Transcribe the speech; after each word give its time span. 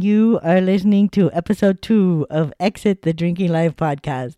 You 0.00 0.38
are 0.44 0.60
listening 0.60 1.08
to 1.08 1.28
episode 1.32 1.82
two 1.82 2.24
of 2.30 2.52
Exit 2.60 3.02
the 3.02 3.12
Drinking 3.12 3.50
Life 3.50 3.74
podcast. 3.74 4.36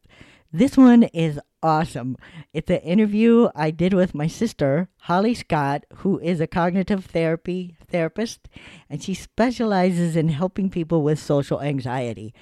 This 0.51 0.75
one 0.75 1.03
is 1.03 1.39
awesome. 1.63 2.17
It's 2.55 2.71
an 2.71 2.79
interview 2.79 3.51
I 3.54 3.71
did 3.71 3.93
with 3.93 4.15
my 4.15 4.27
sister, 4.27 4.88
Holly 5.01 5.35
Scott, 5.35 5.85
who 5.96 6.19
is 6.21 6.41
a 6.41 6.46
cognitive 6.46 7.04
therapy 7.04 7.77
therapist, 7.91 8.49
and 8.88 9.03
she 9.03 9.12
specializes 9.12 10.17
in 10.17 10.31
helping 10.31 10.71
people 10.71 11.03
with 11.03 11.19
social 11.19 11.61
anxiety. 11.61 12.32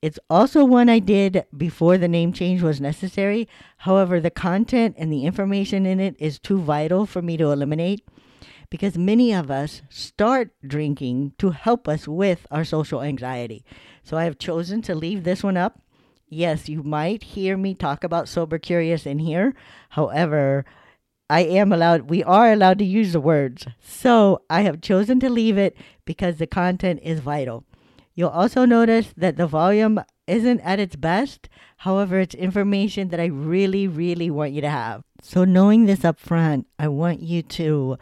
It's 0.00 0.18
also 0.30 0.64
one 0.64 0.88
I 0.88 0.98
did 0.98 1.44
before 1.54 1.98
the 1.98 2.08
name 2.08 2.32
change 2.32 2.62
was 2.62 2.80
necessary. 2.80 3.50
However, 3.76 4.18
the 4.18 4.30
content 4.30 4.94
and 4.96 5.12
the 5.12 5.26
information 5.26 5.84
in 5.84 6.00
it 6.00 6.16
is 6.18 6.38
too 6.38 6.58
vital 6.58 7.04
for 7.04 7.20
me 7.20 7.36
to 7.36 7.52
eliminate 7.52 8.02
because 8.72 8.96
many 8.96 9.34
of 9.34 9.50
us 9.50 9.82
start 9.90 10.48
drinking 10.66 11.34
to 11.36 11.50
help 11.50 11.86
us 11.86 12.08
with 12.08 12.46
our 12.50 12.64
social 12.64 13.02
anxiety. 13.02 13.62
So 14.02 14.16
I 14.16 14.24
have 14.24 14.38
chosen 14.38 14.80
to 14.82 14.94
leave 14.94 15.24
this 15.24 15.44
one 15.44 15.58
up. 15.58 15.82
Yes, 16.26 16.70
you 16.70 16.82
might 16.82 17.22
hear 17.22 17.58
me 17.58 17.74
talk 17.74 18.02
about 18.02 18.30
sober 18.30 18.58
curious 18.58 19.04
in 19.04 19.18
here. 19.18 19.54
However, 19.90 20.64
I 21.28 21.40
am 21.40 21.70
allowed, 21.70 22.08
we 22.08 22.24
are 22.24 22.50
allowed 22.50 22.78
to 22.78 22.86
use 22.86 23.12
the 23.12 23.20
words. 23.20 23.66
So 23.82 24.40
I 24.48 24.62
have 24.62 24.80
chosen 24.80 25.20
to 25.20 25.28
leave 25.28 25.58
it 25.58 25.76
because 26.06 26.38
the 26.38 26.46
content 26.46 27.00
is 27.02 27.20
vital. 27.20 27.64
You'll 28.14 28.30
also 28.30 28.64
notice 28.64 29.12
that 29.18 29.36
the 29.36 29.46
volume 29.46 30.00
isn't 30.26 30.60
at 30.60 30.80
its 30.80 30.96
best. 30.96 31.50
However, 31.76 32.20
it's 32.20 32.34
information 32.34 33.08
that 33.08 33.20
I 33.20 33.26
really, 33.26 33.86
really 33.86 34.30
want 34.30 34.52
you 34.52 34.62
to 34.62 34.70
have. 34.70 35.02
So, 35.20 35.44
knowing 35.44 35.84
this 35.84 36.06
up 36.06 36.18
front, 36.18 36.66
I 36.78 36.88
want 36.88 37.20
you 37.20 37.42
to 37.42 37.98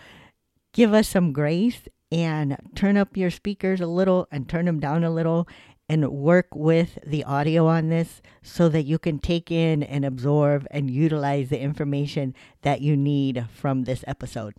give 0.80 0.94
us 0.94 1.08
some 1.08 1.30
grace 1.30 1.82
and 2.10 2.56
turn 2.74 2.96
up 2.96 3.14
your 3.14 3.30
speakers 3.30 3.82
a 3.82 3.86
little 3.86 4.26
and 4.32 4.48
turn 4.48 4.64
them 4.64 4.80
down 4.80 5.04
a 5.04 5.10
little 5.10 5.46
and 5.90 6.10
work 6.10 6.46
with 6.54 6.98
the 7.06 7.22
audio 7.24 7.66
on 7.66 7.90
this 7.90 8.22
so 8.40 8.66
that 8.66 8.84
you 8.84 8.98
can 8.98 9.18
take 9.18 9.50
in 9.50 9.82
and 9.82 10.06
absorb 10.06 10.66
and 10.70 10.90
utilize 10.90 11.50
the 11.50 11.60
information 11.60 12.34
that 12.62 12.80
you 12.80 12.96
need 12.96 13.44
from 13.52 13.84
this 13.84 14.02
episode. 14.06 14.54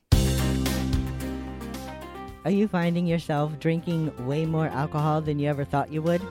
Are 2.46 2.52
you 2.52 2.68
finding 2.68 3.08
yourself 3.08 3.60
drinking 3.60 4.28
way 4.28 4.46
more 4.46 4.68
alcohol 4.68 5.22
than 5.22 5.40
you 5.40 5.50
ever 5.50 5.66
thought 5.66 5.92
you 5.92 6.04
would? 6.04 6.22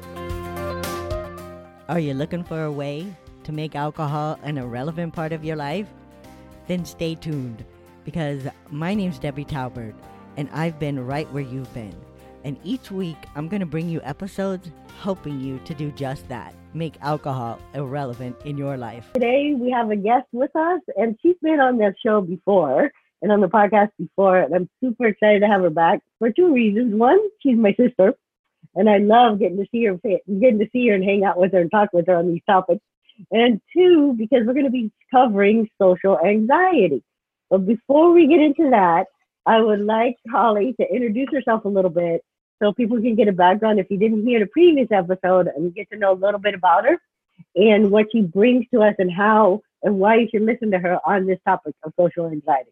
Are 1.88 1.98
you 1.98 2.14
looking 2.14 2.44
for 2.44 2.62
a 2.62 2.70
way 2.70 3.12
to 3.42 3.50
make 3.50 3.74
alcohol 3.74 4.38
an 4.44 4.56
irrelevant 4.56 5.14
part 5.14 5.32
of 5.32 5.44
your 5.44 5.56
life? 5.56 5.88
Then 6.68 6.84
stay 6.84 7.16
tuned 7.16 7.64
because 8.04 8.42
my 8.70 8.94
name's 8.94 9.18
Debbie 9.18 9.44
Talbert 9.44 9.94
and 10.36 10.48
I've 10.52 10.78
been 10.78 11.04
right 11.06 11.30
where 11.32 11.42
you've 11.42 11.72
been. 11.74 11.94
And 12.44 12.58
each 12.64 12.90
week 12.90 13.18
I'm 13.34 13.48
going 13.48 13.60
to 13.60 13.66
bring 13.66 13.88
you 13.88 14.00
episodes 14.02 14.70
helping 15.02 15.40
you 15.40 15.58
to 15.64 15.74
do 15.74 15.90
just 15.92 16.28
that 16.28 16.54
make 16.74 16.94
alcohol 17.00 17.58
irrelevant 17.74 18.36
in 18.44 18.56
your 18.56 18.76
life. 18.76 19.10
Today 19.14 19.54
we 19.54 19.70
have 19.70 19.90
a 19.90 19.96
guest 19.96 20.26
with 20.32 20.54
us, 20.54 20.80
and 20.96 21.18
she's 21.20 21.36
been 21.42 21.60
on 21.60 21.78
the 21.78 21.94
show 22.04 22.20
before 22.20 22.90
and 23.22 23.32
on 23.32 23.40
the 23.40 23.48
podcast 23.48 23.90
before, 23.98 24.38
and 24.38 24.54
I'm 24.54 24.68
super 24.82 25.06
excited 25.06 25.40
to 25.40 25.46
have 25.46 25.62
her 25.62 25.70
back 25.70 26.00
for 26.18 26.30
two 26.30 26.52
reasons. 26.52 26.94
One, 26.94 27.18
she's 27.42 27.58
my 27.58 27.74
sister, 27.74 28.14
and 28.74 28.88
I 28.88 28.98
love 28.98 29.38
getting 29.38 29.58
to 29.58 29.66
see 29.70 29.84
her, 29.84 29.94
getting 29.94 30.58
to 30.58 30.68
see 30.72 30.88
her 30.88 30.94
and 30.94 31.04
hang 31.04 31.24
out 31.24 31.38
with 31.38 31.52
her 31.52 31.60
and 31.60 31.70
talk 31.70 31.92
with 31.92 32.06
her 32.06 32.16
on 32.16 32.28
these 32.28 32.42
topics. 32.46 32.82
And 33.30 33.60
two, 33.74 34.14
because 34.16 34.46
we're 34.46 34.54
going 34.54 34.64
to 34.64 34.70
be 34.70 34.90
covering 35.10 35.68
social 35.80 36.18
anxiety. 36.18 37.02
But 37.50 37.66
before 37.66 38.12
we 38.12 38.28
get 38.28 38.40
into 38.40 38.70
that, 38.70 39.06
I 39.44 39.60
would 39.60 39.80
like 39.80 40.16
Holly 40.30 40.74
to 40.80 40.86
introduce 40.86 41.28
herself 41.32 41.64
a 41.64 41.68
little 41.68 41.90
bit 41.90 42.22
so 42.62 42.72
people 42.72 43.00
can 43.00 43.16
get 43.16 43.28
a 43.28 43.32
background 43.32 43.80
if 43.80 43.90
you 43.90 43.98
didn't 43.98 44.26
hear 44.26 44.38
the 44.38 44.46
previous 44.46 44.88
episode 44.92 45.48
and 45.48 45.74
get 45.74 45.90
to 45.90 45.98
know 45.98 46.12
a 46.12 46.14
little 46.14 46.40
bit 46.40 46.54
about 46.54 46.84
her 46.84 46.98
and 47.56 47.90
what 47.90 48.06
she 48.12 48.20
brings 48.20 48.66
to 48.72 48.82
us 48.82 48.94
and 48.98 49.10
how 49.10 49.60
and 49.82 49.98
why 49.98 50.16
you 50.16 50.28
should 50.30 50.42
listen 50.42 50.70
to 50.70 50.78
her 50.78 50.98
on 51.06 51.26
this 51.26 51.38
topic 51.46 51.74
of 51.82 51.92
social 51.98 52.26
anxiety. 52.26 52.70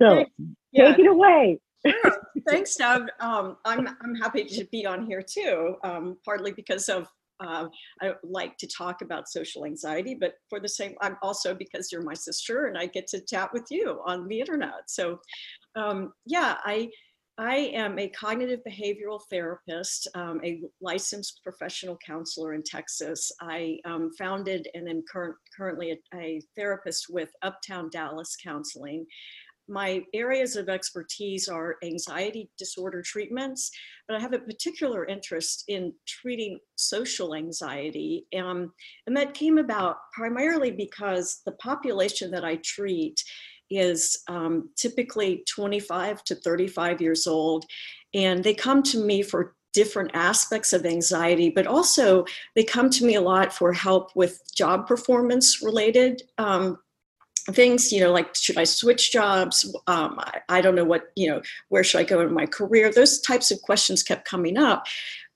So 0.00 0.24
yeah. 0.70 0.90
take 0.90 1.00
it 1.00 1.06
away. 1.06 1.58
Sure. 1.84 2.16
Thanks, 2.48 2.76
Deb. 2.76 3.08
Um, 3.20 3.56
I'm 3.64 3.88
I'm 4.00 4.14
happy 4.14 4.44
to 4.44 4.64
be 4.66 4.86
on 4.86 5.06
here 5.06 5.22
too, 5.22 5.76
um, 5.82 6.16
partly 6.24 6.52
because 6.52 6.88
of 6.88 7.08
uh, 7.40 7.66
I 8.02 8.12
like 8.22 8.56
to 8.58 8.66
talk 8.66 9.02
about 9.02 9.28
social 9.28 9.64
anxiety, 9.64 10.14
but 10.14 10.34
for 10.48 10.60
the 10.60 10.68
same, 10.68 10.94
I'm 11.00 11.16
also 11.22 11.54
because 11.54 11.92
you're 11.92 12.02
my 12.02 12.14
sister 12.14 12.66
and 12.66 12.76
I 12.76 12.86
get 12.86 13.06
to 13.08 13.20
chat 13.20 13.52
with 13.52 13.66
you 13.70 14.00
on 14.06 14.28
the 14.28 14.40
internet. 14.40 14.88
So, 14.88 15.18
um, 15.76 16.12
yeah, 16.26 16.56
I 16.64 16.90
I 17.40 17.70
am 17.72 17.96
a 18.00 18.08
cognitive 18.08 18.60
behavioral 18.68 19.20
therapist, 19.30 20.08
um, 20.16 20.40
a 20.44 20.60
licensed 20.80 21.40
professional 21.44 21.96
counselor 22.04 22.52
in 22.52 22.64
Texas. 22.64 23.30
I 23.40 23.78
um, 23.84 24.10
founded 24.18 24.66
and 24.74 24.88
am 24.88 25.04
current, 25.08 25.36
currently 25.56 25.92
a, 25.92 26.16
a 26.16 26.40
therapist 26.56 27.06
with 27.08 27.30
Uptown 27.42 27.90
Dallas 27.92 28.36
Counseling 28.42 29.06
my 29.68 30.02
areas 30.14 30.56
of 30.56 30.68
expertise 30.68 31.48
are 31.48 31.76
anxiety 31.82 32.50
disorder 32.58 33.02
treatments, 33.02 33.70
but 34.06 34.16
I 34.16 34.20
have 34.20 34.32
a 34.32 34.38
particular 34.38 35.06
interest 35.06 35.64
in 35.68 35.92
treating 36.06 36.58
social 36.76 37.34
anxiety. 37.34 38.26
Um, 38.36 38.72
and 39.06 39.16
that 39.16 39.34
came 39.34 39.58
about 39.58 39.96
primarily 40.12 40.70
because 40.70 41.40
the 41.44 41.52
population 41.52 42.30
that 42.30 42.44
I 42.44 42.56
treat 42.64 43.22
is 43.70 44.22
um, 44.28 44.70
typically 44.76 45.44
25 45.48 46.24
to 46.24 46.34
35 46.36 47.00
years 47.00 47.26
old, 47.26 47.64
and 48.14 48.42
they 48.42 48.54
come 48.54 48.82
to 48.84 49.04
me 49.04 49.22
for 49.22 49.54
different 49.74 50.10
aspects 50.14 50.72
of 50.72 50.86
anxiety, 50.86 51.50
but 51.50 51.66
also 51.66 52.24
they 52.56 52.64
come 52.64 52.90
to 52.90 53.04
me 53.04 53.16
a 53.16 53.20
lot 53.20 53.52
for 53.52 53.72
help 53.72 54.10
with 54.16 54.40
job 54.54 54.86
performance 54.86 55.62
related 55.62 56.22
um, 56.38 56.78
things 57.52 57.92
you 57.92 58.00
know 58.00 58.12
like 58.12 58.34
should 58.34 58.58
i 58.58 58.64
switch 58.64 59.12
jobs? 59.12 59.64
Um, 59.86 60.16
I, 60.18 60.40
I, 60.48 60.60
don't 60.60 60.74
know 60.74 60.84
what 60.84 61.12
you 61.16 61.28
know 61.28 61.40
where 61.68 61.84
should 61.84 62.00
i 62.00 62.04
go 62.04 62.20
in 62.20 62.32
my 62.32 62.46
career? 62.46 62.90
Those 62.90 63.20
types 63.20 63.50
of 63.50 63.60
questions 63.62 64.02
kept 64.02 64.28
coming 64.28 64.58
up. 64.58 64.86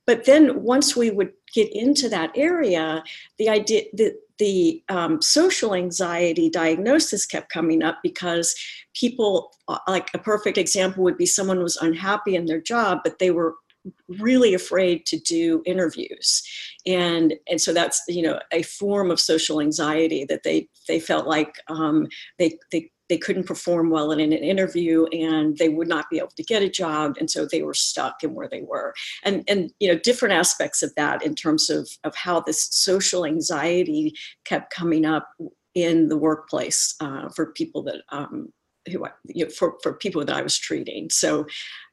But 0.07 0.25
then 0.25 0.63
once 0.63 0.97
we 0.97 1.11
would 1.11 1.33
get 1.55 1.73
into 1.73 2.09
that 2.09 2.33
area 2.35 3.03
the 3.39 3.49
idea 3.49 3.85
that 3.95 4.15
the 4.39 4.83
um, 4.89 5.23
social 5.23 5.75
anxiety 5.75 6.51
diagnosis 6.51 7.27
kept 7.27 7.53
coming 7.53 7.83
up 7.83 7.99
because 8.03 8.55
people 8.95 9.53
uh, 9.69 9.79
like 9.87 10.11
a 10.15 10.19
perfect 10.19 10.59
example 10.59 11.05
would 11.05 11.17
be 11.17 11.27
someone 11.27 11.63
was 11.63 11.77
unhappy 11.77 12.35
in 12.35 12.47
their 12.47 12.61
job 12.61 12.99
but 13.05 13.19
they 13.19 13.31
were 13.31 13.55
really 14.09 14.55
afraid 14.55 15.07
to 15.07 15.19
do 15.19 15.63
interviews. 15.67 16.43
And 16.87 17.35
and 17.49 17.61
so 17.61 17.73
that's 17.73 18.03
you 18.09 18.23
know 18.23 18.41
a 18.53 18.63
form 18.63 19.11
of 19.11 19.21
social 19.21 19.61
anxiety 19.61 20.25
that 20.27 20.43
they 20.43 20.69
they 20.89 21.01
felt 21.01 21.27
like 21.27 21.57
um, 21.69 22.07
they 22.39 22.59
they 22.71 22.91
they 23.09 23.19
couldn't 23.19 23.45
perform 23.47 23.91
well 23.91 24.11
in 24.11 24.21
an 24.21 24.33
interview 24.33 25.05
and 25.07 25.59
they 25.59 25.69
would 25.69 25.89
not 25.89 26.09
be 26.11 26.17
able 26.19 26.33
to 26.35 26.43
get 26.43 26.63
a 26.63 26.71
job. 26.71 27.15
And 27.21 27.31
so 27.31 27.45
they 27.45 27.63
were 27.63 27.75
stuck 27.75 28.23
in 28.23 28.33
where 28.33 28.49
they 28.49 28.63
were. 28.63 28.95
And 29.23 29.45
and 29.49 29.71
you 29.81 29.89
know 29.89 29.99
different 29.99 30.35
aspects 30.35 30.83
of 30.83 30.95
that 30.97 31.23
in 31.23 31.35
terms 31.35 31.69
of 31.69 31.89
of 32.05 32.15
how 32.15 32.41
this 32.41 32.69
social 32.71 33.27
anxiety 33.27 34.15
kept 34.45 34.73
coming 34.73 35.05
up 35.05 35.29
in 35.75 36.09
the 36.09 36.17
workplace 36.17 36.95
uh, 37.01 37.29
for 37.31 37.53
people 37.53 37.83
that 37.83 38.03
um, 38.11 38.53
who 38.91 39.07
you 39.27 39.45
know, 39.45 39.51
for 39.51 39.77
for 39.83 39.95
people 39.95 40.25
that 40.25 40.37
I 40.37 40.43
was 40.43 40.59
treating. 40.59 41.11
So 41.11 41.47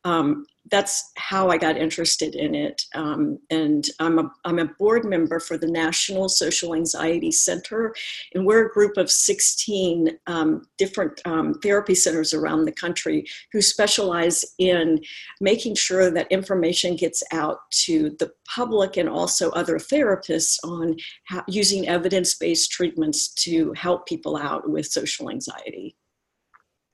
um, 0.04 0.46
that's 0.70 1.12
how 1.18 1.50
I 1.50 1.58
got 1.58 1.78
interested 1.78 2.36
in 2.36 2.56
it. 2.56 2.82
Um, 2.96 3.40
and 3.50 3.86
I'm 4.00 4.20
a 4.20 4.32
I'm 4.46 4.60
a 4.60 4.66
board 4.66 5.06
member 5.06 5.40
for 5.40 5.58
the 5.58 5.68
National 5.68 6.30
Social 6.30 6.76
Anxiety 6.76 7.32
Center, 7.32 7.94
and 8.34 8.46
we're 8.46 8.68
a 8.68 8.72
group 8.72 8.98
of 8.98 9.10
16 9.10 10.18
um, 10.28 10.64
different 10.78 11.22
um, 11.26 11.54
therapy 11.56 11.96
centers 11.96 12.34
around 12.34 12.66
the 12.66 12.72
country 12.72 13.26
who 13.52 13.62
specialize 13.62 14.46
in 14.58 15.00
making 15.42 15.76
sure 15.76 16.12
that 16.12 16.32
information 16.32 16.96
gets 16.96 17.24
out 17.32 17.60
to 17.72 18.16
the 18.20 18.32
public 18.48 18.98
and 18.98 19.10
also 19.10 19.50
other 19.52 19.78
therapists 19.78 20.58
on 20.64 20.96
how, 21.26 21.44
using 21.48 21.88
evidence-based 21.88 22.72
treatments 22.72 23.30
to 23.34 23.74
help 23.74 24.08
people 24.08 24.38
out 24.38 24.70
with 24.70 24.86
social 24.86 25.30
anxiety. 25.30 25.96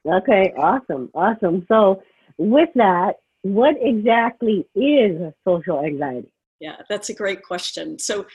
Okay, 0.05 0.53
awesome, 0.57 1.09
awesome. 1.15 1.65
So, 1.67 2.01
with 2.37 2.69
that, 2.75 3.15
what 3.45 3.75
exactly 3.79 4.67
is 4.73 5.31
social 5.47 5.79
anxiety? 5.85 6.33
Yeah, 6.59 6.77
that's 6.89 7.09
a 7.09 7.13
great 7.13 7.43
question. 7.43 7.99
So, 7.99 8.25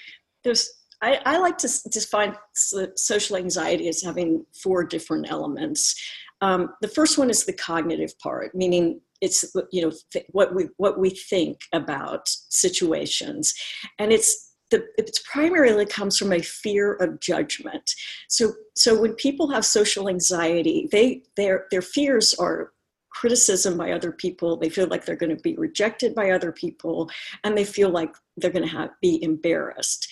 there's 0.45 0.71
I, 1.03 1.19
I 1.27 1.39
like 1.39 1.59
to 1.59 1.69
define 1.91 2.37
social 2.55 3.37
anxiety 3.37 3.89
as 3.89 4.03
having 4.03 4.47
four 4.62 4.85
different 4.85 5.29
elements. 5.29 6.01
Um, 6.43 6.75
the 6.81 6.89
first 6.89 7.19
one 7.19 7.29
is 7.29 7.45
the 7.45 7.53
cognitive 7.53 8.17
part, 8.21 8.55
meaning 8.55 9.01
it's 9.21 9.45
you 9.73 9.83
know 9.83 9.93
th- 10.12 10.27
what 10.31 10.55
we 10.55 10.69
what 10.77 10.99
we 10.99 11.11
think 11.11 11.59
about 11.73 12.29
situations, 12.29 13.53
and 13.99 14.12
it's 14.12 14.53
the, 14.71 14.87
it 14.97 15.19
primarily 15.31 15.87
comes 15.87 16.17
from 16.19 16.33
a 16.33 16.41
fear 16.41 16.95
of 16.95 17.19
judgment. 17.19 17.91
So, 18.29 18.53
so 18.77 19.01
when 19.01 19.15
people 19.15 19.51
have 19.51 19.65
social 19.65 20.09
anxiety, 20.09 20.89
they 20.93 21.23
their 21.37 21.67
their 21.73 21.83
fears 21.83 22.33
are 22.35 22.73
criticism 23.11 23.77
by 23.77 23.93
other 23.93 24.12
people 24.12 24.57
they 24.57 24.69
feel 24.69 24.87
like 24.87 25.05
they're 25.05 25.17
going 25.17 25.35
to 25.35 25.43
be 25.43 25.57
rejected 25.57 26.15
by 26.15 26.31
other 26.31 26.53
people 26.53 27.11
and 27.45 27.57
they 27.57 27.65
feel 27.65 27.91
like 27.91 28.15
they're 28.37 28.51
going 28.51 28.67
to 28.67 28.77
have, 28.77 28.91
be 29.01 29.23
embarrassed. 29.23 30.09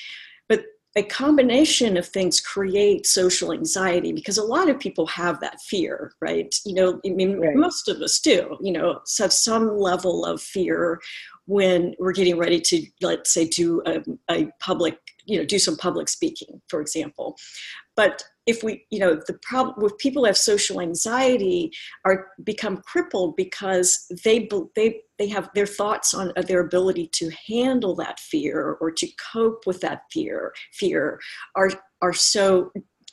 But 0.49 0.65
a 0.97 1.03
combination 1.03 1.97
of 1.97 2.07
things 2.07 2.41
create 2.41 3.07
social 3.07 3.53
anxiety 3.53 4.13
because 4.13 4.39
a 4.39 4.43
lot 4.43 4.69
of 4.69 4.81
people 4.81 5.07
have 5.07 5.39
that 5.41 5.61
fear 5.61 6.13
right? 6.21 6.55
You 6.65 6.75
know 6.75 7.01
i 7.07 7.11
mean 7.11 7.39
right. 7.39 7.55
most 7.55 7.89
of 7.89 8.01
us 8.01 8.19
do 8.21 8.57
you 8.61 8.73
know 8.73 9.01
have 9.19 9.33
some 9.33 9.79
level 9.79 10.25
of 10.25 10.41
fear 10.41 11.01
when 11.47 11.95
we're 11.99 12.13
getting 12.13 12.39
ready 12.39 12.61
to 12.61 12.87
let's 13.01 13.33
say 13.33 13.47
do 13.47 13.83
a, 13.87 14.03
a 14.31 14.49
public 14.61 14.99
you 15.25 15.39
know 15.39 15.45
do 15.45 15.59
some 15.59 15.77
public 15.77 16.09
speaking 16.09 16.61
for 16.69 16.81
example 16.81 17.37
but 17.99 18.23
if 18.47 18.63
we 18.63 18.87
you 18.91 19.01
know 19.01 19.21
the 19.27 19.39
problem 19.43 19.75
with 19.83 19.99
people 19.99 20.23
who 20.23 20.27
have 20.27 20.39
social 20.39 20.81
anxiety 20.81 21.71
are 22.05 22.29
become 22.45 22.77
crippled 22.87 23.35
because 23.37 24.07
they 24.25 24.49
they 24.77 25.01
they 25.19 25.27
have 25.27 25.51
their 25.55 25.67
thoughts 25.67 26.15
on 26.15 26.33
uh, 26.37 26.43
their 26.43 26.61
ability 26.61 27.11
to 27.13 27.29
handle 27.49 27.95
that 27.97 28.21
fear 28.21 28.79
or 28.81 28.91
to 28.93 29.09
cope 29.33 29.67
with 29.67 29.81
that 29.81 30.03
fear 30.13 30.53
fear 30.73 31.21
are 31.57 31.71
are 32.01 32.15
so 32.15 32.71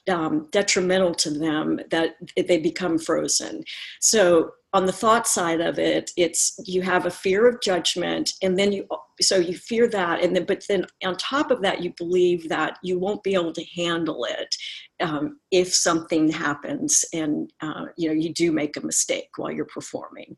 um, 0.07 0.47
detrimental 0.51 1.15
to 1.15 1.31
them 1.31 1.79
that 1.89 2.11
they 2.37 2.59
become 2.59 2.99
frozen. 2.99 3.63
So 4.01 4.51
on 4.73 4.85
the 4.85 4.91
thought 4.91 5.25
side 5.25 5.61
of 5.61 5.79
it 5.79 6.11
it's 6.15 6.59
you 6.65 6.81
have 6.83 7.05
a 7.05 7.17
fear 7.23 7.47
of 7.47 7.61
judgment 7.61 8.33
and 8.43 8.59
then 8.59 8.71
you 8.71 8.85
so 9.21 9.37
you 9.37 9.55
fear 9.55 9.87
that 9.87 10.23
and 10.23 10.35
then 10.35 10.45
but 10.45 10.63
then 10.67 10.85
on 11.03 11.15
top 11.17 11.51
of 11.51 11.61
that 11.61 11.81
you 11.81 11.93
believe 11.97 12.49
that 12.49 12.77
you 12.83 12.99
won't 12.99 13.23
be 13.23 13.33
able 13.33 13.53
to 13.53 13.65
handle 13.75 14.25
it 14.25 14.55
um, 15.01 15.39
if 15.51 15.73
something 15.73 16.29
happens 16.29 17.03
and 17.13 17.51
uh, 17.61 17.85
you 17.97 18.07
know 18.07 18.13
you 18.13 18.33
do 18.33 18.51
make 18.51 18.77
a 18.77 18.85
mistake 18.85 19.29
while 19.37 19.51
you're 19.51 19.65
performing. 19.65 20.35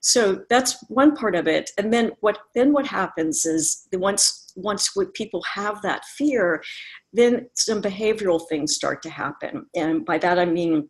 So 0.00 0.42
that's 0.50 0.76
one 0.88 1.16
part 1.16 1.34
of 1.34 1.48
it 1.48 1.70
and 1.78 1.92
then 1.92 2.12
what 2.20 2.38
then 2.54 2.72
what 2.72 2.86
happens 2.86 3.46
is 3.46 3.86
once 3.92 4.52
once 4.56 4.94
people 5.14 5.42
have 5.42 5.82
that 5.82 6.04
fear 6.04 6.62
then 7.12 7.48
some 7.54 7.82
behavioral 7.82 8.40
things 8.48 8.74
start 8.74 9.02
to 9.02 9.10
happen 9.10 9.66
and 9.74 10.04
by 10.04 10.18
that 10.18 10.38
i 10.38 10.44
mean 10.44 10.88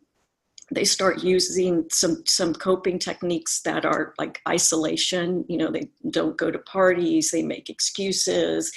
they 0.71 0.85
start 0.85 1.23
using 1.23 1.85
some 1.91 2.23
some 2.25 2.53
coping 2.53 2.97
techniques 2.97 3.61
that 3.61 3.85
are 3.85 4.13
like 4.17 4.41
isolation 4.47 5.45
you 5.47 5.57
know 5.57 5.71
they 5.71 5.89
don't 6.09 6.37
go 6.37 6.49
to 6.49 6.59
parties 6.59 7.31
they 7.31 7.43
make 7.43 7.69
excuses. 7.69 8.71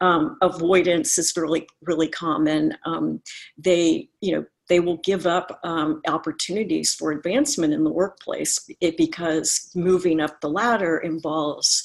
Um, 0.00 0.36
avoidance 0.42 1.18
is 1.18 1.36
really 1.36 1.66
really 1.82 2.08
common. 2.08 2.76
Um, 2.84 3.20
they 3.56 4.08
you 4.20 4.34
know 4.34 4.44
they 4.68 4.80
will 4.80 4.98
give 4.98 5.26
up 5.26 5.58
um, 5.64 6.02
opportunities 6.06 6.94
for 6.94 7.10
advancement 7.10 7.72
in 7.72 7.84
the 7.84 7.90
workplace 7.90 8.68
because 8.96 9.70
moving 9.74 10.20
up 10.20 10.40
the 10.40 10.50
ladder 10.50 10.98
involves 10.98 11.82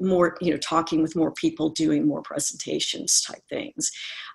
more 0.00 0.36
you 0.40 0.50
know 0.50 0.58
talking 0.58 1.02
with 1.02 1.16
more 1.16 1.32
people 1.32 1.70
doing 1.70 2.06
more 2.06 2.22
presentations 2.22 3.22
type 3.22 3.42
things. 3.48 3.90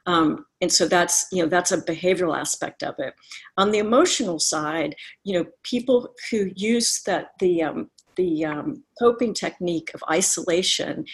Um, 0.08 0.46
and 0.62 0.72
so 0.72 0.88
that's 0.88 1.28
you 1.31 1.44
know 1.44 1.50
that's 1.50 1.72
a 1.72 1.81
behavioral 1.81 2.38
aspect 2.38 2.84
of 2.84 2.96
it. 2.98 3.13
On 3.58 3.72
the 3.72 3.80
emotional 3.80 4.40
side 4.40 4.96
you 5.24 5.38
know 5.38 5.46
people 5.63 6.13
who 6.30 6.52
use 6.56 7.02
that 7.06 7.31
the 7.40 7.63
um, 7.63 7.90
the 8.16 8.46
um, 8.46 8.84
coping 9.00 9.34
technique 9.34 9.92
of 9.94 10.04
isolation 10.10 11.06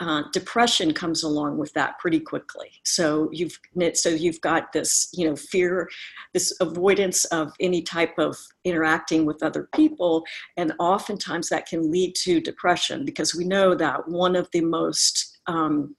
uh, 0.00 0.22
depression 0.32 0.92
comes 0.92 1.22
along 1.24 1.58
with 1.58 1.72
that 1.74 1.98
pretty 1.98 2.20
quickly. 2.20 2.70
So 2.84 3.28
you've 3.32 3.58
so 3.94 4.08
you've 4.08 4.40
got 4.40 4.72
this 4.72 5.08
you 5.12 5.28
know 5.28 5.36
fear, 5.36 5.88
this 6.32 6.56
avoidance 6.60 7.24
of 7.26 7.52
any 7.60 7.82
type 7.82 8.18
of 8.18 8.36
interacting 8.64 9.26
with 9.26 9.42
other 9.42 9.68
people, 9.74 10.24
and 10.56 10.72
oftentimes 10.78 11.48
that 11.48 11.66
can 11.66 11.90
lead 11.90 12.14
to 12.22 12.40
depression 12.40 13.04
because 13.04 13.34
we 13.34 13.44
know 13.44 13.74
that 13.74 14.08
one 14.08 14.36
of 14.36 14.48
the 14.52 14.60
most 14.60 15.38
um, 15.48 15.96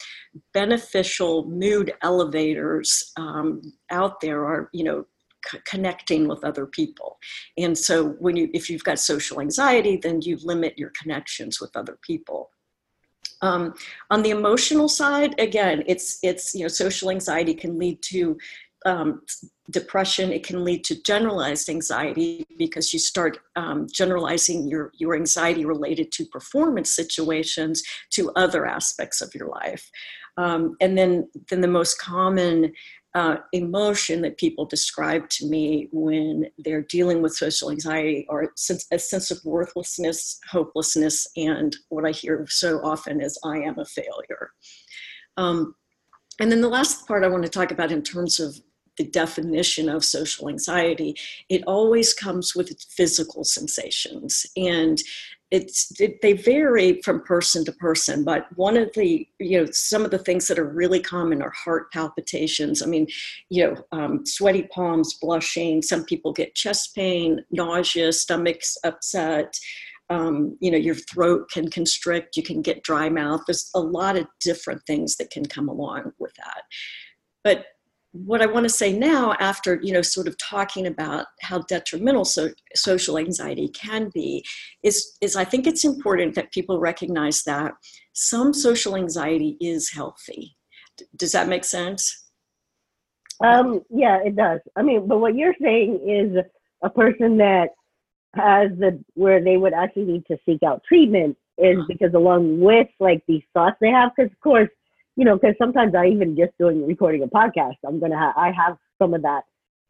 beneficial 0.54 1.46
mood 1.50 1.92
elevators 2.02 3.12
um, 3.18 3.62
out 3.92 4.22
there 4.22 4.46
are 4.46 4.70
you 4.74 4.84
know 4.84 5.06
connecting 5.66 6.28
with 6.28 6.44
other 6.44 6.66
people 6.66 7.18
and 7.58 7.78
so 7.78 8.10
when 8.20 8.36
you 8.36 8.50
if 8.54 8.70
you've 8.70 8.84
got 8.84 9.00
social 9.00 9.40
anxiety 9.40 9.96
then 9.96 10.22
you 10.22 10.38
limit 10.44 10.78
your 10.78 10.92
connections 11.02 11.62
with 11.62 11.72
other 11.78 11.98
people 12.02 12.50
um, 13.42 13.74
on 14.10 14.22
the 14.22 14.32
emotional 14.32 14.90
side, 14.90 15.40
again, 15.40 15.84
it's 15.88 16.20
it's 16.24 16.54
you 16.54 16.62
know 16.62 16.68
social 16.68 17.10
anxiety 17.10 17.54
can 17.54 17.78
lead 17.78 18.02
to 18.04 18.38
um, 18.86 19.22
depression. 19.72 20.32
It 20.32 20.46
can 20.46 20.64
lead 20.64 20.84
to 20.86 21.02
generalized 21.04 21.70
anxiety 21.70 22.46
because 22.58 22.94
you 22.94 23.00
start 23.00 23.40
um, 23.56 23.88
generalizing 23.92 24.68
your 24.68 24.92
your 24.98 25.16
anxiety 25.16 25.66
related 25.66 26.12
to 26.14 26.26
performance 26.26 26.92
situations 26.92 27.84
to 28.12 28.32
other 28.36 28.66
aspects 28.66 29.22
of 29.22 29.34
your 29.34 29.48
life. 29.48 29.90
Um, 30.38 30.76
and 30.80 30.98
then 30.98 31.30
then 31.50 31.62
the 31.62 31.68
most 31.68 32.00
common 32.00 32.74
uh, 33.16 33.38
emotion 33.54 34.22
that 34.22 34.38
people 34.38 34.66
describe 34.66 35.28
to 35.30 35.48
me 35.48 35.90
when 35.92 36.46
they're 36.60 36.84
dealing 36.84 37.22
with 37.22 37.36
social 37.36 37.72
anxiety 37.72 38.26
or 38.30 38.54
a 38.92 39.00
sense 39.00 39.32
of 39.32 39.40
worthlessness, 39.44 40.40
hopelessness, 40.50 41.28
and 41.36 41.76
what 41.90 42.06
I 42.06 42.12
hear 42.12 42.46
so 42.50 42.80
often 42.84 43.22
is 43.22 43.40
I 43.44 43.58
am 43.58 43.80
a 43.80 43.86
failure. 43.86 44.52
Um, 45.38 45.76
and 46.40 46.52
then 46.52 46.62
the 46.62 46.70
last 46.70 47.08
part 47.08 47.24
I 47.24 47.30
want 47.30 47.44
to 47.44 47.50
talk 47.50 47.72
about 47.72 47.92
in 47.92 48.04
terms 48.04 48.40
of 48.40 48.60
the 48.98 49.06
definition 49.06 49.90
of 49.90 50.06
social 50.06 50.50
anxiety, 50.50 51.16
it 51.48 51.64
always 51.66 52.14
comes 52.14 52.54
with 52.54 52.80
physical 52.90 53.44
sensations. 53.44 54.46
And 54.56 55.02
it's 55.52 56.00
it, 56.00 56.22
they 56.22 56.34
vary 56.34 57.02
from 57.02 57.22
person 57.22 57.66
to 57.66 57.72
person 57.72 58.24
but 58.24 58.46
one 58.56 58.78
of 58.78 58.92
the 58.94 59.28
you 59.40 59.60
know 59.60 59.68
some 59.72 60.06
of 60.06 60.12
the 60.12 60.20
things 60.20 60.48
that 60.48 60.60
are 60.60 60.70
really 60.70 61.00
common 61.00 61.42
are 61.42 61.50
heart 61.52 61.92
palpitations. 61.92 62.82
I 62.84 62.86
mean 62.86 63.08
you 63.50 63.66
know 63.66 63.84
um, 63.92 64.26
sweaty 64.26 64.64
palms 64.74 65.16
blushing 65.16 65.82
some 65.82 66.04
people 66.06 66.34
get 66.34 66.56
chest 66.56 66.96
pain 66.96 67.44
nausea 67.52 68.14
stomachs 68.14 68.78
upset. 68.84 69.58
Um, 70.12 70.58
you 70.60 70.72
know 70.72 70.78
your 70.78 70.96
throat 70.96 71.50
can 71.52 71.70
constrict 71.70 72.38
you 72.38 72.44
can 72.44 72.62
get 72.62 72.84
dry 72.84 73.10
mouth. 73.10 73.42
There's 73.46 73.70
a 73.76 73.80
lot 73.80 74.18
of 74.18 74.28
different 74.40 74.84
things 74.86 75.18
that 75.18 75.32
can 75.32 75.46
come 75.46 75.68
along 75.68 76.14
with 76.20 76.34
that. 76.36 76.64
But 77.44 77.66
what 78.12 78.42
I 78.42 78.48
want 78.48 78.64
to 78.64 78.70
say 78.70 78.92
now, 78.92 79.36
after 79.40 79.80
you 79.82 79.94
know, 79.94 80.02
sort 80.02 80.28
of 80.28 80.38
talking 80.38 80.88
about 80.88 81.28
how 81.42 81.60
detrimental 81.60 82.26
so, 82.26 82.50
social 82.76 83.18
anxiety 83.18 83.70
can 83.70 84.10
be, 84.14 84.44
is 84.84 85.18
is 85.22 85.36
I 85.36 85.44
think 85.44 85.68
it's 85.68 85.86
important 85.86 86.36
that 86.36 86.52
people 86.52 86.80
recognize 86.80 87.44
that 87.44 87.74
some 88.14 88.54
social 88.54 88.96
anxiety 88.96 89.58
is 89.62 89.92
healthy. 89.92 90.56
D- 90.98 91.06
does 91.18 91.32
that 91.34 91.48
make 91.48 91.64
sense? 91.64 92.26
Um, 93.44 93.82
yeah, 93.90 94.20
it 94.24 94.36
does. 94.36 94.60
I 94.76 94.82
mean, 94.82 95.08
but 95.08 95.20
what 95.20 95.36
you're 95.36 95.56
saying 95.62 96.02
is 96.06 96.44
a 96.84 96.90
person 96.90 97.38
that 97.38 97.70
has 98.36 98.72
the 98.78 99.04
where 99.14 99.44
they 99.44 99.58
would 99.58 99.74
actually 99.74 100.06
need 100.06 100.26
to 100.28 100.38
seek 100.46 100.64
out 100.64 100.84
treatment 100.88 101.38
is 101.58 101.78
because 101.88 102.14
along 102.14 102.60
with 102.60 102.88
like 103.00 103.22
these 103.28 103.44
thoughts 103.54 103.78
they 103.82 103.90
have, 103.90 104.12
because 104.16 104.32
of 104.32 104.40
course 104.40 104.70
you 105.20 105.26
know, 105.26 105.38
because 105.38 105.56
sometimes 105.58 105.94
I 105.96 106.06
even 106.06 106.38
just 106.38 106.54
doing 106.58 106.88
recording 106.88 107.24
a 107.24 107.28
podcast, 107.28 107.76
I'm 107.86 108.00
gonna 108.00 108.18
have 108.18 108.36
I 108.38 108.54
have 108.54 108.78
some 109.02 109.14
of 109.14 109.24
that 109.24 109.42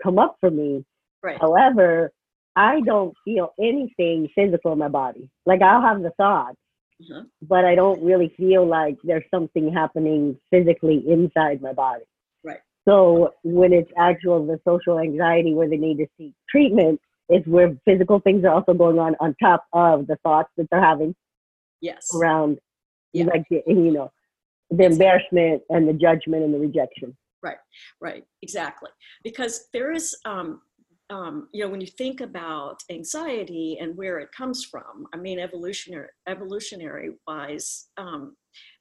come 0.01 0.17
up 0.17 0.37
for 0.39 0.49
me. 0.49 0.83
Right. 1.21 1.37
However, 1.39 2.11
I 2.55 2.81
don't 2.81 3.13
feel 3.23 3.53
anything 3.59 4.27
physical 4.33 4.73
in 4.73 4.79
my 4.79 4.87
body. 4.87 5.29
Like 5.45 5.61
I'll 5.61 5.83
have 5.83 6.01
the 6.01 6.09
thoughts, 6.17 6.57
uh-huh. 6.99 7.25
but 7.43 7.63
I 7.63 7.75
don't 7.75 8.03
really 8.03 8.33
feel 8.37 8.65
like 8.65 8.97
there's 9.03 9.23
something 9.31 9.71
happening 9.71 10.35
physically 10.49 11.03
inside 11.07 11.61
my 11.61 11.73
body. 11.73 12.05
Right. 12.43 12.61
So 12.87 13.35
when 13.43 13.71
it's 13.71 13.91
actual 13.99 14.47
the 14.47 14.59
social 14.67 14.97
anxiety 14.97 15.53
where 15.53 15.69
they 15.69 15.77
need 15.77 15.97
to 15.97 16.07
seek 16.17 16.33
treatment, 16.49 16.99
is 17.29 17.45
where 17.45 17.77
physical 17.85 18.19
things 18.19 18.43
are 18.45 18.55
also 18.55 18.73
going 18.73 18.97
on 18.97 19.15
on 19.19 19.35
top 19.39 19.65
of 19.73 20.07
the 20.07 20.15
thoughts 20.23 20.49
that 20.57 20.67
they're 20.71 20.83
having. 20.83 21.13
Yes. 21.81 22.07
Around, 22.15 22.57
yeah. 23.13 23.25
like 23.25 23.43
you 23.51 23.91
know, 23.91 24.11
the 24.71 24.85
embarrassment 24.85 25.63
and 25.69 25.87
the 25.87 25.93
judgment 25.93 26.43
and 26.43 26.53
the 26.53 26.59
rejection. 26.59 27.15
Right, 27.41 27.57
right, 28.01 28.23
exactly. 28.41 28.89
Because 29.23 29.67
there 29.73 29.91
is, 29.91 30.15
um, 30.25 30.61
um, 31.09 31.47
you 31.53 31.63
know, 31.63 31.69
when 31.69 31.81
you 31.81 31.87
think 31.87 32.21
about 32.21 32.83
anxiety 32.91 33.77
and 33.79 33.95
where 33.97 34.19
it 34.19 34.29
comes 34.31 34.65
from, 34.65 35.07
I 35.13 35.17
mean, 35.17 35.39
evolutionary, 35.39 36.09
evolutionary 36.27 37.11
wise, 37.27 37.87
um, 37.97 38.35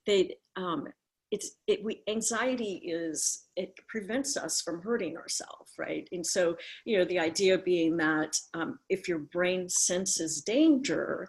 they 0.07 0.37
um, 0.57 0.89
it's 1.31 1.53
it 1.67 1.83
we 1.85 2.03
anxiety 2.09 2.81
is 2.85 3.45
it 3.57 3.75
prevents 3.89 4.37
us 4.37 4.61
from 4.61 4.81
hurting 4.81 5.17
ourselves 5.17 5.73
right? 5.79 6.09
And 6.13 6.27
so 6.27 6.57
you 6.85 6.99
know 6.99 7.05
the 7.05 7.19
idea 7.19 7.59
being 7.59 7.97
that 7.99 8.37
um, 8.55 8.79
if 8.89 9.09
your 9.09 9.19
brain 9.19 9.69
senses 9.69 10.43
danger 10.43 11.29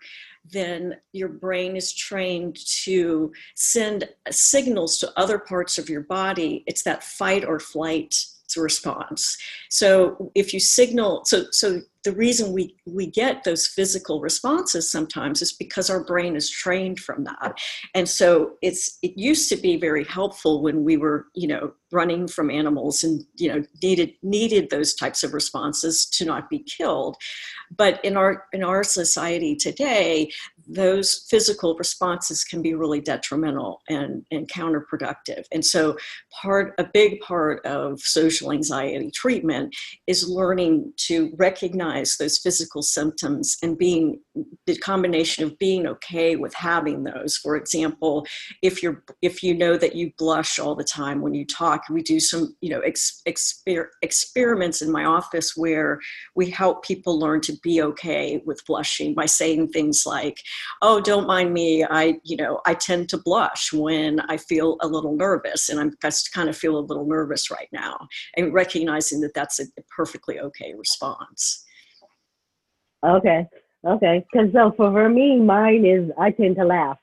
then 0.51 0.96
your 1.12 1.29
brain 1.29 1.75
is 1.75 1.94
trained 1.94 2.58
to 2.84 3.32
send 3.56 4.10
signals 4.32 4.98
to 5.00 5.12
other 5.18 5.38
parts 5.38 5.77
of 5.77 5.89
your 5.89 6.01
body. 6.01 6.63
It's 6.65 6.84
that 6.84 7.03
fight 7.03 7.46
or 7.46 7.60
flight 7.60 8.15
response. 8.58 9.38
So 9.70 10.32
if 10.36 10.53
you 10.53 10.60
signal 10.60 11.24
so 11.25 11.46
so 11.51 11.82
the 12.03 12.12
reason 12.13 12.53
we 12.53 12.75
we 12.86 13.08
get 13.08 13.44
those 13.44 13.68
physical 13.68 14.22
responses 14.22 14.89
sometimes 14.89 15.41
is 15.41 15.51
because 15.51 15.89
our 15.89 16.03
brain 16.03 16.36
is 16.36 16.50
trained 16.50 17.00
from 17.00 17.25
that. 17.25 17.60
And 17.94 18.08
so 18.08 18.53
it's 18.62 18.98
it 19.01 19.18
used 19.18 19.50
to 19.50 19.58
be 19.58 19.75
very 19.77 20.06
helpful 20.06 20.62
when 20.62 20.84
we 20.84 20.98
were 20.98 21.27
you 21.36 21.48
know 21.48 21.74
running 21.91 22.27
from 22.27 22.50
animals 22.50 23.03
and 23.03 23.24
you 23.36 23.53
know 23.53 23.63
needed 23.84 24.13
needed 24.24 24.70
those 24.70 24.94
types 24.94 25.24
of 25.24 25.34
responses 25.34 26.06
to 26.06 26.25
not 26.25 26.50
be 26.50 26.60
killed. 26.60 27.18
But 27.75 28.03
in 28.06 28.15
our 28.15 28.46
in 28.53 28.63
our 28.63 28.84
society 28.84 29.56
today 29.56 30.32
those 30.69 31.25
physical 31.29 31.75
responses 31.75 32.43
can 32.43 32.61
be 32.61 32.75
really 32.75 33.01
detrimental 33.01 33.81
and, 33.89 34.25
and 34.31 34.47
counterproductive. 34.47 35.45
And 35.51 35.65
so 35.65 35.97
part 36.41 36.73
a 36.77 36.83
big 36.83 37.19
part 37.21 37.65
of 37.65 37.99
social 37.99 38.51
anxiety 38.51 39.11
treatment 39.11 39.75
is 40.05 40.29
learning 40.29 40.93
to 41.07 41.33
recognize 41.38 42.17
those 42.17 42.38
physical 42.38 42.83
symptoms 42.83 43.57
and 43.63 43.77
being 43.77 44.19
the 44.65 44.77
combination 44.77 45.43
of 45.43 45.58
being 45.60 45.88
okay 45.88 46.36
with 46.36 46.53
having 46.53 47.03
those. 47.03 47.38
For 47.38 47.55
example, 47.55 48.25
if 48.62 48.84
you're 48.84 49.03
if 49.22 49.43
you 49.43 49.53
know 49.53 49.77
that 49.77 49.96
you 49.96 50.12
blush 50.17 50.60
all 50.60 50.75
the 50.75 50.84
time 50.84 51.22
when 51.22 51.34
you 51.34 51.46
talk, 51.46 51.84
we 51.89 52.01
do 52.01 52.19
some, 52.19 52.55
you 52.62 52.69
know, 52.69 52.79
ex, 52.81 53.22
exper, 53.27 53.86
experiments 54.01 54.81
in 54.81 54.91
my 54.91 55.05
office 55.05 55.55
where 55.55 56.00
we 56.36 56.50
help 56.50 56.84
people 56.84 57.19
learn 57.19 57.41
to 57.41 57.53
be 57.63 57.81
okay 57.81 58.41
with 58.46 58.65
blushing 58.65 59.13
by 59.13 59.25
saying 59.25 59.67
things 59.69 60.05
like 60.05 60.41
oh 60.81 61.00
don't 61.00 61.27
mind 61.27 61.53
me 61.53 61.84
i 61.86 62.15
you 62.24 62.38
know 62.38 62.60
i 62.65 62.74
tend 62.74 63.10
to 63.10 63.17
blush 63.17 63.72
when 63.74 64.19
i 64.22 64.38
feel 64.38 64.77
a 64.81 64.88
little 64.88 65.15
nervous 65.15 65.69
and 65.69 65.79
i'm 65.79 65.93
just 66.01 66.34
kind 66.34 66.50
of 66.50 66.58
feel 66.58 66.77
a 66.77 66.88
little 66.89 67.05
nervous 67.05 67.51
right 67.51 67.69
now 67.72 67.98
and 68.36 68.53
recognizing 68.53 69.22
that 69.22 69.34
that's 69.34 69.60
a 69.60 69.65
perfectly 69.96 70.39
okay 70.39 70.74
response 70.77 71.65
okay 73.05 73.46
okay 73.86 74.25
because 74.31 74.51
so 74.53 74.71
for 74.75 75.09
me 75.09 75.39
mine 75.39 75.86
is 75.86 76.09
i 76.17 76.31
tend 76.31 76.55
to 76.55 76.65
laugh 76.65 76.98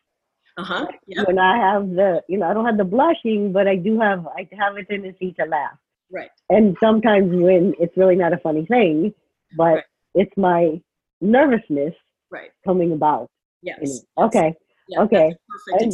uh-huh 0.59 0.87
yep. 1.07 1.27
when 1.27 1.39
i 1.39 1.57
have 1.57 1.89
the 1.91 2.23
you 2.29 2.39
know 2.39 2.49
i 2.49 2.55
don't 2.55 2.67
have 2.67 2.77
the 2.77 2.85
blushing 2.85 3.53
but 3.53 3.67
i 3.67 3.77
do 3.77 3.99
have 3.99 4.27
i 4.29 4.49
have 4.59 4.77
a 4.77 4.85
tendency 4.85 5.35
to 5.39 5.45
laugh 5.47 5.77
right 6.13 6.31
and 6.51 6.77
sometimes 6.83 7.31
when 7.31 7.75
it's 7.79 7.97
really 7.97 8.17
not 8.17 8.33
a 8.33 8.39
funny 8.39 8.67
thing 8.67 9.13
but 9.57 9.65
right. 9.65 9.85
it's 10.15 10.33
my 10.37 10.81
nervousness 11.21 11.95
right 12.31 12.51
coming 12.65 12.93
about 12.93 13.29
Yes. 13.67 14.03
Okay. 14.17 14.55
Yeah, 14.89 15.01
okay. 15.03 15.35
and, 15.81 15.93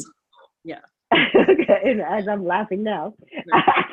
Yeah. 0.64 0.80
okay. 1.14 1.80
And 1.90 2.00
as 2.02 2.28
I'm 2.28 2.44
laughing 2.44 2.82
now. 2.82 3.14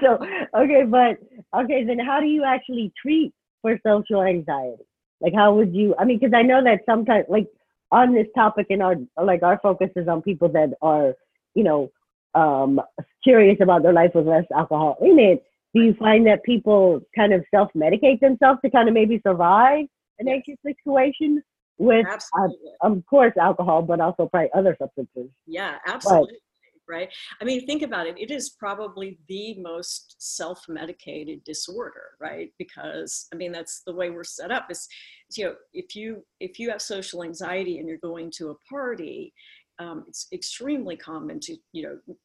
So 0.01 0.17
okay, 0.55 0.83
but 0.85 1.17
okay, 1.53 1.83
then 1.83 1.99
how 1.99 2.21
do 2.21 2.25
you 2.25 2.45
actually 2.45 2.93
treat 3.01 3.33
for 3.61 3.77
social 3.85 4.21
anxiety? 4.21 4.83
Like 5.21 5.33
how 5.33 5.53
would 5.55 5.73
you 5.73 5.95
I 5.97 6.05
mean, 6.05 6.19
because 6.19 6.33
I 6.33 6.41
know 6.41 6.63
that 6.63 6.81
sometimes 6.85 7.25
like 7.29 7.47
on 7.91 8.13
this 8.13 8.27
topic 8.35 8.67
in 8.69 8.81
our 8.81 8.95
like 9.21 9.43
our 9.43 9.59
focus 9.61 9.89
is 9.95 10.07
on 10.07 10.21
people 10.21 10.49
that 10.49 10.73
are, 10.81 11.13
you 11.55 11.63
know, 11.63 11.91
um 12.35 12.79
curious 13.23 13.57
about 13.61 13.83
their 13.83 13.93
life 13.93 14.11
with 14.13 14.27
less 14.27 14.45
alcohol 14.55 14.97
in 15.01 15.19
it. 15.19 15.43
Do 15.75 15.83
you 15.83 15.93
find 15.93 16.25
that 16.27 16.43
people 16.43 17.01
kind 17.15 17.33
of 17.33 17.43
self 17.51 17.69
medicate 17.75 18.19
themselves 18.19 18.59
to 18.63 18.71
kind 18.71 18.87
of 18.87 18.93
maybe 18.93 19.21
survive 19.25 19.85
an 20.19 20.27
anxious 20.27 20.57
situation? 20.65 21.43
with 21.79 22.05
uh, 22.05 22.47
of 22.81 23.01
course 23.09 23.31
alcohol 23.41 23.81
but 23.81 23.99
also 24.01 24.27
probably 24.27 24.49
other 24.53 24.75
substances 24.79 25.31
yeah 25.47 25.77
absolutely 25.87 26.33
but, 26.33 26.48
right? 26.89 27.09
I 27.39 27.45
mean 27.45 27.65
think 27.65 27.83
about 27.83 28.07
it. 28.07 28.19
It 28.19 28.31
is 28.31 28.49
probably 28.49 29.19
the 29.27 29.55
most 29.59 30.15
self-medicated 30.19 31.43
disorder 31.43 32.09
right? 32.19 32.51
Because 32.57 33.27
i 33.33 33.35
mean 33.35 33.51
that's 33.51 33.81
the 33.85 33.93
way 33.93 34.09
we're 34.09 34.23
set 34.23 34.51
up 34.51 34.67
is 34.69 34.87
you 35.35 35.45
know 35.45 35.55
if 35.73 35.95
you 35.95 36.23
if 36.39 36.59
you 36.59 36.69
have 36.69 36.81
social 36.81 37.23
anxiety 37.23 37.79
and 37.79 37.87
you're 37.87 37.97
going 37.97 38.31
to 38.31 38.49
a 38.49 38.55
party 38.69 39.33
um, 39.79 40.03
it's 40.07 40.27
extremely 40.33 40.97
common 40.97 41.39
to 41.39 41.55
you 41.71 41.83
know 41.83 42.15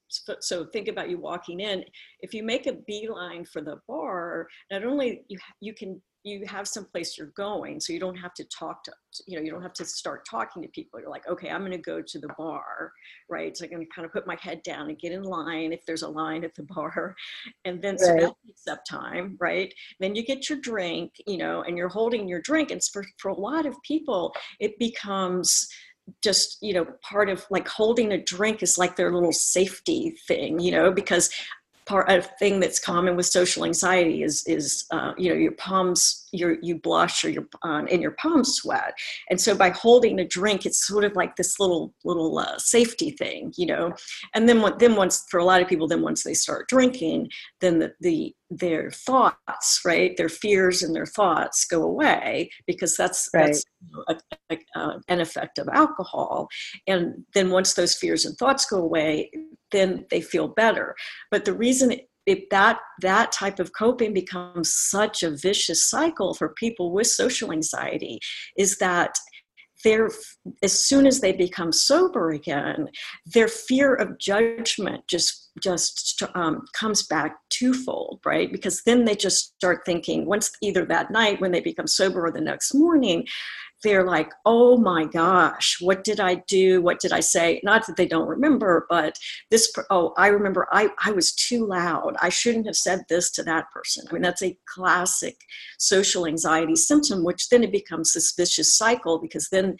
so 0.41 0.65
think 0.67 0.89
about 0.89 1.09
you 1.09 1.19
walking 1.19 1.61
in. 1.61 1.85
If 2.21 2.35
you 2.35 2.43
make 2.43 2.67
a 2.67 2.73
beeline 2.87 3.45
for 3.45 3.63
the 3.63 3.77
bar 3.87 4.49
not 4.71 4.85
only 4.85 5.23
you 5.29 5.39
you 5.61 5.73
can 5.73 6.03
you 6.25 6.45
have 6.47 6.67
some 6.67 6.87
place 6.87 7.17
you're 7.19 7.33
going 7.37 7.79
so 7.79 7.93
you 7.93 8.01
don't 8.01 8.17
have 8.17 8.33
to 8.35 8.45
talk 8.45 8.83
to 8.83 8.93
you 9.27 9.37
know 9.37 9.45
you 9.45 9.51
don't 9.51 9.63
have 9.63 9.75
to 9.75 9.85
start 9.85 10.27
talking 10.29 10.63
to 10.63 10.69
people. 10.69 10.99
You're 10.99 11.11
like 11.11 11.29
okay 11.29 11.51
i'm 11.51 11.61
going 11.61 11.73
to 11.73 11.79
go 11.79 12.03
to 12.03 12.19
the 12.19 12.31
bar 12.37 12.93
right? 13.29 13.57
So 13.57 13.65
i'm 13.65 13.71
going 13.71 13.83
to 13.83 13.95
kind 13.95 14.07
of 14.07 14.13
put 14.13 14.27
my 14.27 14.37
head 14.41 14.63
down 14.63 14.89
and 14.89 14.99
get 14.99 15.13
in 15.13 15.23
line 15.23 15.73
if 15.73 15.85
there's 15.87 16.03
a 16.03 16.09
line 16.09 16.45
at 16.45 16.55
the 16.55 16.65
bar. 16.65 17.15
And 17.67 17.81
then 17.81 17.99
so 17.99 18.15
that 18.15 18.35
takes 18.47 18.67
up 18.69 18.85
time 18.89 19.37
right? 19.41 19.73
Then 20.01 20.15
you 20.15 20.25
get 20.25 20.49
your 20.49 20.59
drink 20.59 21.13
you 21.27 21.37
know 21.37 21.63
and 21.63 21.77
you're 21.77 21.89
holding 21.89 22.27
your 22.27 22.41
drink 22.41 22.71
and 22.71 22.83
for, 22.83 23.05
for 23.19 23.31
a 23.31 23.39
lot 23.39 23.67
of 23.67 23.75
people 23.83 24.35
it 24.61 24.79
becomes 24.79 25.69
just 26.23 26.59
you 26.61 26.75
know 26.75 26.87
part 27.03 27.29
of 27.31 27.47
like 27.51 27.67
holding 27.69 28.13
a 28.13 28.23
drink 28.23 28.63
is 28.63 28.77
like 28.77 28.97
their 28.97 29.13
little 29.13 29.33
safety 29.33 30.15
thing 30.29 30.59
you 30.61 30.71
know 30.71 30.91
because 30.91 31.31
part 31.87 32.11
a 32.11 32.23
thing 32.23 32.61
that's 32.61 32.79
common 32.79 33.17
with 33.17 33.27
social 33.27 33.65
anxiety 33.65 34.23
is 34.23 34.45
is 34.47 34.87
uh, 34.91 35.13
you 35.19 35.29
know 35.29 35.37
your 35.37 35.53
palms 35.53 36.24
your 36.35 36.57
you 36.63 36.79
blush 36.79 37.25
or 37.25 37.31
your 37.31 37.47
um, 37.63 37.89
and 37.91 38.03
your 38.03 38.13
palms 38.13 38.55
sweat. 38.55 38.95
And 39.31 39.41
so 39.41 39.55
by 39.55 39.71
holding 39.71 40.19
a 40.19 40.27
drink 40.27 40.67
it's 40.67 40.87
sort 40.87 41.05
of 41.05 41.15
like 41.15 41.37
this 41.37 41.59
little 41.61 41.95
little 42.05 42.39
uh, 42.39 42.59
safety 42.59 43.11
thing 43.11 43.53
you 43.57 43.67
know? 43.67 43.93
And 44.35 44.49
then 44.49 44.65
then 44.79 44.97
once 44.97 45.25
for 45.31 45.41
a 45.41 45.45
lot 45.45 45.63
of 45.63 45.69
people 45.69 45.89
then 45.89 46.03
once 46.03 46.23
they 46.23 46.35
start 46.35 46.69
drinking 46.69 47.29
then 47.61 47.79
the, 47.79 47.93
the 48.01 48.35
their 48.51 48.91
thoughts 48.91 49.81
right 49.85 50.17
their 50.17 50.29
fears 50.29 50.83
and 50.83 50.95
their 50.95 51.07
thoughts 51.07 51.65
go 51.65 51.83
away 51.83 52.51
because 52.67 52.97
that's 52.97 53.29
right. 53.35 53.47
that's 53.47 53.65
a, 54.09 54.17
a, 54.51 54.59
uh, 54.77 54.99
an 55.09 55.21
effect 55.21 55.59
of 55.59 55.69
alcohol. 55.69 56.49
And 56.87 57.25
then 57.35 57.51
once 57.51 57.75
those 57.75 57.95
fears 57.95 58.25
and 58.25 58.37
thoughts 58.37 58.67
go 58.67 58.79
away 58.79 59.31
then 59.75 60.07
they 60.11 60.21
feel 60.21 60.49
better. 60.49 60.95
But 61.31 61.45
the 61.45 61.53
reason 61.53 61.93
if 62.27 62.49
that 62.51 62.79
that 63.01 63.33
type 63.33 63.59
of 63.59 63.73
coping 63.73 64.13
becomes 64.13 64.75
such 64.75 65.23
a 65.23 65.37
vicious 65.37 65.89
cycle 65.89 66.35
for 66.35 66.51
people 66.51 66.93
with 66.93 67.07
social 67.07 67.53
anxiety 67.53 68.19
is 68.57 68.79
that 68.79 69.17
their 69.83 70.11
as 70.63 70.73
soon 70.87 71.07
as 71.07 71.21
they 71.21 71.33
become 71.33 71.71
sober 71.71 72.31
again 72.31 72.89
their 73.27 73.49
fear 73.49 73.95
of 73.95 74.19
judgment 74.19 75.07
just 75.09 75.45
just 75.61 76.23
um, 76.35 76.65
comes 76.75 77.07
back 77.07 77.37
twofold 77.51 78.21
right? 78.25 78.51
Because 78.51 78.83
then 78.85 79.05
they 79.05 79.15
just 79.15 79.55
start 79.57 79.83
thinking 79.87 80.27
once 80.27 80.51
either 80.63 80.85
that 80.87 81.11
night 81.11 81.41
when 81.41 81.53
they 81.53 81.61
become 81.61 81.87
sober 81.87 82.27
or 82.27 82.33
the 82.33 82.41
next 82.41 82.75
morning 82.75 83.27
they're 83.85 84.05
like, 84.05 84.33
oh 84.45 84.77
my 84.77 85.05
gosh, 85.05 85.77
what 85.81 86.03
did 86.03 86.19
I 86.19 86.37
do? 86.49 86.83
What 86.83 86.99
did 86.99 87.13
I 87.13 87.21
say? 87.21 87.61
Not 87.63 87.87
that 87.87 87.97
they 87.97 88.07
don't 88.07 88.27
remember, 88.27 88.87
but 88.89 89.17
this, 89.51 89.73
oh, 89.91 90.15
I 90.17 90.29
remember 90.29 90.67
I, 90.73 90.89
I 91.05 91.13
was 91.13 91.33
too 91.33 91.67
loud. 91.67 92.17
I 92.21 92.31
shouldn't 92.31 92.67
have 92.67 92.77
said 92.77 93.03
this 93.09 93.31
to 93.33 93.43
that 93.45 93.71
person. 93.71 94.07
I 94.09 94.13
mean, 94.13 94.23
that's 94.23 94.43
a 94.43 94.59
classic 94.67 95.37
social 95.79 96.27
anxiety 96.27 96.75
symptom, 96.75 97.23
which 97.23 97.49
then 97.51 97.63
it 97.63 97.71
becomes 97.71 98.13
this 98.13 98.33
vicious 98.37 98.75
cycle 98.75 99.21
because 99.21 99.49
then, 99.51 99.77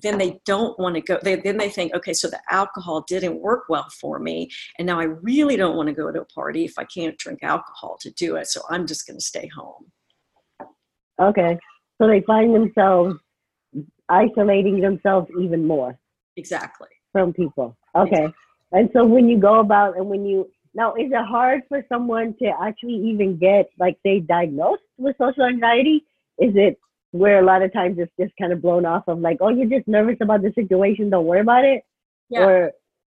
then 0.00 0.16
they 0.16 0.40
don't 0.46 0.78
want 0.78 0.94
to 0.94 1.00
go. 1.00 1.18
They, 1.22 1.36
then 1.36 1.58
they 1.58 1.68
think, 1.68 1.92
okay, 1.94 2.14
so 2.14 2.28
the 2.28 2.40
alcohol 2.50 3.04
didn't 3.08 3.40
work 3.40 3.64
well 3.68 3.88
for 4.00 4.20
me. 4.20 4.50
And 4.78 4.86
now 4.86 5.00
I 5.00 5.04
really 5.04 5.56
don't 5.56 5.76
want 5.76 5.88
to 5.88 5.94
go 5.94 6.12
to 6.12 6.20
a 6.20 6.24
party 6.26 6.64
if 6.64 6.78
I 6.78 6.84
can't 6.84 7.18
drink 7.18 7.40
alcohol 7.42 7.98
to 8.02 8.10
do 8.12 8.36
it. 8.36 8.46
So 8.46 8.62
I'm 8.70 8.86
just 8.86 9.06
going 9.06 9.18
to 9.18 9.24
stay 9.24 9.48
home. 9.48 9.90
Okay. 11.20 11.58
So 12.00 12.06
they 12.06 12.20
find 12.20 12.54
themselves 12.54 13.16
isolating 14.08 14.80
themselves 14.80 15.28
even 15.40 15.66
more. 15.66 15.98
Exactly. 16.36 16.88
From 17.12 17.32
people. 17.32 17.76
Okay. 17.94 18.10
Exactly. 18.10 18.34
And 18.72 18.90
so 18.92 19.04
when 19.04 19.28
you 19.28 19.38
go 19.38 19.60
about 19.60 19.96
and 19.96 20.06
when 20.08 20.26
you 20.26 20.48
now 20.74 20.94
is 20.94 21.10
it 21.10 21.26
hard 21.26 21.62
for 21.68 21.84
someone 21.88 22.34
to 22.40 22.50
actually 22.62 22.96
even 23.10 23.38
get 23.38 23.70
like 23.78 23.98
say 24.04 24.20
diagnosed 24.20 24.82
with 24.98 25.16
social 25.18 25.44
anxiety? 25.44 26.04
Is 26.38 26.52
it 26.54 26.78
where 27.12 27.40
a 27.40 27.44
lot 27.44 27.62
of 27.62 27.72
times 27.72 27.96
it's 27.98 28.12
just 28.20 28.32
kind 28.38 28.52
of 28.52 28.60
blown 28.60 28.84
off 28.84 29.04
of 29.08 29.18
like, 29.20 29.38
oh, 29.40 29.48
you're 29.48 29.68
just 29.68 29.88
nervous 29.88 30.18
about 30.20 30.42
the 30.42 30.52
situation, 30.54 31.08
don't 31.10 31.24
worry 31.24 31.40
about 31.40 31.64
it? 31.64 31.82
Yeah. 32.28 32.44
Or 32.44 32.72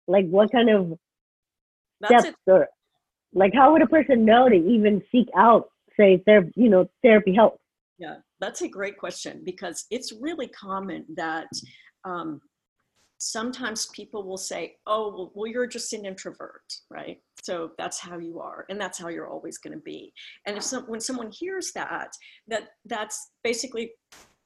like 0.06 0.28
what 0.28 0.52
kind 0.52 0.68
of 0.68 0.98
That's 2.00 2.24
steps 2.24 2.36
it. 2.46 2.50
or 2.50 2.68
like 3.32 3.52
how 3.54 3.72
would 3.72 3.82
a 3.82 3.86
person 3.86 4.24
know 4.24 4.48
to 4.48 4.54
even 4.54 5.02
seek 5.10 5.28
out 5.36 5.70
say 5.98 6.22
therapy, 6.24 6.52
you 6.56 6.68
know, 6.68 6.88
therapy 7.02 7.34
help? 7.34 7.58
Yeah, 7.98 8.16
that's 8.40 8.62
a 8.62 8.68
great 8.68 8.98
question 8.98 9.42
because 9.44 9.86
it's 9.90 10.12
really 10.20 10.48
common 10.48 11.04
that 11.16 11.48
um, 12.04 12.40
sometimes 13.18 13.86
people 13.94 14.26
will 14.26 14.38
say, 14.38 14.76
oh, 14.86 15.10
well, 15.10 15.32
well, 15.34 15.46
you're 15.46 15.66
just 15.66 15.92
an 15.92 16.04
introvert, 16.04 16.62
right? 16.90 17.18
So 17.42 17.72
that's 17.78 17.98
how 17.98 18.18
you 18.18 18.40
are, 18.40 18.64
and 18.68 18.80
that's 18.80 18.98
how 18.98 19.08
you're 19.08 19.28
always 19.28 19.58
going 19.58 19.74
to 19.74 19.82
be. 19.82 20.12
And 20.46 20.56
if 20.56 20.62
some, 20.62 20.84
when 20.84 21.00
someone 21.00 21.30
hears 21.32 21.72
that, 21.72 22.12
that 22.46 22.68
that's 22.84 23.30
basically 23.42 23.92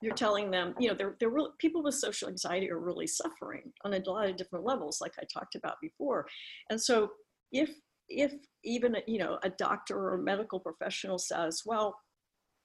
you're 0.00 0.14
telling 0.14 0.50
them, 0.50 0.74
you 0.80 0.88
know, 0.88 0.94
they're, 0.94 1.16
they're 1.20 1.30
really, 1.30 1.50
people 1.58 1.82
with 1.82 1.94
social 1.94 2.28
anxiety 2.28 2.70
are 2.70 2.80
really 2.80 3.06
suffering 3.06 3.72
on 3.84 3.94
a 3.94 4.02
lot 4.10 4.28
of 4.28 4.36
different 4.36 4.64
levels, 4.64 5.00
like 5.00 5.12
I 5.18 5.24
talked 5.32 5.54
about 5.54 5.76
before. 5.80 6.26
And 6.70 6.80
so 6.80 7.10
if 7.52 7.70
if 8.08 8.32
even 8.64 8.96
you 9.06 9.18
know 9.18 9.38
a 9.42 9.50
doctor 9.50 9.96
or 9.96 10.14
a 10.14 10.22
medical 10.22 10.60
professional 10.60 11.18
says, 11.18 11.62
well, 11.64 11.96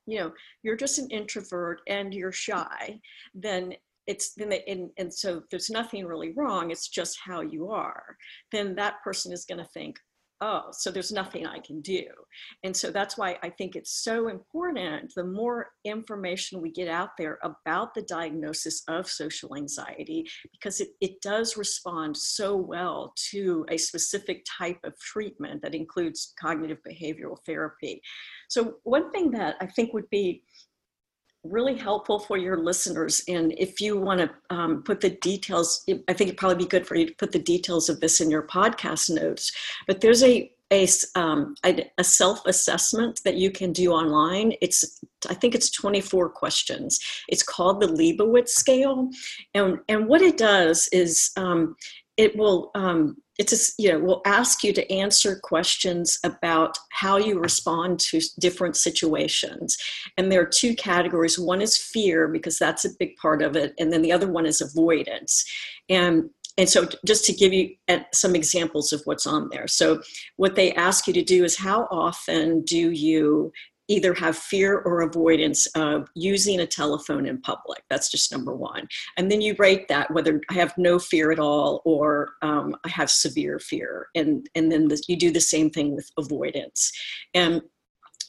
you 0.08 0.20
know 0.20 0.32
you're 0.64 0.76
just 0.76 0.98
an 0.98 1.10
introvert 1.10 1.82
and 1.88 2.14
you're 2.14 2.32
shy 2.32 3.00
then 3.36 3.74
it's 4.08 4.34
then 4.36 4.50
they, 4.50 4.64
and, 4.68 4.90
and 4.98 5.14
so 5.14 5.44
there's 5.52 5.70
nothing 5.70 6.06
really 6.06 6.34
wrong 6.36 6.72
it's 6.72 6.88
just 6.88 7.20
how 7.24 7.42
you 7.42 7.70
are 7.70 8.16
then 8.52 8.74
that 8.74 9.04
person 9.04 9.32
is 9.32 9.46
going 9.46 9.60
to 9.60 9.70
think 9.74 9.98
oh, 10.41 10.63
so 10.72 10.91
there's 10.91 11.12
nothing 11.12 11.48
I 11.48 11.60
can 11.60 11.82
do. 11.82 12.03
And 12.63 12.75
so 12.75 12.91
that's 12.91 13.17
why 13.17 13.38
I 13.41 13.50
think 13.50 13.75
it's 13.75 14.03
so 14.03 14.27
important. 14.27 15.13
The 15.15 15.24
more 15.24 15.70
information 15.84 16.62
we 16.62 16.72
get 16.72 16.88
out 16.88 17.12
there 17.17 17.39
about 17.44 17.94
the 17.94 18.03
diagnosis 18.03 18.84
of 18.88 19.10
social 19.10 19.56
anxiety, 19.56 20.25
because 20.51 20.79
it, 20.79 20.89
it 21.01 21.22
does 21.22 21.58
respond 21.58 22.15
so 22.15 22.56
well 22.56 23.13
to 23.32 23.65
a 23.70 23.77
specific 23.77 24.46
type 24.58 24.79
of 24.84 24.98
treatment 25.00 25.62
that 25.63 25.75
includes 25.75 26.34
cognitive 26.39 26.79
behavioral 26.88 27.38
therapy. 27.46 28.01
So, 28.50 28.75
one 28.84 29.12
thing 29.12 29.32
that 29.32 29.56
I 29.60 29.65
think 29.65 29.94
would 29.94 30.10
be 30.10 30.44
really 31.50 31.75
helpful 31.75 32.20
for 32.20 32.38
your 32.38 32.58
listeners. 32.58 33.24
And 33.27 33.54
if 33.58 33.80
you 33.82 33.98
want 33.98 34.20
to 34.22 34.56
um, 34.56 34.84
put 34.84 35.01
the 35.01 35.12
details, 35.12 35.84
I 36.08 36.13
think 36.13 36.30
it'd 36.30 36.38
probably 36.38 36.63
be 36.63 36.70
good 36.70 36.88
for 36.88 36.96
you 36.96 37.08
to 37.08 37.16
put 37.16 37.32
the 37.32 37.39
details 37.39 37.89
of 37.89 38.00
this 38.00 38.22
in 38.22 38.32
your 38.32 38.44
podcast 38.44 39.10
notes. 39.10 39.51
But 39.88 40.01
there's 40.01 40.24
a 40.24 40.51
a, 40.72 40.86
um, 41.16 41.56
a 41.63 42.04
self-assessment 42.04 43.22
that 43.24 43.36
you 43.36 43.51
can 43.51 43.72
do 43.72 43.92
online. 43.94 44.51
It's 44.62 45.00
I 45.30 45.34
think 45.34 45.56
it's 45.56 45.72
24 45.72 46.30
questions. 46.30 47.00
It's 47.30 47.44
called 47.44 47.80
the 47.80 47.88
Liebowitz 47.88 48.50
scale, 48.50 49.10
and 49.54 49.80
and 49.88 50.08
what 50.08 50.22
it 50.22 50.38
does 50.38 50.89
is 50.92 51.32
um, 51.38 51.75
it 52.18 52.36
will 52.36 52.72
um, 52.76 53.18
it's 53.38 53.74
you 53.78 53.92
know 53.92 54.00
will 54.00 54.22
ask 54.26 54.64
you 54.64 54.74
to 54.74 54.92
answer 54.92 55.40
questions 55.44 56.20
about 56.24 56.78
how 56.92 57.18
you 57.18 57.40
respond 57.40 58.00
to 58.00 58.20
different 58.40 58.76
situations. 58.76 59.78
And 60.18 60.32
there 60.32 60.42
are 60.42 60.50
two 60.52 60.76
categories. 60.76 61.40
One 61.40 61.62
is 61.62 61.78
fear 61.78 62.28
because 62.28 62.58
that's 62.58 62.86
a 62.86 62.96
big 63.00 63.16
part 63.18 63.42
of 63.42 63.56
it 63.56 63.74
and 63.80 63.94
then 63.94 64.02
the 64.02 64.12
other 64.12 64.28
one 64.28 64.46
is 64.46 64.62
avoidance. 64.62 65.46
And 65.90 66.30
and 66.58 66.68
so 66.68 66.88
just 67.06 67.24
to 67.26 67.34
give 67.34 67.54
you 67.54 67.76
uh, 67.88 68.00
some 68.14 68.36
examples 68.36 68.92
of 68.92 69.02
what's 69.06 69.28
on 69.28 69.50
there. 69.50 69.68
So 69.68 70.02
what 70.38 70.56
they 70.56 70.74
ask 70.74 71.06
you 71.06 71.14
to 71.14 71.24
do 71.24 71.44
is 71.44 71.56
how 71.56 71.88
often 71.92 72.64
do 72.64 72.92
you 72.92 73.52
either 73.88 74.13
have 74.13 74.38
fear 74.38 74.79
or 74.79 75.01
avoidance 75.01 75.65
of 75.75 76.10
using 76.15 76.60
a 76.60 76.67
telephone 76.67 77.25
in 77.25 77.39
public. 77.41 77.84
That's 77.89 78.10
just 78.10 78.32
number 78.32 78.56
one. 78.56 78.88
And 79.17 79.32
then 79.32 79.41
you 79.41 79.56
rate 79.58 79.88
that 79.88 80.12
whether 80.12 80.41
I 80.50 80.53
have 80.53 80.77
no 80.77 81.00
fear 81.00 81.32
at 81.32 81.39
all 81.39 81.82
or 81.86 82.29
um, 82.41 82.75
I 82.86 82.89
have 82.89 83.10
severe 83.10 83.60
fear. 83.60 84.08
And, 84.15 84.50
and 84.56 84.72
then 84.72 84.88
the, 84.88 85.01
you 85.08 85.15
do 85.15 85.32
the 85.32 85.41
same 85.41 85.70
thing 85.70 85.96
with 85.96 86.10
avoidance. 86.17 86.91
And, 87.34 87.62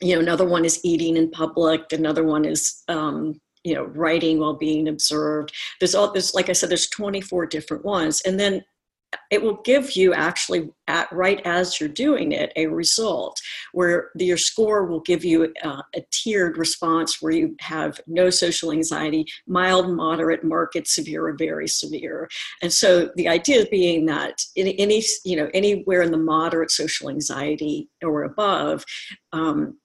you 0.00 0.14
know, 0.14 0.20
another 0.20 0.46
one 0.46 0.64
is 0.64 0.80
eating 0.84 1.16
in 1.16 1.30
public. 1.30 1.92
Another 1.92 2.22
one 2.22 2.44
is, 2.44 2.82
um, 2.88 3.40
you 3.64 3.74
know, 3.74 3.84
writing 3.84 4.38
while 4.38 4.54
being 4.54 4.88
observed. 4.88 5.52
There's 5.80 5.94
all, 5.94 6.12
there's, 6.12 6.34
like 6.34 6.48
I 6.48 6.52
said, 6.52 6.70
there's 6.70 6.88
24 6.88 7.46
different 7.46 7.84
ones. 7.84 8.20
And 8.24 8.38
then 8.38 8.64
it 9.30 9.42
will 9.42 9.60
give 9.64 9.96
you 9.96 10.12
actually 10.12 10.70
at 10.86 11.10
right 11.12 11.40
as 11.44 11.80
you're 11.80 11.88
doing 11.88 12.32
it 12.32 12.52
a 12.56 12.66
result 12.66 13.40
where 13.72 14.10
the, 14.14 14.26
your 14.26 14.36
score 14.36 14.86
will 14.86 15.00
give 15.00 15.24
you 15.24 15.52
uh, 15.64 15.82
a 15.94 16.02
tiered 16.10 16.58
response 16.58 17.20
where 17.20 17.32
you 17.32 17.54
have 17.60 18.00
no 18.06 18.30
social 18.30 18.72
anxiety 18.72 19.26
mild 19.46 19.90
moderate 19.90 20.44
marked 20.44 20.86
severe 20.86 21.26
or 21.26 21.34
very 21.34 21.68
severe. 21.68 22.28
And 22.62 22.72
so 22.72 23.10
the 23.16 23.28
idea 23.28 23.66
being 23.70 24.06
that 24.06 24.42
in 24.56 24.68
any 24.68 25.02
you 25.24 25.36
know 25.36 25.48
anywhere 25.54 26.02
in 26.02 26.12
the 26.12 26.18
moderate 26.18 26.70
social 26.70 27.08
anxiety 27.08 27.88
or 28.02 28.24
above 28.24 28.84
um, 29.32 29.78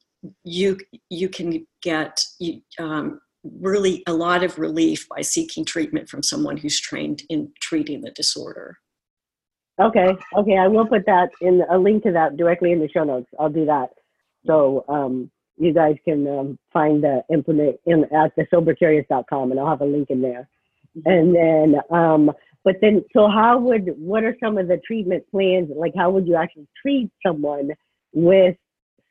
you 0.43 0.77
you 1.09 1.29
can 1.29 1.65
get 1.81 2.23
you, 2.39 2.61
um, 2.79 3.19
really 3.43 4.03
a 4.07 4.13
lot 4.13 4.43
of 4.43 4.57
relief 4.57 5.07
by 5.09 5.21
seeking 5.21 5.65
treatment 5.65 6.07
from 6.07 6.23
someone 6.23 6.55
who's 6.55 6.79
trained 6.79 7.23
in 7.29 7.51
treating 7.61 8.01
the 8.01 8.11
disorder 8.11 8.77
Okay, 9.79 10.15
okay, 10.37 10.57
I 10.57 10.67
will 10.67 10.85
put 10.85 11.05
that 11.07 11.29
in 11.41 11.63
a 11.69 11.77
link 11.77 12.03
to 12.03 12.11
that 12.11 12.37
directly 12.37 12.71
in 12.71 12.79
the 12.79 12.89
show 12.89 13.03
notes. 13.03 13.27
I'll 13.39 13.49
do 13.49 13.65
that. 13.65 13.89
So 14.45 14.85
um, 14.87 15.31
you 15.57 15.73
guys 15.73 15.95
can 16.05 16.27
um, 16.27 16.59
find 16.71 17.03
the 17.03 17.23
implement 17.31 17.77
in 17.85 18.03
at 18.15 18.35
the 18.35 18.45
sobercurious.com 18.53 19.51
and 19.51 19.59
I'll 19.59 19.67
have 19.67 19.81
a 19.81 19.85
link 19.85 20.09
in 20.09 20.21
there. 20.21 20.47
And 21.05 21.35
then, 21.35 21.81
um, 21.89 22.31
but 22.63 22.75
then, 22.81 23.03
so 23.13 23.27
how 23.27 23.59
would, 23.59 23.95
what 23.97 24.23
are 24.23 24.37
some 24.41 24.57
of 24.57 24.67
the 24.67 24.79
treatment 24.85 25.23
plans? 25.31 25.69
Like, 25.75 25.93
how 25.97 26.11
would 26.11 26.27
you 26.27 26.35
actually 26.35 26.67
treat 26.79 27.09
someone 27.25 27.71
with 28.13 28.55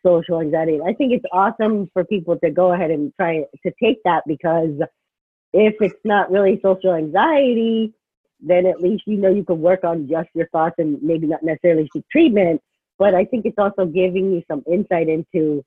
social 0.07 0.41
anxiety? 0.41 0.79
I 0.81 0.93
think 0.93 1.13
it's 1.13 1.25
awesome 1.33 1.91
for 1.93 2.05
people 2.05 2.39
to 2.39 2.51
go 2.51 2.73
ahead 2.73 2.91
and 2.91 3.13
try 3.17 3.45
to 3.65 3.73
take 3.83 3.99
that 4.05 4.23
because 4.27 4.79
if 5.53 5.75
it's 5.81 6.01
not 6.05 6.31
really 6.31 6.61
social 6.63 6.95
anxiety, 6.95 7.93
then 8.43 8.67
at 8.67 8.81
least 8.81 9.05
you 9.07 9.17
know 9.17 9.31
you 9.31 9.45
can 9.45 9.61
work 9.61 9.85
on 9.85 10.09
just 10.09 10.29
your 10.35 10.49
thoughts 10.49 10.75
and 10.79 11.01
maybe 11.03 11.27
not 11.27 11.43
necessarily 11.43 11.89
seek 11.93 12.05
treatment. 12.11 12.61
But 12.99 13.15
I 13.15 13.25
think 13.25 13.47
it's 13.47 13.59
also 13.59 13.87
giving 13.87 14.33
you 14.33 14.43
some 14.49 14.63
insight 14.71 15.09
into 15.09 15.65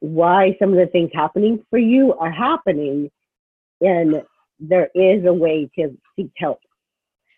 why 0.00 0.56
some 0.60 0.70
of 0.70 0.78
the 0.78 0.86
things 0.86 1.10
happening 1.14 1.64
for 1.70 1.78
you 1.78 2.14
are 2.14 2.30
happening, 2.30 3.10
and 3.80 4.22
there 4.60 4.88
is 4.94 5.24
a 5.24 5.32
way 5.32 5.70
to 5.78 5.96
seek 6.14 6.30
help. 6.36 6.60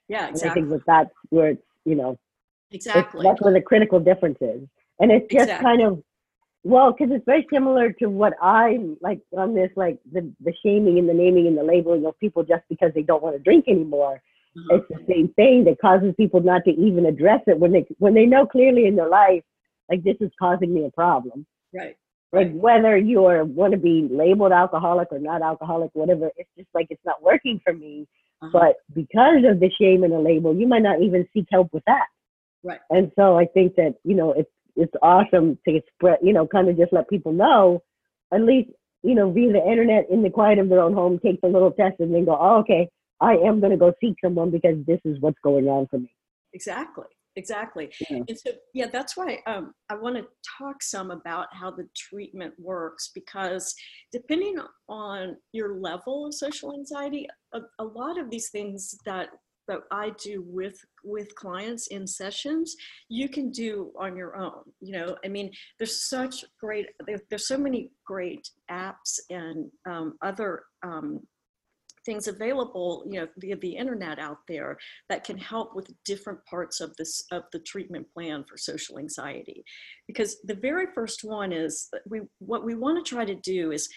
Yeah, 0.09 0.29
exactly. 0.29 0.43
And 0.43 0.51
I 0.51 0.55
think 0.55 0.69
that 0.71 0.87
that's 0.87 1.15
where 1.31 1.51
it's 1.51 1.63
you 1.85 1.95
know 1.95 2.19
exactly 2.73 3.23
that's 3.23 3.41
where 3.41 3.53
the 3.53 3.61
critical 3.61 4.01
difference 4.01 4.39
is, 4.41 4.63
and 4.99 5.13
it's 5.13 5.33
just 5.33 5.45
exactly. 5.45 5.65
kind 5.65 5.83
of 5.83 6.03
well, 6.65 6.93
because 6.93 7.15
it's 7.15 7.25
very 7.25 7.47
similar 7.53 7.93
to 7.93 8.07
what 8.07 8.33
I'm 8.43 8.97
like 9.01 9.21
on 9.37 9.55
this, 9.55 9.71
like 9.77 9.99
the 10.13 10.33
the 10.41 10.53
shaming 10.65 10.99
and 10.99 11.09
the 11.09 11.15
naming 11.15 11.47
and 11.47 11.57
the 11.57 11.63
labeling 11.63 12.05
of 12.07 12.19
people 12.19 12.43
just 12.43 12.65
because 12.69 12.91
they 12.95 13.03
don't 13.03 13.23
want 13.23 13.37
to 13.37 13.43
drink 13.43 13.67
anymore 13.69 14.21
it's 14.71 14.89
the 14.89 15.05
same 15.09 15.29
thing 15.35 15.65
that 15.65 15.81
causes 15.81 16.15
people 16.17 16.41
not 16.41 16.65
to 16.65 16.71
even 16.71 17.07
address 17.07 17.41
it 17.47 17.59
when 17.59 17.73
they 17.73 17.87
when 17.99 18.15
they 18.15 18.27
know 18.27 18.47
clearly 18.47 18.87
in 18.87 18.97
their 18.97 19.09
life 19.09 19.43
like 19.91 20.03
this 20.03 20.17
is 20.21 20.31
causing 20.39 20.75
me 20.75 20.85
a 20.85 20.91
problem. 20.91 21.47
Right. 21.75 21.97
Like 22.33 22.53
whether 22.53 22.97
you 22.97 23.25
are 23.27 23.45
want 23.45 23.73
to 23.73 23.79
be 23.79 24.09
labeled 24.11 24.53
alcoholic 24.53 25.09
or 25.11 25.19
not 25.19 25.43
alcoholic 25.43 25.91
whatever 25.95 26.31
it's 26.37 26.51
just 26.57 26.69
like 26.75 26.87
it's 26.91 27.05
not 27.05 27.23
working 27.23 27.61
for 27.65 27.73
me. 27.73 28.07
Uh-huh. 28.43 28.51
but 28.53 28.77
because 28.95 29.45
of 29.49 29.61
the 29.61 29.71
shame 29.81 30.05
and 30.05 30.13
the 30.13 30.19
label 30.19 30.55
you 30.55 30.67
might 30.67 30.83
not 30.83 31.01
even 31.01 31.27
seek 31.33 31.47
help 31.51 31.73
with 31.73 31.85
that. 31.87 32.07
Right. 32.63 32.81
And 32.91 33.11
so 33.17 33.39
i 33.39 33.47
think 33.47 33.77
that 33.77 33.95
you 34.05 34.15
know 34.15 34.33
it's 34.33 34.51
it's 34.75 34.93
awesome 35.03 35.59
to 35.67 35.81
spread 35.95 36.19
you 36.23 36.33
know 36.33 36.47
kind 36.47 36.69
of 36.69 36.77
just 36.77 36.93
let 36.93 37.09
people 37.09 37.33
know 37.33 37.83
at 38.33 38.43
least 38.43 38.71
you 39.03 39.15
know 39.15 39.31
via 39.31 39.53
the 39.53 39.71
internet 39.71 40.07
in 40.11 40.23
the 40.23 40.31
quiet 40.31 40.59
of 40.59 40.69
their 40.69 40.81
own 40.81 40.93
home 40.93 41.19
take 41.19 41.41
the 41.41 41.49
little 41.49 41.71
test 41.71 41.95
and 42.01 42.15
then 42.15 42.25
go 42.25 42.37
oh 42.39 42.59
okay 42.59 42.89
I 43.21 43.35
am 43.35 43.61
going 43.61 43.73
to 43.73 43.79
go 43.79 43.93
seek 44.01 44.17
someone 44.23 44.51
because 44.51 44.77
this 44.87 45.01
is 45.05 45.21
what's 45.21 45.39
going 45.43 45.67
on 45.67 45.87
for 45.89 45.99
me. 45.99 46.11
Exactly. 46.53 47.07
Exactly. 47.37 47.91
Yeah. 48.09 48.23
And 48.29 48.39
so, 48.39 48.51
yeah, 48.73 48.87
that's 48.91 49.15
why 49.15 49.41
um, 49.47 49.75
I 49.91 49.95
want 49.95 50.17
to 50.17 50.25
talk 50.59 50.83
some 50.83 51.11
about 51.11 51.49
how 51.53 51.71
the 51.71 51.87
treatment 51.95 52.55
works 52.59 53.11
because 53.15 53.75
depending 54.11 54.57
on 54.89 55.37
your 55.53 55.79
level 55.79 56.27
of 56.27 56.35
social 56.35 56.73
anxiety, 56.73 57.27
a, 57.53 57.61
a 57.79 57.85
lot 57.85 58.19
of 58.19 58.31
these 58.31 58.49
things 58.51 58.97
that 59.05 59.29
that 59.69 59.81
I 59.91 60.13
do 60.23 60.45
with 60.47 60.79
with 61.05 61.35
clients 61.35 61.89
in 61.89 62.07
sessions, 62.07 62.75
you 63.09 63.29
can 63.29 63.51
do 63.51 63.93
on 63.99 64.17
your 64.17 64.37
own. 64.37 64.63
You 64.81 64.93
know, 64.93 65.17
I 65.25 65.29
mean, 65.29 65.51
there's 65.79 66.09
such 66.09 66.45
great 66.61 66.87
there, 67.07 67.19
there's 67.29 67.49
so 67.49 67.59
many 67.59 67.91
great 68.07 68.49
apps 68.71 69.19
and 69.29 69.71
um, 69.89 70.15
other 70.23 70.63
um, 70.83 71.21
things 72.07 72.29
available 72.29 73.05
you 73.11 73.21
know 73.21 73.29
via 73.39 73.57
the 73.57 73.77
internet 73.77 74.19
out 74.19 74.39
there 74.49 74.79
that 75.09 75.25
can 75.25 75.37
help 75.37 75.75
with 75.75 75.93
different 76.05 76.39
parts 76.47 76.81
of 76.81 76.97
this 76.97 77.25
of 77.33 77.43
the 77.53 77.59
treatment 77.59 78.07
plan 78.15 78.45
for 78.49 78.57
social 78.57 78.99
anxiety. 78.99 79.65
Because 80.07 80.37
the 80.45 80.55
very 80.55 80.87
first 80.95 81.25
one 81.25 81.53
is 81.53 81.89
we 82.09 82.23
what 82.39 82.65
we 82.65 82.75
want 82.75 83.05
to 83.05 83.15
try 83.15 83.25
to 83.25 83.35
do 83.35 83.73
is 83.73 83.89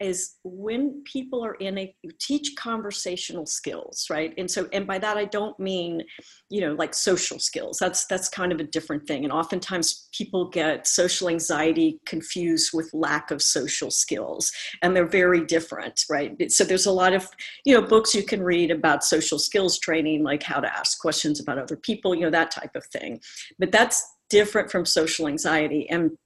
is 0.00 0.36
when 0.44 1.02
people 1.04 1.44
are 1.44 1.54
in 1.54 1.78
a 1.78 1.94
teach 2.20 2.54
conversational 2.56 3.46
skills 3.46 4.06
right? 4.10 4.34
And 4.38 4.50
so 4.50 4.68
and 4.72 4.86
by 4.86 4.98
that 4.98 5.16
i 5.16 5.24
don't 5.24 5.58
mean 5.58 6.02
you 6.50 6.60
know 6.60 6.74
like 6.74 6.94
social 6.94 7.38
skills. 7.38 7.78
That's 7.78 8.06
that's 8.06 8.28
kind 8.28 8.52
of 8.52 8.60
a 8.60 8.64
different 8.64 9.06
thing. 9.06 9.24
And 9.24 9.32
oftentimes 9.32 10.08
people 10.12 10.48
get 10.48 10.86
social 10.86 11.28
anxiety 11.28 12.00
confused 12.06 12.70
with 12.72 12.90
lack 12.92 13.30
of 13.30 13.42
social 13.42 13.90
skills 13.90 14.52
and 14.82 14.94
they're 14.94 15.06
very 15.06 15.44
different 15.44 16.04
right? 16.10 16.50
So 16.50 16.64
there's 16.64 16.86
a 16.86 16.92
lot 16.92 17.12
of 17.12 17.28
you 17.64 17.74
know 17.74 17.86
books 17.86 18.14
you 18.14 18.22
can 18.22 18.42
read 18.42 18.70
about 18.70 19.04
social 19.04 19.38
skills 19.38 19.78
training 19.78 20.22
like 20.22 20.42
how 20.42 20.60
to 20.60 20.78
ask 20.78 21.00
questions 21.00 21.40
about 21.40 21.58
other 21.58 21.76
people 21.76 22.14
you 22.14 22.22
know 22.22 22.30
that 22.30 22.50
type 22.50 22.74
of 22.74 22.84
thing. 22.86 23.20
But 23.58 23.72
that's 23.72 24.04
different 24.28 24.70
from 24.70 24.84
social 24.84 25.28
anxiety. 25.28 25.88
And 25.90 26.16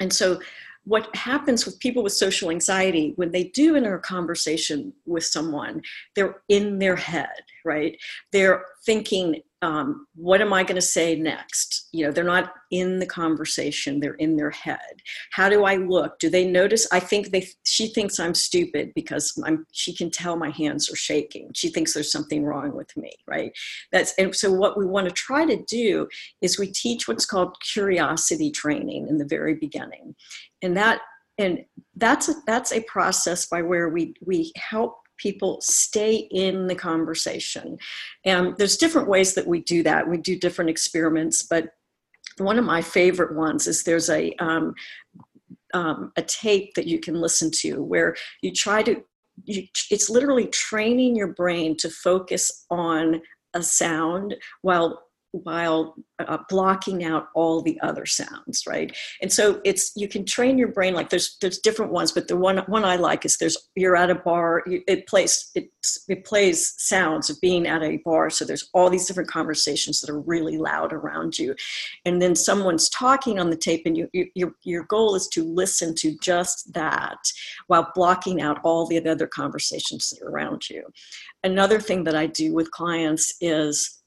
and 0.00 0.12
so 0.12 0.40
what 0.84 1.14
happens 1.16 1.64
with 1.64 1.78
people 1.80 2.02
with 2.02 2.12
social 2.12 2.50
anxiety 2.50 3.12
when 3.16 3.32
they 3.32 3.44
do 3.44 3.76
enter 3.76 3.94
a 3.94 4.00
conversation 4.00 4.92
with 5.06 5.24
someone 5.24 5.82
they're 6.14 6.42
in 6.48 6.78
their 6.78 6.96
head 6.96 7.30
right? 7.64 7.96
They're 8.32 8.64
thinking 8.84 9.42
um, 9.64 10.06
what 10.14 10.42
am 10.42 10.52
i 10.52 10.62
going 10.62 10.74
to 10.74 10.82
say 10.82 11.16
next? 11.16 11.88
You 11.92 12.04
know 12.04 12.12
they're 12.12 12.24
not 12.24 12.52
in 12.70 12.98
the 12.98 13.06
conversation 13.06 14.00
they're 14.00 14.14
in 14.26 14.36
their 14.36 14.50
head. 14.50 14.94
How 15.32 15.48
do 15.48 15.64
i 15.64 15.76
look? 15.76 16.18
Do 16.18 16.28
they 16.28 16.46
notice? 16.46 16.86
I 16.92 17.00
think 17.00 17.30
they 17.30 17.48
she 17.64 17.88
thinks 17.88 18.20
i'm 18.20 18.34
stupid 18.34 18.92
because 18.94 19.32
i'm 19.46 19.66
she 19.72 19.94
can 19.94 20.10
tell 20.10 20.36
my 20.36 20.50
hands 20.50 20.90
are 20.90 20.96
shaking. 20.96 21.50
She 21.54 21.68
thinks 21.68 21.94
there's 21.94 22.12
something 22.12 22.44
wrong 22.44 22.74
with 22.76 22.94
me 22.96 23.12
right? 23.26 23.52
That's 23.92 24.12
and 24.18 24.34
so 24.34 24.52
what 24.52 24.78
we 24.78 24.86
want 24.86 25.08
to 25.08 25.14
try 25.14 25.46
to 25.46 25.62
do 25.64 26.08
is 26.40 26.58
we 26.58 26.66
teach 26.70 27.08
what's 27.08 27.26
called 27.26 27.56
curiosity 27.60 28.50
training 28.50 29.08
in 29.08 29.18
the 29.18 29.24
very 29.24 29.54
beginning. 29.54 30.14
And 30.62 30.76
that 30.76 31.00
and 31.38 31.64
that's 31.96 32.28
a, 32.28 32.34
that's 32.46 32.72
a 32.72 32.82
process 32.82 33.46
by 33.46 33.62
where 33.62 33.88
we 33.88 34.14
we 34.24 34.52
help 34.56 34.98
people 35.16 35.60
stay 35.60 36.28
in 36.30 36.66
the 36.66 36.74
conversation. 36.74 37.78
And 38.24 38.56
there's 38.56 38.76
different 38.76 39.08
ways 39.08 39.34
that 39.34 39.46
we 39.46 39.60
do 39.60 39.82
that. 39.82 40.08
We 40.08 40.18
do 40.18 40.38
different 40.38 40.70
experiments 40.70 41.42
but 41.42 41.70
one 42.38 42.58
of 42.58 42.64
my 42.64 42.82
favorite 42.82 43.34
ones 43.34 43.66
is 43.66 43.84
there's 43.84 44.10
a 44.10 44.32
um, 44.38 44.74
um, 45.72 46.12
a 46.16 46.22
tape 46.22 46.74
that 46.74 46.86
you 46.86 47.00
can 47.00 47.20
listen 47.20 47.50
to 47.50 47.82
where 47.82 48.14
you 48.42 48.52
try 48.52 48.82
to 48.82 49.02
you, 49.44 49.66
it's 49.90 50.08
literally 50.08 50.46
training 50.46 51.16
your 51.16 51.28
brain 51.28 51.76
to 51.78 51.90
focus 51.90 52.66
on 52.70 53.20
a 53.54 53.62
sound 53.62 54.34
while 54.62 55.03
while 55.42 55.94
uh, 56.20 56.38
blocking 56.48 57.04
out 57.04 57.28
all 57.34 57.60
the 57.60 57.78
other 57.80 58.06
sounds 58.06 58.64
right? 58.66 58.96
And 59.20 59.32
so 59.32 59.60
it's 59.64 59.92
you 59.96 60.08
can 60.08 60.24
train 60.24 60.58
your 60.58 60.68
brain 60.68 60.94
like 60.94 61.10
there's 61.10 61.36
there's 61.40 61.58
different 61.58 61.92
ones 61.92 62.12
but 62.12 62.28
the 62.28 62.36
one 62.36 62.58
one 62.66 62.84
i 62.84 62.96
like 62.96 63.24
is 63.24 63.36
there's 63.38 63.56
you're 63.74 63.96
at 63.96 64.10
a 64.10 64.14
bar 64.14 64.62
it 64.66 65.06
plays 65.06 65.50
it, 65.54 65.70
it 66.08 66.24
plays 66.24 66.74
sounds 66.78 67.30
of 67.30 67.40
being 67.40 67.66
at 67.66 67.82
a 67.82 67.98
bar 68.04 68.30
so 68.30 68.44
there's 68.44 68.68
all 68.74 68.90
these 68.90 69.06
different 69.06 69.30
conversations 69.30 70.00
that 70.00 70.10
are 70.10 70.20
really 70.20 70.58
loud 70.58 70.92
around 70.92 71.38
you. 71.38 71.54
And 72.04 72.20
then 72.20 72.34
someone's 72.34 72.88
talking 72.88 73.38
on 73.38 73.50
the 73.50 73.56
tape 73.56 73.82
and 73.86 73.96
you, 73.96 74.08
you 74.12 74.28
your 74.34 74.52
your 74.62 74.84
goal 74.84 75.14
is 75.14 75.28
to 75.28 75.44
listen 75.44 75.94
to 75.96 76.16
just 76.20 76.72
that 76.72 77.18
while 77.66 77.90
blocking 77.94 78.40
out 78.40 78.60
all 78.64 78.86
the 78.86 79.06
other 79.08 79.26
conversations 79.26 80.10
that 80.10 80.22
are 80.22 80.30
around 80.30 80.68
you. 80.68 80.84
Another 81.42 81.80
thing 81.80 82.04
that 82.04 82.14
i 82.14 82.26
do 82.26 82.54
with 82.54 82.70
clients 82.70 83.34
is 83.40 84.03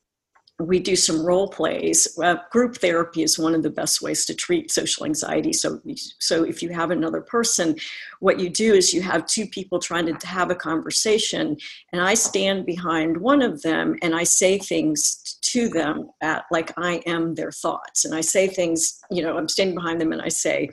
we 0.59 0.79
do 0.79 0.95
some 0.95 1.23
role 1.23 1.47
plays. 1.47 2.17
Uh, 2.21 2.37
group 2.51 2.77
therapy 2.77 3.21
is 3.21 3.37
one 3.37 3.53
of 3.53 3.61
the 3.61 3.69
best 3.69 4.01
ways 4.01 4.25
to 4.25 4.33
treat 4.33 4.71
social 4.71 5.05
anxiety. 5.05 5.53
So, 5.53 5.79
so 6.19 6.43
if 6.43 6.63
you 6.63 6.69
have 6.69 6.89
another 6.89 7.21
person, 7.21 7.75
what 8.21 8.39
you 8.39 8.49
do 8.49 8.73
is 8.73 8.91
you 8.91 9.01
have 9.03 9.27
two 9.27 9.45
people 9.45 9.79
trying 9.79 10.17
to 10.17 10.27
have 10.27 10.49
a 10.49 10.55
conversation, 10.55 11.57
and 11.93 12.01
I 12.01 12.15
stand 12.15 12.65
behind 12.65 13.17
one 13.17 13.43
of 13.43 13.61
them 13.61 13.95
and 14.01 14.15
I 14.15 14.23
say 14.23 14.57
things 14.57 15.37
to 15.41 15.69
them 15.69 16.09
at, 16.21 16.45
like 16.51 16.71
I 16.77 17.03
am 17.05 17.35
their 17.35 17.51
thoughts, 17.51 18.05
and 18.05 18.15
I 18.15 18.21
say 18.21 18.47
things. 18.47 18.99
You 19.11 19.21
know, 19.21 19.37
I'm 19.37 19.47
standing 19.47 19.75
behind 19.75 20.01
them 20.01 20.11
and 20.11 20.21
I 20.21 20.29
say. 20.29 20.69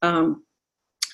Um, 0.00 0.44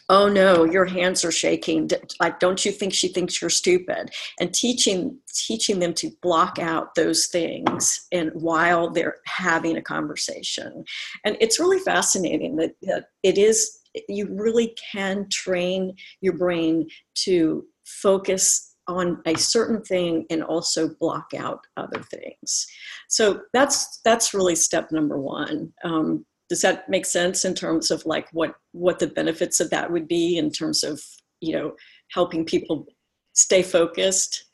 oh 0.09 0.29
no 0.29 0.64
your 0.64 0.85
hands 0.85 1.25
are 1.25 1.33
shaking. 1.33 1.88
Like 2.21 2.38
don't 2.38 2.64
you 2.64 2.73
think 2.73 2.93
she 2.93 3.09
thinks 3.09 3.40
you're 3.40 3.51
stupid? 3.51 4.11
And 4.40 4.53
teaching 4.53 5.19
teaching 5.35 5.79
them 5.79 5.95
to 5.95 6.11
block 6.23 6.59
out 6.59 6.95
those 6.95 7.27
things 7.27 8.07
and 8.12 8.31
while 8.35 8.90
they're 8.90 9.17
having 9.27 9.77
a 9.77 9.83
conversation. 9.83 10.85
And 11.25 11.37
it's 11.40 11.59
really 11.59 11.81
fascinating 11.81 12.57
that, 12.57 12.73
that 12.83 13.07
it 13.23 13.38
is 13.38 13.81
you 14.09 14.29
really 14.31 14.77
can 14.93 15.29
train 15.31 15.95
your 16.21 16.37
brain 16.37 16.88
to 17.14 17.64
focus 17.85 18.75
on 18.87 19.21
a 19.27 19.37
certain 19.37 19.83
thing 19.83 20.27
and 20.31 20.43
also 20.43 20.90
block 21.01 21.33
out 21.37 21.61
other 21.77 22.03
things. 22.03 22.67
So 23.09 23.43
that's 23.53 24.01
that's 24.05 24.35
really 24.35 24.57
step 24.57 24.93
number 24.93 25.19
one. 25.19 25.73
Um, 25.85 26.27
does 26.48 26.61
that 26.61 26.88
make 26.88 27.07
sense 27.07 27.44
in 27.44 27.54
terms 27.54 27.90
of 27.90 28.04
like 28.04 28.28
what 28.33 28.54
what 28.72 28.98
the 28.98 29.07
benefits 29.07 29.61
of 29.61 29.70
that 29.70 29.90
would 29.90 30.07
be 30.07 30.37
in 30.37 30.50
terms 30.50 30.85
of 30.85 31.00
you 31.40 31.52
know 31.52 31.74
helping 32.11 32.44
people 32.44 32.87
stay 33.33 33.62
focused? 33.62 34.44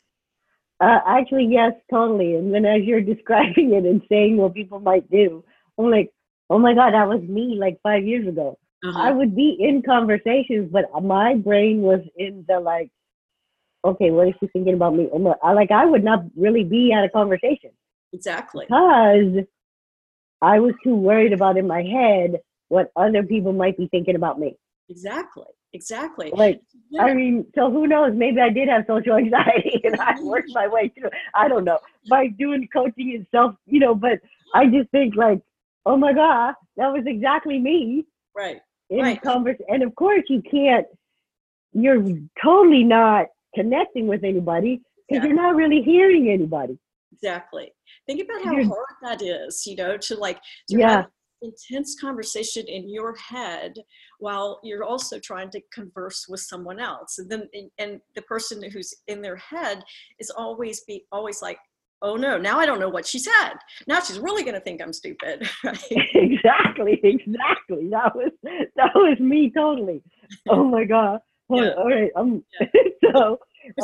Uh, 0.79 0.99
actually 1.05 1.45
yes 1.45 1.73
totally. 1.91 2.35
And 2.35 2.53
then 2.53 2.65
as 2.65 2.83
you're 2.83 3.01
describing 3.13 3.73
it 3.73 3.85
and 3.85 4.01
saying 4.09 4.37
what 4.37 4.53
people 4.53 4.79
might 4.79 5.09
do 5.11 5.43
i'm 5.79 5.89
like 5.89 6.11
oh 6.49 6.59
my 6.59 6.73
god 6.73 6.93
that 6.93 7.07
was 7.07 7.21
me 7.21 7.57
like 7.59 7.77
five 7.83 8.03
years 8.03 8.27
ago. 8.27 8.57
Uh-huh. 8.83 8.99
i 8.99 9.11
would 9.11 9.35
be 9.35 9.55
in 9.59 9.83
conversations 9.83 10.71
but 10.71 10.85
my 11.03 11.35
brain 11.35 11.81
was 11.81 11.99
in 12.15 12.43
the 12.47 12.59
like 12.59 12.89
okay 13.85 14.09
what 14.09 14.27
is 14.27 14.33
she 14.39 14.47
thinking 14.47 14.73
about 14.73 14.95
me? 14.95 15.07
I, 15.43 15.53
like 15.53 15.71
i 15.71 15.85
would 15.85 16.03
not 16.03 16.23
really 16.35 16.63
be 16.63 16.91
at 16.91 17.03
a 17.03 17.09
conversation. 17.09 17.71
Exactly. 18.13 18.65
Because 18.65 19.45
I 20.41 20.59
was 20.59 20.73
too 20.83 20.95
worried 20.95 21.33
about 21.33 21.57
in 21.57 21.67
my 21.67 21.83
head 21.83 22.39
what 22.69 22.91
other 22.95 23.23
people 23.23 23.53
might 23.53 23.77
be 23.77 23.87
thinking 23.87 24.15
about 24.15 24.39
me. 24.39 24.57
Exactly. 24.89 25.45
Exactly. 25.73 26.31
Like, 26.35 26.61
yeah. 26.89 27.03
I 27.03 27.13
mean, 27.13 27.45
so 27.55 27.71
who 27.71 27.87
knows? 27.87 28.13
Maybe 28.13 28.41
I 28.41 28.49
did 28.49 28.67
have 28.67 28.83
social 28.87 29.15
anxiety 29.17 29.81
and 29.83 29.99
I 29.99 30.13
mm-hmm. 30.13 30.25
worked 30.25 30.51
my 30.53 30.67
way 30.67 30.89
through. 30.89 31.09
I 31.33 31.47
don't 31.47 31.63
know 31.63 31.79
by 32.09 32.27
doing 32.27 32.67
coaching 32.73 33.13
and 33.15 33.25
self, 33.31 33.55
you 33.65 33.79
know. 33.79 33.95
But 33.95 34.19
I 34.53 34.65
just 34.67 34.89
think 34.91 35.15
like, 35.15 35.41
oh 35.85 35.97
my 35.97 36.13
god, 36.13 36.55
that 36.77 36.91
was 36.91 37.03
exactly 37.05 37.59
me. 37.59 38.05
Right. 38.35 38.61
In 38.89 38.99
right. 38.99 39.21
converse, 39.21 39.57
and 39.69 39.83
of 39.83 39.95
course 39.95 40.23
you 40.27 40.41
can't. 40.41 40.85
You're 41.73 42.03
totally 42.43 42.83
not 42.83 43.27
connecting 43.55 44.07
with 44.07 44.25
anybody 44.25 44.81
because 45.07 45.23
yeah. 45.23 45.29
you're 45.29 45.41
not 45.41 45.55
really 45.55 45.81
hearing 45.81 46.29
anybody. 46.29 46.77
Exactly. 47.13 47.71
Think 48.07 48.23
about 48.23 48.43
how 48.43 48.55
hard 48.55 48.95
that 49.03 49.21
is, 49.21 49.65
you 49.65 49.75
know, 49.75 49.97
to 49.97 50.15
like 50.15 50.37
to 50.69 50.79
yeah. 50.79 50.89
have 50.89 51.07
intense 51.41 51.99
conversation 51.99 52.65
in 52.67 52.89
your 52.89 53.15
head 53.15 53.73
while 54.19 54.59
you're 54.63 54.83
also 54.83 55.19
trying 55.19 55.49
to 55.49 55.61
converse 55.73 56.27
with 56.29 56.39
someone 56.39 56.79
else. 56.79 57.19
And 57.19 57.29
then 57.29 57.49
and 57.77 57.99
the 58.15 58.21
person 58.23 58.61
who's 58.71 58.93
in 59.07 59.21
their 59.21 59.37
head 59.37 59.83
is 60.19 60.29
always 60.29 60.81
be 60.81 61.05
always 61.11 61.41
like, 61.41 61.57
oh 62.01 62.15
no, 62.15 62.37
now 62.37 62.59
I 62.59 62.65
don't 62.65 62.79
know 62.79 62.89
what 62.89 63.07
she 63.07 63.19
said. 63.19 63.53
Now 63.87 63.99
she's 64.01 64.19
really 64.19 64.43
gonna 64.43 64.59
think 64.59 64.81
I'm 64.81 64.93
stupid. 64.93 65.49
Right? 65.63 65.79
exactly, 65.91 66.99
exactly. 67.03 67.89
That 67.89 68.15
was 68.15 68.31
that 68.43 68.91
was 68.95 69.19
me 69.19 69.51
totally. 69.55 70.01
Oh 70.49 70.63
my 70.63 70.85
god. 70.85 71.19
Yeah. 71.49 71.71
All 71.77 71.89
right. 71.89 72.11
Um 72.15 72.43
yeah. 72.59 72.67
so 73.13 73.39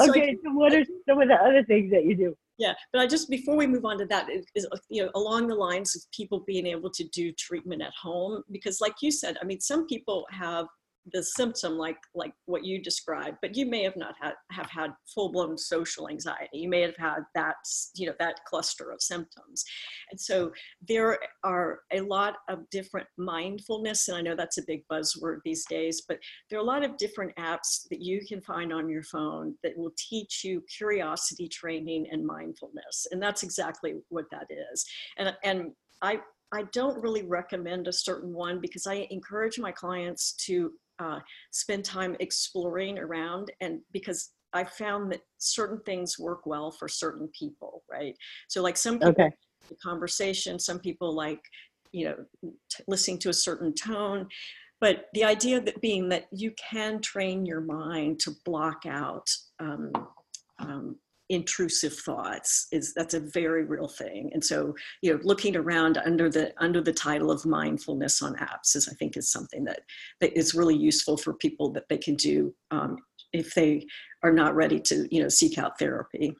okay, 0.09 0.37
so 0.43 0.51
what 0.53 0.73
are 0.73 0.83
some 1.07 1.21
of 1.21 1.27
the 1.27 1.35
other 1.35 1.63
things 1.63 1.91
that 1.91 2.05
you 2.05 2.15
do? 2.15 2.37
Yeah 2.57 2.73
but 2.91 3.01
i 3.01 3.07
just 3.07 3.29
before 3.29 3.55
we 3.55 3.67
move 3.67 3.85
on 3.85 3.97
to 3.97 4.05
that 4.05 4.27
is 4.55 4.67
uh, 4.71 4.77
you 4.89 5.03
know 5.03 5.11
along 5.15 5.47
the 5.47 5.55
lines 5.55 5.95
of 5.95 6.01
people 6.11 6.43
being 6.45 6.65
able 6.65 6.89
to 6.89 7.03
do 7.09 7.31
treatment 7.33 7.81
at 7.81 7.93
home 8.01 8.43
because 8.51 8.81
like 8.81 8.95
you 9.01 9.11
said 9.11 9.37
i 9.41 9.45
mean 9.45 9.59
some 9.59 9.85
people 9.87 10.25
have 10.31 10.65
the 11.13 11.23
symptom 11.23 11.77
like 11.77 11.97
like 12.15 12.33
what 12.45 12.65
you 12.65 12.81
described 12.81 13.37
but 13.41 13.55
you 13.55 13.65
may 13.65 13.83
have 13.83 13.95
not 13.95 14.15
had 14.21 14.33
have 14.51 14.69
had 14.69 14.91
full-blown 15.13 15.57
social 15.57 16.09
anxiety. 16.09 16.59
You 16.59 16.69
may 16.69 16.81
have 16.81 16.97
had 16.97 17.19
that 17.35 17.55
you 17.95 18.07
know 18.07 18.13
that 18.19 18.43
cluster 18.45 18.91
of 18.91 19.01
symptoms. 19.01 19.63
And 20.11 20.19
so 20.19 20.51
there 20.87 21.17
are 21.43 21.79
a 21.91 22.01
lot 22.01 22.37
of 22.49 22.69
different 22.69 23.07
mindfulness 23.17 24.07
and 24.07 24.17
i 24.17 24.21
know 24.21 24.35
that's 24.35 24.57
a 24.57 24.65
big 24.67 24.83
buzzword 24.91 25.39
these 25.43 25.65
days 25.65 26.03
but 26.07 26.17
there 26.49 26.59
are 26.59 26.61
a 26.61 26.65
lot 26.65 26.83
of 26.83 26.97
different 26.97 27.35
apps 27.37 27.87
that 27.89 28.01
you 28.01 28.21
can 28.27 28.41
find 28.41 28.73
on 28.73 28.89
your 28.89 29.03
phone 29.03 29.55
that 29.63 29.77
will 29.77 29.93
teach 29.97 30.43
you 30.43 30.61
curiosity 30.75 31.47
training 31.47 32.07
and 32.11 32.25
mindfulness 32.25 33.07
and 33.11 33.21
that's 33.21 33.43
exactly 33.43 33.95
what 34.09 34.25
that 34.31 34.47
is. 34.49 34.85
And 35.17 35.35
and 35.43 35.71
i 36.01 36.19
I 36.53 36.63
don't 36.71 37.01
really 37.01 37.23
recommend 37.23 37.87
a 37.87 37.93
certain 37.93 38.33
one 38.33 38.61
because 38.61 38.87
I 38.87 39.07
encourage 39.09 39.59
my 39.59 39.71
clients 39.71 40.31
to 40.45 40.71
uh, 40.99 41.19
spend 41.51 41.85
time 41.85 42.15
exploring 42.19 42.97
around 42.97 43.51
and 43.61 43.79
because 43.91 44.31
I 44.53 44.63
found 44.63 45.11
that 45.11 45.21
certain 45.37 45.79
things 45.85 46.17
work 46.17 46.45
well 46.45 46.71
for 46.71 46.87
certain 46.87 47.29
people, 47.37 47.83
right? 47.91 48.15
So 48.47 48.61
like 48.61 48.77
some 48.77 48.95
people 48.95 49.09
okay. 49.09 49.31
the 49.69 49.75
conversation, 49.75 50.57
some 50.57 50.79
people 50.79 51.13
like, 51.13 51.41
you 51.91 52.05
know, 52.05 52.15
t- 52.69 52.83
listening 52.87 53.19
to 53.19 53.29
a 53.29 53.33
certain 53.33 53.73
tone. 53.73 54.27
But 54.79 55.07
the 55.13 55.23
idea 55.23 55.59
that 55.59 55.81
being 55.81 56.09
that 56.09 56.27
you 56.31 56.51
can 56.51 57.01
train 57.01 57.45
your 57.45 57.61
mind 57.61 58.19
to 58.21 58.31
block 58.45 58.85
out 58.87 59.27
um, 59.59 59.91
um, 60.59 60.95
intrusive 61.29 61.93
thoughts 61.93 62.67
is 62.71 62.93
that's 62.93 63.13
a 63.13 63.19
very 63.19 63.65
real 63.65 63.87
thing. 63.87 64.29
And 64.33 64.43
so 64.43 64.75
you 65.01 65.13
know 65.13 65.19
looking 65.23 65.55
around 65.55 65.97
under 65.97 66.29
the 66.29 66.53
under 66.57 66.81
the 66.81 66.93
title 66.93 67.31
of 67.31 67.45
mindfulness 67.45 68.21
on 68.21 68.35
apps 68.35 68.75
is 68.75 68.87
i 68.89 68.93
think 68.95 69.17
is 69.17 69.31
something 69.31 69.63
that 69.65 69.81
that 70.21 70.37
is 70.37 70.53
really 70.53 70.75
useful 70.75 71.17
for 71.17 71.33
people 71.33 71.71
that 71.71 71.87
they 71.89 71.97
can 71.97 72.15
do 72.15 72.53
um, 72.71 72.97
if 73.33 73.53
they 73.53 73.85
are 74.23 74.31
not 74.31 74.55
ready 74.55 74.79
to 74.79 75.07
you 75.13 75.21
know 75.21 75.29
seek 75.29 75.57
out 75.57 75.77
therapy. 75.79 76.35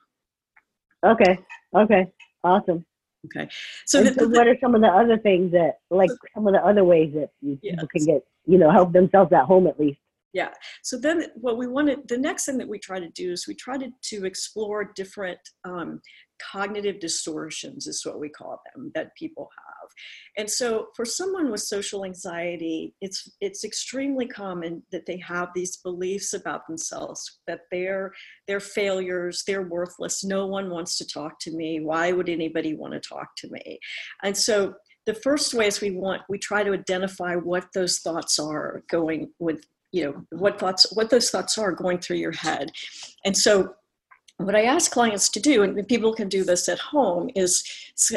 Okay 1.06 1.38
okay 1.76 2.08
awesome. 2.43 2.86
Okay. 3.26 3.50
So, 3.86 4.04
the, 4.04 4.13
so 4.13 4.28
what 4.28 4.47
are 4.47 4.56
some 4.62 4.76
of 4.76 4.82
the 4.82 4.88
other 4.88 5.17
things 5.17 5.52
that 5.52 5.80
like 5.89 6.10
some 6.34 6.47
of 6.47 6.54
the 6.54 6.63
other 6.65 6.84
ways 6.84 7.12
that 7.15 7.30
people 7.41 7.60
yes. 7.62 7.86
can 7.95 8.06
get 8.06 8.21
you 8.45 8.58
know 8.58 8.71
help 8.71 8.93
themselves 8.93 9.34
at 9.34 9.43
home 9.43 9.67
at 9.67 9.80
least 9.80 10.00
yeah. 10.34 10.50
So 10.84 10.98
then 10.98 11.28
what 11.36 11.58
we 11.58 11.68
wanted 11.68 12.08
the 12.08 12.18
next 12.18 12.46
thing 12.46 12.58
that 12.58 12.68
we 12.68 12.80
try 12.80 13.00
to 13.00 13.10
do 13.10 13.32
is 13.32 13.48
we 13.48 13.56
try 13.56 13.78
to, 13.78 13.90
to 14.04 14.26
explore 14.26 14.92
different 14.96 15.40
um, 15.63 16.02
cognitive 16.40 17.00
distortions 17.00 17.88
is 17.88 18.06
what 18.06 18.20
we 18.20 18.30
call 18.30 18.62
them 18.76 18.92
that 18.94 19.16
people 19.16 19.50
have. 19.58 19.90
And 20.38 20.50
so 20.50 20.90
for 20.96 21.06
someone 21.06 21.50
with 21.50 21.62
social 21.62 22.06
anxiety 22.06 22.94
it's 23.02 23.30
it's 23.42 23.63
extremely 23.63 24.28
common 24.28 24.84
that 24.92 25.06
they 25.06 25.18
have 25.18 25.50
these 25.56 25.78
beliefs 25.78 26.34
about 26.34 26.68
themselves 26.68 27.40
that 27.48 27.62
they're 27.72 28.12
they're 28.48 28.60
failures 28.60 29.44
they're 29.48 29.68
worthless 29.68 30.24
no 30.24 30.46
one 30.46 30.70
wants 30.70 30.98
to 30.98 31.08
talk 31.08 31.40
to 31.40 31.52
me 31.52 31.80
why 31.80 32.12
would 32.12 32.30
anybody 32.30 32.76
want 32.76 32.94
to 32.94 33.00
talk 33.00 33.30
to 33.38 33.50
me? 33.50 33.80
And 34.24 34.36
so 34.38 34.76
the 35.08 35.13
first 35.13 35.54
way 35.54 35.68
is 35.68 35.82
we 35.82 35.92
want 35.92 36.22
we 36.30 36.38
try 36.38 36.63
to 36.63 36.74
identify 36.74 37.36
what 37.36 37.68
those 37.74 38.00
thoughts 38.00 38.38
are 38.38 38.84
going 38.90 39.32
with 39.40 39.66
you 39.91 40.04
know 40.04 40.26
what 40.38 40.60
thoughts 40.60 40.91
what 40.95 41.10
those 41.10 41.30
thoughts 41.30 41.58
are 41.58 41.71
going 41.71 42.00
through 42.00 42.17
your 42.17 42.32
head. 42.32 42.71
And 43.26 43.36
so 43.36 43.76
what 44.38 44.56
I 44.56 44.65
ask 44.65 44.91
clients 44.91 45.30
to 45.30 45.39
do, 45.39 45.63
and 45.63 45.88
people 45.88 46.13
can 46.13 46.30
do 46.30 46.43
this 46.43 46.69
at 46.69 46.80
home, 46.80 47.30
is 47.36 47.63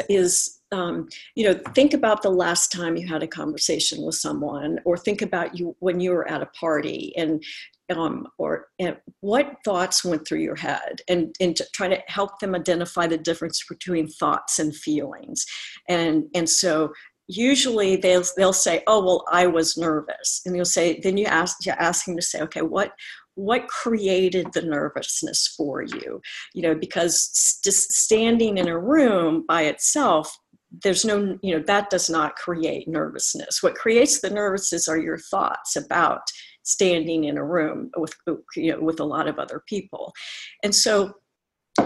is 0.07 0.59
um, 0.71 1.09
you 1.35 1.45
know 1.45 1.59
think 1.73 1.93
about 1.93 2.21
the 2.21 2.29
last 2.29 2.71
time 2.71 2.95
you 2.95 3.07
had 3.07 3.23
a 3.23 3.27
conversation 3.27 4.03
with 4.03 4.15
someone, 4.15 4.79
or 4.85 4.97
think 4.97 5.21
about 5.21 5.57
you 5.57 5.75
when 5.79 5.99
you 5.99 6.11
were 6.11 6.27
at 6.27 6.43
a 6.43 6.47
party, 6.47 7.13
and 7.17 7.43
um, 7.89 8.27
or 8.37 8.67
and 8.77 8.97
what 9.21 9.57
thoughts 9.65 10.05
went 10.05 10.27
through 10.27 10.41
your 10.41 10.55
head, 10.55 11.01
and 11.07 11.35
and 11.39 11.55
to 11.55 11.65
try 11.73 11.87
to 11.87 12.01
help 12.07 12.39
them 12.39 12.53
identify 12.53 13.07
the 13.07 13.17
difference 13.17 13.65
between 13.67 14.07
thoughts 14.07 14.59
and 14.59 14.75
feelings, 14.75 15.45
and 15.89 16.25
and 16.35 16.47
so 16.47 16.93
usually 17.27 17.95
they'll 17.95 18.23
they'll 18.37 18.53
say 18.53 18.83
oh 18.87 19.03
well 19.03 19.25
i 19.31 19.47
was 19.47 19.77
nervous. 19.77 20.41
And 20.45 20.55
you'll 20.55 20.65
say 20.65 20.99
then 20.99 21.17
you 21.17 21.25
ask 21.25 21.65
you 21.65 21.73
ask 21.73 22.05
them 22.05 22.15
to 22.15 22.21
say 22.21 22.41
okay 22.41 22.61
what 22.61 22.91
what 23.35 23.67
created 23.69 24.47
the 24.53 24.61
nervousness 24.61 25.53
for 25.55 25.81
you? 25.81 26.21
You 26.53 26.61
know 26.61 26.75
because 26.75 27.59
just 27.63 27.91
standing 27.93 28.57
in 28.57 28.67
a 28.67 28.77
room 28.77 29.45
by 29.47 29.63
itself 29.63 30.37
there's 30.83 31.03
no 31.03 31.37
you 31.41 31.55
know 31.55 31.63
that 31.67 31.89
does 31.89 32.09
not 32.09 32.35
create 32.35 32.87
nervousness. 32.87 33.61
What 33.61 33.75
creates 33.75 34.21
the 34.21 34.29
nervousness 34.29 34.87
are 34.87 34.97
your 34.97 35.17
thoughts 35.17 35.75
about 35.75 36.21
standing 36.63 37.25
in 37.25 37.37
a 37.37 37.43
room 37.43 37.89
with 37.97 38.13
you 38.55 38.71
know 38.71 38.81
with 38.81 38.99
a 38.99 39.05
lot 39.05 39.27
of 39.27 39.39
other 39.39 39.63
people. 39.67 40.13
And 40.63 40.73
so 40.73 41.13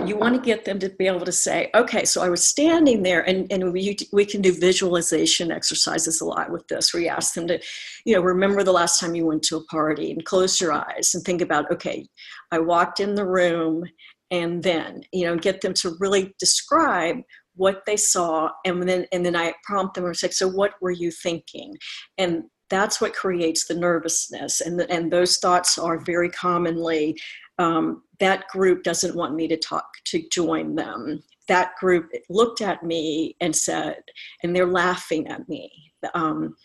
you 0.06 0.18
want 0.18 0.36
to 0.36 0.42
get 0.42 0.66
them 0.66 0.80
to 0.80 0.90
be 0.90 1.08
able 1.08 1.26
to 1.26 1.32
say, 1.32 1.70
okay, 1.76 2.06
so 2.06 2.22
I 2.22 2.30
was 2.30 2.44
standing 2.44 3.04
there, 3.04 3.22
and, 3.22 3.52
and 3.52 3.72
we, 3.72 3.96
we 4.12 4.26
can 4.26 4.42
do 4.42 4.52
visualization 4.52 5.52
exercises 5.52 6.22
a 6.22 6.26
lot 6.26 6.52
with 6.52 6.68
this, 6.68 6.94
where 6.94 7.04
you 7.04 7.10
ask 7.10 7.34
them 7.36 7.48
to, 7.48 7.60
you 8.04 8.16
know, 8.16 8.22
remember 8.22 8.64
the 8.64 8.72
last 8.72 9.00
time 9.00 9.16
you 9.16 9.26
went 9.26 9.44
to 9.44 9.58
a 9.58 9.64
party 9.66 10.12
and 10.12 10.26
close 10.26 10.60
your 10.60 10.74
eyes 10.74 11.12
and 11.14 11.24
think 11.24 11.42
about, 11.42 11.72
okay, 11.72 12.08
I 12.52 12.60
walked 12.60 13.00
in 13.00 13.16
the 13.16 13.26
room, 13.26 13.84
and 14.32 14.64
then, 14.64 15.04
you 15.14 15.26
know, 15.26 15.38
get 15.38 15.62
them 15.62 15.74
to 15.76 15.96
really 16.00 16.34
describe 16.40 17.18
what 17.56 17.84
they 17.86 17.96
saw, 17.96 18.50
and 18.66 18.88
then 18.90 19.06
and 19.12 19.26
then 19.26 19.36
I 19.36 19.54
prompt 19.64 19.96
them 19.96 20.06
and 20.06 20.18
say, 20.18 20.30
so 20.30 20.48
what 20.48 20.74
were 20.82 20.92
you 20.92 21.12
thinking? 21.12 21.74
And 22.18 22.44
that's 22.70 23.00
what 23.00 23.14
creates 23.14 23.68
the 23.68 23.76
nervousness, 23.76 24.62
and 24.62 24.80
the, 24.80 24.90
and 24.92 25.12
those 25.12 25.38
thoughts 25.38 25.78
are 25.78 26.00
very 26.00 26.30
commonly 26.30 27.18
um, 27.58 28.04
that 28.20 28.48
group 28.48 28.84
doesn't 28.84 29.16
want 29.16 29.36
me 29.36 29.48
to 29.48 29.58
talk 29.58 29.86
to 30.06 30.24
join 30.30 30.76
them. 30.76 31.24
That 31.48 31.76
group 31.80 32.12
looked 32.30 32.62
at 32.62 32.84
me 32.84 33.36
and 33.40 33.56
said 33.56 34.04
and 34.44 34.56
they're 34.56 34.66
laughing 34.66 35.28
at 35.28 35.48
me. 35.48 35.72
Um, 36.14 36.56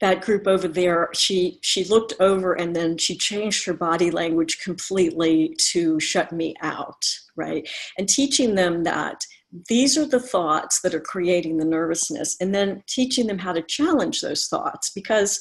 that 0.00 0.22
group 0.22 0.46
over 0.46 0.66
there 0.66 1.10
she 1.12 1.58
she 1.62 1.84
looked 1.84 2.14
over 2.20 2.54
and 2.54 2.74
then 2.74 2.96
she 2.96 3.16
changed 3.16 3.66
her 3.66 3.74
body 3.74 4.10
language 4.10 4.60
completely 4.60 5.54
to 5.72 6.00
shut 6.00 6.32
me 6.32 6.54
out 6.62 7.04
right? 7.36 7.68
And 7.98 8.08
teaching 8.08 8.54
them 8.54 8.84
that 8.84 9.24
these 9.68 9.98
are 9.98 10.06
the 10.06 10.20
thoughts 10.20 10.80
that 10.80 10.94
are 10.94 11.00
creating 11.00 11.56
the 11.56 11.64
nervousness 11.64 12.36
and 12.40 12.54
then 12.54 12.82
teaching 12.86 13.26
them 13.26 13.38
how 13.38 13.52
to 13.52 13.62
challenge 13.62 14.20
those 14.20 14.46
thoughts 14.46 14.90
because 14.90 15.40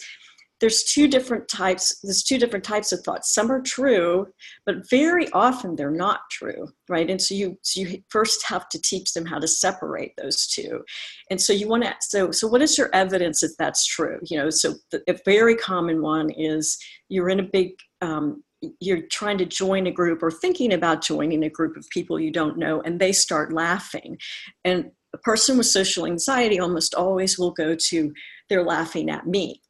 there's 0.60 0.84
two 0.84 1.08
different 1.08 1.48
types 1.48 2.00
there's 2.04 2.24
two 2.24 2.38
different 2.38 2.66
types 2.66 2.92
of 2.92 3.00
thoughts. 3.02 3.34
Some 3.34 3.52
are 3.52 3.62
true 3.62 4.28
but 4.66 4.90
very 4.90 5.30
often 5.32 5.76
they're 5.76 5.92
not 5.92 6.22
true 6.32 6.68
right? 6.90 7.10
And 7.10 7.22
so 7.22 7.36
you 7.36 7.58
so 7.62 7.82
you 7.82 8.02
first 8.10 8.46
have 8.46 8.68
to 8.70 8.82
teach 8.82 9.14
them 9.14 9.26
how 9.26 9.40
to 9.40 9.48
separate 9.48 10.14
those 10.18 10.48
two. 10.48 10.84
And 11.30 11.40
so 11.40 11.54
you 11.54 11.68
want 11.68 11.84
to 11.84 11.96
so 12.02 12.32
so 12.32 12.48
what 12.48 12.62
is 12.62 12.78
your 12.78 12.90
evidence 12.94 13.42
that 13.42 13.56
that's 13.58 13.86
true? 13.86 14.20
You 14.24 14.40
know 14.40 14.50
so 14.50 14.76
the, 14.92 15.02
a 15.08 15.18
very 15.26 15.56
common 15.56 16.02
one 16.02 16.30
is 16.32 16.78
you're 17.10 17.30
in 17.30 17.40
a 17.40 17.44
big 17.44 17.72
um, 18.02 18.44
you're 18.80 19.02
trying 19.04 19.38
to 19.38 19.46
join 19.46 19.88
a 19.88 19.92
group 19.92 20.22
or 20.22 20.32
thinking 20.32 20.74
about 20.74 21.04
joining 21.04 21.44
a 21.44 21.50
group 21.50 21.78
of 21.78 21.90
people 21.90 22.20
you 22.20 22.32
don't 22.32 22.58
know 22.58 22.82
and 22.82 23.00
they 23.00 23.12
start 23.12 23.54
laughing 23.54 24.18
and 24.66 24.92
a 25.14 25.18
person 25.20 25.58
with 25.58 25.66
social 25.66 26.06
anxiety 26.06 26.60
almost 26.60 26.94
always 26.94 27.40
will 27.40 27.52
go 27.52 27.76
to 27.76 28.14
they're 28.50 28.64
laughing 28.64 29.10
at 29.10 29.26
me 29.26 29.62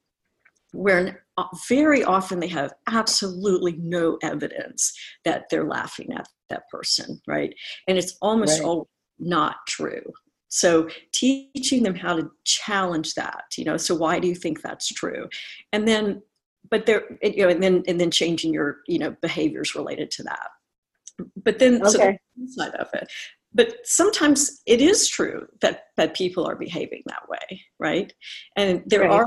where 0.71 1.23
uh, 1.37 1.45
very 1.67 2.03
often 2.03 2.39
they 2.39 2.47
have 2.47 2.73
absolutely 2.87 3.75
no 3.79 4.17
evidence 4.21 4.93
that 5.25 5.45
they're 5.49 5.67
laughing 5.67 6.11
at 6.13 6.27
that 6.49 6.63
person, 6.69 7.19
right? 7.27 7.53
And 7.87 7.97
it's 7.97 8.17
almost 8.21 8.59
right. 8.59 8.67
all 8.67 8.89
not 9.19 9.57
true. 9.67 10.03
So 10.49 10.89
teaching 11.11 11.83
them 11.83 11.95
how 11.95 12.15
to 12.15 12.29
challenge 12.43 13.13
that, 13.13 13.43
you 13.55 13.65
know, 13.65 13.77
so 13.77 13.95
why 13.95 14.19
do 14.19 14.27
you 14.27 14.35
think 14.35 14.61
that's 14.61 14.87
true? 14.87 15.29
And 15.71 15.87
then, 15.87 16.21
but 16.69 16.85
there, 16.85 17.03
you 17.21 17.43
know, 17.43 17.49
and 17.49 17.61
then, 17.63 17.83
and 17.87 17.99
then 17.99 18.11
changing 18.11 18.53
your, 18.53 18.77
you 18.87 18.99
know, 18.99 19.15
behaviors 19.21 19.75
related 19.75 20.11
to 20.11 20.23
that. 20.23 20.47
But 21.35 21.59
then, 21.59 21.81
okay. 21.81 21.89
so 21.89 21.97
the 22.37 22.51
side 22.51 22.75
of 22.75 22.87
it, 22.93 23.09
but 23.53 23.75
sometimes 23.83 24.61
it 24.65 24.81
is 24.81 25.07
true 25.07 25.47
that 25.61 25.85
that 25.97 26.15
people 26.15 26.45
are 26.45 26.55
behaving 26.55 27.01
that 27.05 27.27
way 27.27 27.61
right 27.79 28.13
and 28.55 28.83
there 28.85 29.01
right. 29.01 29.11
are 29.11 29.25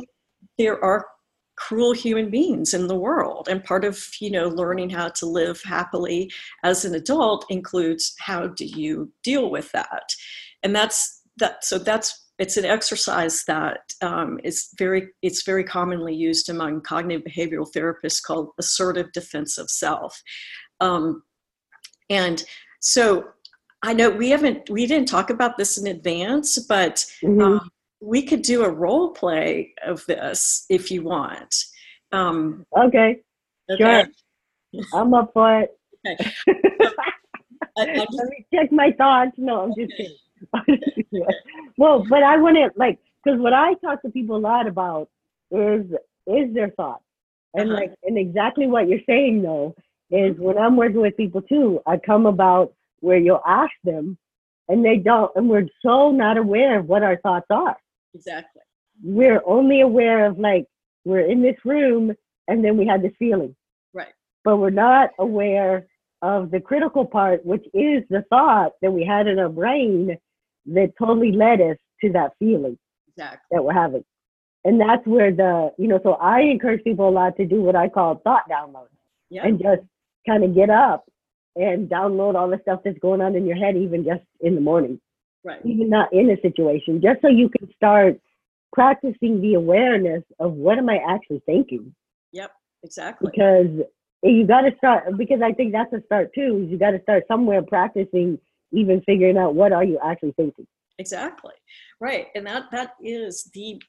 there 0.59 0.83
are 0.85 1.07
cruel 1.57 1.93
human 1.93 2.31
beings 2.31 2.73
in 2.75 2.87
the 2.87 2.97
world 2.97 3.49
and 3.51 3.65
part 3.65 3.85
of 3.85 4.03
you 4.21 4.31
know 4.31 4.49
learning 4.49 4.91
how 4.91 5.09
to 5.09 5.27
live 5.27 5.61
happily 5.65 6.31
as 6.65 6.85
an 6.85 6.95
adult 6.95 7.45
includes 7.51 8.15
how 8.19 8.47
do 8.47 8.65
you 8.65 9.13
deal 9.23 9.51
with 9.51 9.71
that 9.73 10.05
and 10.63 10.75
that's 10.75 11.23
that 11.39 11.65
so 11.65 11.79
that's 11.79 12.31
it's 12.43 12.57
an 12.57 12.65
exercise 12.65 13.45
that 13.45 13.81
um, 14.03 14.39
is 14.45 14.69
very 14.79 15.09
it's 15.23 15.43
very 15.45 15.65
commonly 15.65 16.15
used 16.15 16.49
among 16.49 16.81
cognitive 16.83 17.25
behavioral 17.25 17.71
therapists 17.75 18.23
called 18.23 18.51
assertive 18.59 19.13
defense 19.13 19.59
of 19.59 19.71
self 19.71 20.21
um, 20.81 21.23
and 22.11 22.45
so 22.81 23.25
i 23.83 23.93
know 23.93 24.11
we 24.11 24.31
haven't 24.31 24.69
we 24.71 24.87
didn't 24.87 25.09
talk 25.09 25.31
about 25.31 25.57
this 25.57 25.79
in 25.79 25.87
advance 25.87 26.59
but 26.67 27.05
mm-hmm. 27.23 27.41
um, 27.41 27.71
we 28.03 28.23
could 28.23 28.43
do 28.43 28.65
a 28.65 28.71
role 28.71 29.11
play 29.11 29.73
of 29.87 30.05
this 30.07 30.67
if 30.69 30.91
you 30.91 31.03
want. 31.03 31.55
Um, 32.11 32.67
okay. 32.77 33.21
okay. 33.71 34.05
Sure. 34.75 34.85
I'm 34.93 35.15
up 35.15 35.31
for 35.33 35.61
it. 35.61 35.71
Okay. 36.07 36.31
I, 37.79 37.87
just, 37.95 38.09
Let 38.11 38.29
me 38.29 38.47
check 38.53 38.73
my 38.73 38.91
thoughts. 38.99 39.33
No, 39.39 39.63
I'm 39.63 39.73
just 39.79 39.97
kidding. 39.97 40.17
well, 41.77 42.05
but 42.09 42.23
I 42.23 42.37
want 42.39 42.57
to 42.57 42.71
like 42.77 42.99
because 43.25 43.41
what 43.41 43.53
I 43.53 43.75
talk 43.75 44.03
to 44.03 44.11
people 44.11 44.37
a 44.37 44.39
lot 44.39 44.67
about 44.67 45.09
is 45.51 45.87
is 46.27 46.55
their 46.55 46.71
thoughts, 46.71 47.05
and 47.55 47.71
uh-huh. 47.71 47.81
like 47.81 47.95
and 48.05 48.19
exactly 48.19 48.67
what 48.67 48.89
you're 48.89 49.01
saying 49.07 49.43
though 49.43 49.75
is 50.11 50.37
when 50.39 50.59
I'm 50.59 50.77
working 50.77 51.01
with 51.01 51.17
people 51.17 51.43
too, 51.43 51.81
I 51.87 51.97
come 51.97 52.27
about 52.27 52.75
where 53.01 53.19
you'll 53.19 53.43
ask 53.47 53.73
them, 53.83 54.19
and 54.69 54.85
they 54.85 54.99
don't, 54.99 55.31
and 55.35 55.49
we're 55.49 55.67
so 55.85 56.11
not 56.11 56.37
aware 56.37 56.79
of 56.79 56.87
what 56.87 57.03
our 57.03 57.17
thoughts 57.17 57.47
are. 57.51 57.77
Exactly. 58.15 58.63
We're 59.03 59.43
only 59.47 59.81
aware 59.81 60.27
of 60.27 60.39
like 60.39 60.67
we're 61.05 61.21
in 61.21 61.43
this 61.43 61.57
room 61.65 62.15
and 62.49 62.65
then 62.65 62.77
we 62.77 62.87
had 62.87 63.03
this 63.03 63.13
feeling. 63.19 63.55
Right. 63.93 64.13
But 64.45 64.59
we're 64.59 64.71
not 64.71 65.11
aware 65.19 65.87
of 66.21 66.51
the 66.51 66.61
critical 66.61 67.05
part, 67.05 67.45
which 67.45 67.65
is 67.75 68.05
the 68.09 68.25
thought 68.31 68.73
that 68.83 68.93
we 68.93 69.05
had 69.05 69.27
in 69.27 69.39
our 69.39 69.49
brain 69.49 70.17
that 70.67 70.93
totally 70.99 71.33
led 71.33 71.61
us 71.61 71.77
to 72.03 72.13
that 72.13 72.33
feeling 72.39 72.79
exactly. 73.09 73.47
that 73.51 73.65
we're 73.65 73.73
having. 73.73 74.05
And 74.65 74.81
that's 74.81 75.05
where 75.07 75.33
the, 75.33 75.73
you 75.77 75.89
know, 75.89 76.01
so 76.03 76.13
I 76.13 76.41
encourage 76.41 76.85
people 76.85 77.09
a 77.09 77.11
lot 77.11 77.37
to 77.37 77.47
do 77.47 77.61
what 77.63 77.75
I 77.75 77.89
call 77.89 78.21
thought 78.23 78.49
download 78.51 78.87
yep. 79.29 79.45
and 79.45 79.61
just 79.61 79.83
kind 80.29 80.45
of 80.45 80.55
get 80.55 80.71
up 80.71 81.05
and 81.57 81.89
download 81.89 82.37
all 82.37 82.49
the 82.49 82.61
stuff 82.63 82.81
that's 82.85 82.99
going 83.01 83.21
on 83.21 83.35
in 83.35 83.45
your 83.45 83.57
head, 83.57 83.77
even 83.77 84.05
just 84.05 84.23
in 84.41 84.55
the 84.55 84.61
morning 84.61 85.01
right. 85.45 85.61
even 85.65 85.89
not 85.89 86.13
in 86.13 86.31
a 86.31 86.41
situation, 86.41 87.01
just 87.03 87.21
so 87.21 87.29
you 87.29 87.49
can 87.49 87.73
start 87.75 88.19
practicing 88.73 89.41
the 89.41 89.55
awareness 89.55 90.23
of 90.39 90.53
what 90.53 90.79
am 90.79 90.89
I 90.89 90.99
actually 91.09 91.43
thinking. 91.47 91.95
Yep, 92.33 92.51
exactly. 92.83 93.31
Because 93.31 93.87
you 94.23 94.47
got 94.47 94.63
to 94.63 94.75
start, 94.77 95.17
because 95.17 95.41
I 95.43 95.53
think 95.53 95.73
that's 95.73 95.93
a 95.93 96.03
start 96.07 96.33
too, 96.35 96.65
is 96.65 96.71
you 96.71 96.79
got 96.79 96.93
to 96.93 97.03
start 97.03 97.25
somewhere 97.29 97.63
practicing 97.63 98.39
even 98.73 99.03
figuring 99.03 99.39
out 99.39 99.55
what 99.55 99.73
are 99.73 99.85
you 99.85 99.99
actually 100.05 100.33
thinking. 100.33 100.67
Exactly. 100.99 101.55
Right. 102.01 102.29
And 102.35 102.47
that 102.47 102.71
that 102.73 102.95
is 103.03 103.51
the 103.55 103.81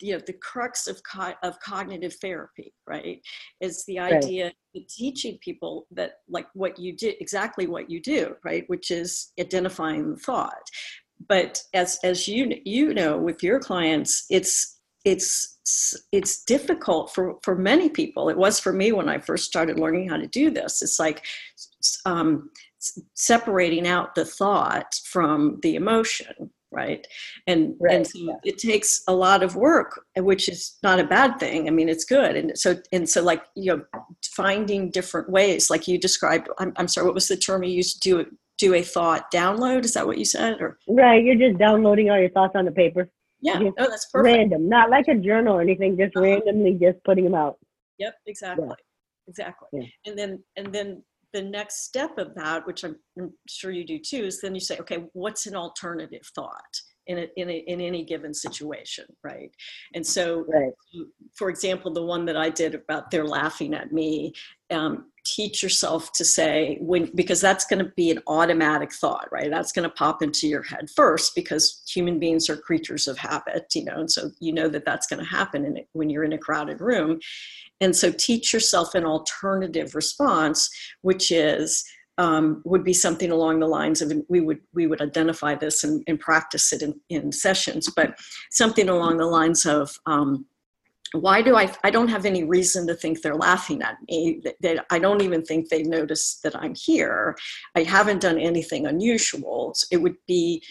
you 0.00 0.12
know 0.12 0.22
the 0.26 0.32
crux 0.32 0.86
of 0.86 1.00
co- 1.02 1.34
of 1.42 1.58
cognitive 1.60 2.14
therapy 2.14 2.72
right 2.86 3.20
is 3.60 3.84
the 3.86 3.98
idea 3.98 4.44
right. 4.44 4.54
of 4.74 4.86
teaching 4.88 5.38
people 5.40 5.86
that 5.90 6.18
like 6.28 6.46
what 6.54 6.78
you 6.78 6.92
did 6.92 7.14
exactly 7.20 7.66
what 7.66 7.88
you 7.88 8.00
do 8.00 8.34
right 8.44 8.64
which 8.66 8.90
is 8.90 9.32
identifying 9.40 10.10
the 10.10 10.16
thought 10.16 10.68
but 11.28 11.62
as 11.72 11.98
as 12.04 12.28
you 12.28 12.60
you 12.64 12.92
know 12.92 13.16
with 13.16 13.42
your 13.42 13.60
clients 13.60 14.26
it's 14.28 14.80
it's 15.04 15.56
it's 16.12 16.44
difficult 16.44 17.14
for 17.14 17.36
for 17.42 17.56
many 17.56 17.88
people 17.88 18.28
it 18.28 18.36
was 18.36 18.60
for 18.60 18.72
me 18.72 18.92
when 18.92 19.08
i 19.08 19.18
first 19.18 19.44
started 19.44 19.78
learning 19.78 20.08
how 20.08 20.16
to 20.16 20.26
do 20.26 20.50
this 20.50 20.82
it's 20.82 20.98
like 20.98 21.24
um, 22.04 22.50
separating 23.14 23.86
out 23.86 24.14
the 24.14 24.24
thought 24.24 24.94
from 25.04 25.58
the 25.62 25.76
emotion 25.76 26.50
right? 26.72 27.06
And 27.46 27.74
right. 27.80 27.94
and 27.94 28.06
so 28.06 28.38
it 28.44 28.58
takes 28.58 29.02
a 29.08 29.14
lot 29.14 29.42
of 29.42 29.56
work 29.56 30.04
which 30.16 30.48
is 30.48 30.76
not 30.82 31.00
a 31.00 31.04
bad 31.04 31.38
thing. 31.38 31.68
I 31.68 31.70
mean 31.70 31.88
it's 31.88 32.04
good. 32.04 32.36
And 32.36 32.58
so 32.58 32.76
and 32.92 33.08
so 33.08 33.22
like 33.22 33.42
you 33.54 33.76
know 33.76 33.82
finding 34.24 34.90
different 34.90 35.30
ways 35.30 35.70
like 35.70 35.88
you 35.88 35.98
described 35.98 36.48
i'm, 36.58 36.72
I'm 36.76 36.88
sorry 36.88 37.06
what 37.06 37.14
was 37.14 37.28
the 37.28 37.36
term 37.36 37.62
you 37.62 37.70
used? 37.70 38.02
To 38.02 38.24
do 38.24 38.26
do 38.58 38.74
a 38.74 38.82
thought 38.82 39.30
download? 39.32 39.84
Is 39.84 39.94
that 39.94 40.06
what 40.06 40.18
you 40.18 40.24
said 40.24 40.60
or? 40.60 40.78
Right 40.88 41.24
you're 41.24 41.36
just 41.36 41.58
downloading 41.58 42.10
all 42.10 42.18
your 42.18 42.30
thoughts 42.30 42.54
on 42.54 42.64
the 42.64 42.72
paper. 42.72 43.10
Yeah 43.40 43.58
just 43.60 43.74
oh 43.78 43.88
that's 43.88 44.06
perfect. 44.06 44.36
random 44.36 44.68
not 44.68 44.90
like 44.90 45.08
a 45.08 45.14
journal 45.14 45.56
or 45.56 45.62
anything 45.62 45.96
just 45.96 46.16
uh-huh. 46.16 46.24
randomly 46.24 46.74
just 46.74 47.02
putting 47.04 47.24
them 47.24 47.34
out. 47.34 47.56
Yep 47.98 48.14
exactly 48.26 48.66
yeah. 48.68 48.74
exactly. 49.28 49.68
Yeah. 49.72 49.86
and 50.06 50.18
then 50.18 50.42
and 50.56 50.72
then 50.74 51.02
the 51.32 51.42
next 51.42 51.84
step 51.84 52.18
of 52.18 52.34
that, 52.34 52.66
which 52.66 52.84
I'm, 52.84 52.96
I'm, 53.18 53.32
sure 53.48 53.70
you 53.70 53.84
do 53.84 53.98
too, 53.98 54.24
is 54.24 54.40
then 54.40 54.54
you 54.54 54.60
say, 54.60 54.78
okay, 54.78 55.04
what's 55.12 55.46
an 55.46 55.56
alternative 55.56 56.22
thought 56.34 56.80
in 57.06 57.18
a, 57.18 57.26
in, 57.36 57.50
a, 57.50 57.56
in 57.66 57.80
any 57.80 58.04
given 58.04 58.34
situation, 58.34 59.04
right? 59.22 59.50
And 59.94 60.06
so, 60.06 60.44
right. 60.48 60.72
for 61.34 61.48
example, 61.50 61.92
the 61.92 62.04
one 62.04 62.24
that 62.26 62.36
I 62.36 62.50
did 62.50 62.74
about 62.74 63.10
they're 63.10 63.26
laughing 63.26 63.74
at 63.74 63.92
me, 63.92 64.32
um, 64.70 65.10
teach 65.26 65.62
yourself 65.62 66.12
to 66.12 66.24
say 66.24 66.78
when 66.80 67.10
because 67.14 67.40
that's 67.40 67.64
going 67.64 67.84
to 67.84 67.92
be 67.96 68.10
an 68.10 68.22
automatic 68.26 68.92
thought, 68.92 69.28
right? 69.32 69.50
That's 69.50 69.72
going 69.72 69.88
to 69.88 69.94
pop 69.94 70.22
into 70.22 70.46
your 70.46 70.62
head 70.62 70.88
first 70.94 71.34
because 71.34 71.82
human 71.92 72.18
beings 72.18 72.48
are 72.48 72.56
creatures 72.56 73.08
of 73.08 73.18
habit, 73.18 73.66
you 73.74 73.84
know, 73.84 73.96
and 73.98 74.10
so 74.10 74.30
you 74.40 74.52
know 74.52 74.68
that 74.68 74.84
that's 74.84 75.06
going 75.06 75.20
to 75.24 75.30
happen 75.30 75.64
in, 75.64 75.78
when 75.92 76.10
you're 76.10 76.24
in 76.24 76.32
a 76.32 76.38
crowded 76.38 76.80
room 76.80 77.18
and 77.80 77.94
so 77.94 78.10
teach 78.10 78.52
yourself 78.52 78.94
an 78.94 79.04
alternative 79.04 79.94
response, 79.94 80.70
which 81.02 81.30
is 81.30 81.84
um, 82.18 82.62
would 82.64 82.82
be 82.82 82.94
something 82.94 83.30
along 83.30 83.60
the 83.60 83.66
lines 83.66 84.00
of 84.00 84.10
we 84.30 84.40
would 84.40 84.60
we 84.72 84.86
would 84.86 85.02
identify 85.02 85.54
this 85.54 85.84
and, 85.84 86.02
and 86.06 86.18
practice 86.18 86.72
it 86.72 86.80
in, 86.80 86.98
in, 87.10 87.30
sessions, 87.30 87.90
but 87.94 88.18
something 88.50 88.88
along 88.88 89.18
the 89.18 89.26
lines 89.26 89.66
of 89.66 89.98
um, 90.06 90.46
why 91.16 91.42
do 91.42 91.56
I 91.56 91.72
I 91.84 91.90
don't 91.90 92.08
have 92.08 92.24
any 92.24 92.44
reason 92.44 92.86
to 92.86 92.94
think 92.94 93.20
they're 93.20 93.36
laughing 93.36 93.82
at 93.82 93.96
me. 94.08 94.42
That, 94.60 94.86
I 94.90 94.98
don't 94.98 95.22
even 95.22 95.42
think 95.42 95.68
they 95.68 95.82
notice 95.82 96.38
that 96.44 96.56
I'm 96.56 96.74
here. 96.74 97.36
I 97.74 97.82
haven't 97.82 98.22
done 98.22 98.38
anything 98.38 98.86
unusual. 98.86 99.74
It 99.90 99.98
would 99.98 100.16
be, 100.26 100.62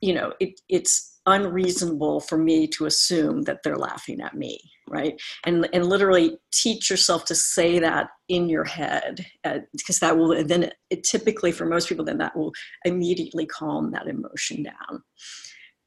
you 0.00 0.14
know, 0.14 0.32
it, 0.40 0.60
it's 0.68 1.18
unreasonable 1.26 2.20
for 2.20 2.38
me 2.38 2.66
to 2.66 2.86
assume 2.86 3.42
that 3.42 3.62
they're 3.62 3.76
laughing 3.76 4.20
at 4.20 4.34
me 4.34 4.58
right 4.88 5.20
and 5.44 5.68
and 5.72 5.86
literally 5.86 6.38
teach 6.52 6.90
yourself 6.90 7.24
to 7.26 7.34
say 7.34 7.78
that 7.78 8.08
in 8.28 8.48
your 8.48 8.64
head 8.64 9.24
uh, 9.44 9.58
because 9.72 9.98
that 9.98 10.16
will 10.16 10.42
then 10.44 10.64
it, 10.64 10.74
it, 10.88 11.04
typically 11.04 11.52
for 11.52 11.66
most 11.66 11.88
people 11.88 12.04
then 12.04 12.18
that 12.18 12.34
will 12.36 12.52
immediately 12.84 13.46
calm 13.46 13.92
that 13.92 14.08
emotion 14.08 14.62
down 14.62 15.02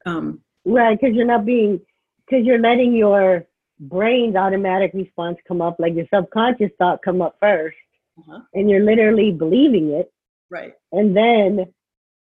um, 0.06 0.39
right 0.65 0.99
because 0.99 1.15
you're 1.15 1.26
not 1.26 1.45
being 1.45 1.82
because 2.26 2.45
you're 2.45 2.60
letting 2.60 2.95
your 2.95 3.45
brain's 3.89 4.36
automatic 4.36 4.91
response 4.93 5.38
come 5.48 5.62
up 5.62 5.76
like 5.80 5.93
your 5.96 6.06
subconscious 6.13 6.72
thought 6.78 7.02
come 7.04 7.22
up 7.22 7.38
1st 7.41 7.72
uh-huh. 8.19 8.39
and 8.54 8.69
you're 8.69 8.84
literally 8.84 9.32
believing 9.32 9.91
it 9.91 10.12
right 10.50 10.74
and 10.91 11.15
then 11.15 11.65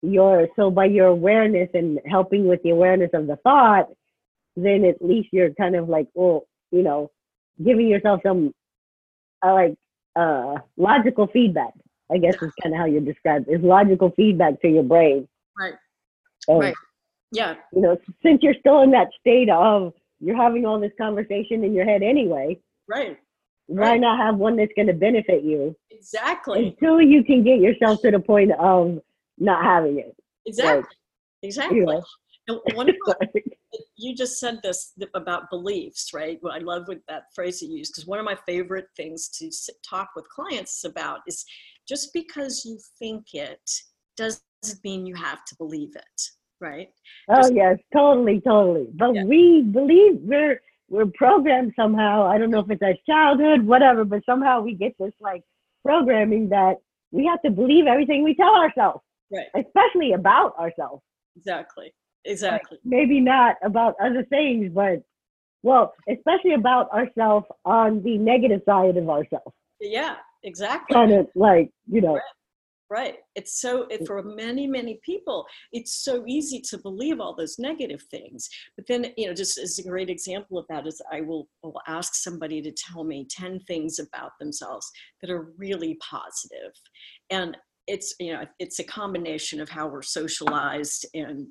your 0.03 0.49
so 0.57 0.71
by 0.71 0.85
your 0.85 1.07
awareness 1.07 1.69
and 1.75 1.99
helping 2.07 2.47
with 2.47 2.63
the 2.63 2.71
awareness 2.71 3.11
of 3.15 3.27
the 3.27 3.37
thought 3.37 3.89
then 4.57 4.85
at 4.85 5.01
least 5.01 5.29
you're 5.33 5.53
kind 5.55 5.75
of 5.75 5.89
like 5.89 6.09
well 6.15 6.47
you 6.71 6.83
know, 6.83 7.11
giving 7.63 7.89
yourself 7.89 8.21
some 8.25 8.53
uh, 9.45 9.53
like 9.53 9.75
uh, 10.17 10.57
logical 10.77 11.27
feedback. 11.29 11.73
I 12.11 12.17
guess 12.17 12.37
is 12.37 12.53
kind 12.63 12.75
of 12.75 12.79
how 12.79 12.87
you 12.87 13.01
describe 13.01 13.45
it. 13.49 13.53
Is 13.53 13.63
logical 13.63 14.11
feedback 14.17 14.61
to 14.63 14.69
your 14.69 14.83
brain. 14.83 15.29
Right. 15.59 15.75
And, 16.49 16.61
right. 16.61 16.75
Yeah. 17.33 17.57
You 17.73 17.83
know, 17.83 17.99
since 18.23 18.43
you're 18.43 18.55
still 18.59 18.81
in 18.81 18.93
that 18.93 19.09
state 19.21 19.51
of 19.51 19.93
you're 20.21 20.37
having 20.37 20.67
all 20.67 20.81
this 20.81 20.93
conversation 20.99 21.65
in 21.65 21.75
your 21.75 21.85
head 21.85 22.03
anyway. 22.03 22.59
Right. 22.89 23.19
Why 23.67 23.91
right. 23.91 24.01
not 24.01 24.19
have 24.19 24.37
one 24.37 24.57
that's 24.57 24.73
going 24.75 24.89
to 24.89 24.95
benefit 24.95 25.45
you? 25.45 25.77
Exactly. 25.91 26.69
Until 26.69 27.01
you 27.01 27.23
can 27.23 27.45
get 27.45 27.61
yourself 27.61 28.01
to 28.03 28.11
the 28.11 28.19
point 28.19 28.53
of 28.53 28.99
not 29.39 29.63
having 29.63 29.99
it. 29.99 30.17
Exactly. 30.47 30.77
Like, 30.77 30.87
exactly. 31.43 31.79
You 31.79 32.03
know. 32.49 32.63
one 32.75 32.89
of 32.89 32.97
you 33.97 34.15
just 34.15 34.41
said 34.41 34.61
this 34.63 34.95
about 35.15 35.51
beliefs, 35.51 36.15
right? 36.15 36.39
Well, 36.43 36.55
I 36.55 36.59
love 36.59 36.89
what 36.89 37.01
that 37.09 37.25
phrase 37.35 37.61
you 37.61 37.69
use 37.69 37.91
because 37.91 38.07
one 38.07 38.19
of 38.19 38.25
my 38.25 38.37
favorite 38.47 38.87
things 38.97 39.29
to 39.39 39.53
sit, 39.53 39.77
talk 39.89 40.11
with 40.17 40.29
clients 40.31 40.85
about 40.85 41.21
is 41.27 41.45
just 41.87 42.13
because 42.15 42.65
you 42.65 42.79
think 42.99 43.35
it 43.35 43.71
doesn't 44.17 44.43
mean 44.83 45.07
you 45.07 45.15
have 45.15 45.45
to 45.45 45.57
believe 45.57 45.95
it, 45.95 46.23
right? 46.61 46.89
Oh 47.29 47.37
just, 47.37 47.55
yes, 47.55 47.79
totally, 47.95 48.41
totally. 48.41 48.89
But 48.95 49.15
yeah. 49.15 49.25
we 49.25 49.63
believe 49.63 50.21
we're 50.21 50.61
we're 50.89 51.07
programmed 51.15 51.73
somehow. 51.77 52.27
I 52.27 52.39
don't 52.39 52.51
know 52.51 52.61
if 52.61 52.71
it's 52.71 52.83
our 52.83 52.95
childhood, 53.09 53.67
whatever, 53.67 54.05
but 54.05 54.23
somehow 54.25 54.61
we 54.63 54.75
get 54.75 54.95
this 54.99 55.13
like 55.21 55.43
programming 55.85 56.49
that 56.51 56.77
we 57.11 57.27
have 57.27 57.43
to 57.43 57.51
believe 57.51 57.87
everything 57.87 58.25
we 58.25 58.35
tell 58.35 58.55
ourselves, 58.55 59.01
right? 59.33 59.47
Especially 59.55 60.13
about 60.13 60.57
ourselves. 60.59 61.03
Exactly 61.37 61.93
exactly. 62.29 62.79
maybe 62.85 63.21
not 63.21 63.57
about 63.63 63.95
other 64.01 64.25
things, 64.25 64.71
but 64.75 65.03
well, 65.63 65.95
especially 66.09 66.55
about 66.55 66.91
ourselves 66.93 67.47
on 67.65 68.03
the 68.03 68.17
negative 68.19 68.63
side 68.65 68.97
of 68.97 69.09
ourselves. 69.09 69.55
Yeah, 69.81 70.17
exactly. 70.45 70.95
Kind 70.95 71.13
of 71.13 71.29
like, 71.35 71.71
you 71.91 72.01
know. 72.01 72.15
Right. 72.15 72.23
Right. 72.91 73.17
It's 73.35 73.61
so, 73.61 73.83
it, 73.91 74.07
for 74.07 74.23
many, 74.23 74.67
many 74.67 75.01
people, 75.03 75.47
it's 75.73 76.05
so 76.05 76.25
easy 76.27 76.61
to 76.71 76.79
believe 76.79 77.21
all 77.21 77.35
those 77.35 77.59
negative 77.59 78.03
things. 78.11 78.49
But 78.77 78.87
then, 78.87 79.13
you 79.17 79.27
know, 79.27 79.35
just 79.35 79.59
as 79.59 79.79
a 79.79 79.89
great 79.89 80.11
example 80.11 80.59
of 80.59 80.67
that 80.69 80.87
is 80.87 81.01
I 81.13 81.21
will, 81.21 81.49
will 81.63 81.81
ask 81.87 82.15
somebody 82.15 82.63
to 82.63 82.73
tell 82.73 83.05
me 83.05 83.27
10 83.31 83.61
things 83.61 83.99
about 83.99 84.33
themselves 84.39 84.91
that 85.21 85.31
are 85.31 85.53
really 85.57 85.99
positive. 86.01 86.73
And 87.31 87.57
it's, 87.87 88.15
you 88.19 88.33
know, 88.33 88.45
it's 88.59 88.79
a 88.79 88.85
combination 88.85 89.61
of 89.61 89.69
how 89.69 89.89
we're 89.89 90.03
socialized 90.03 91.07
and 91.15 91.47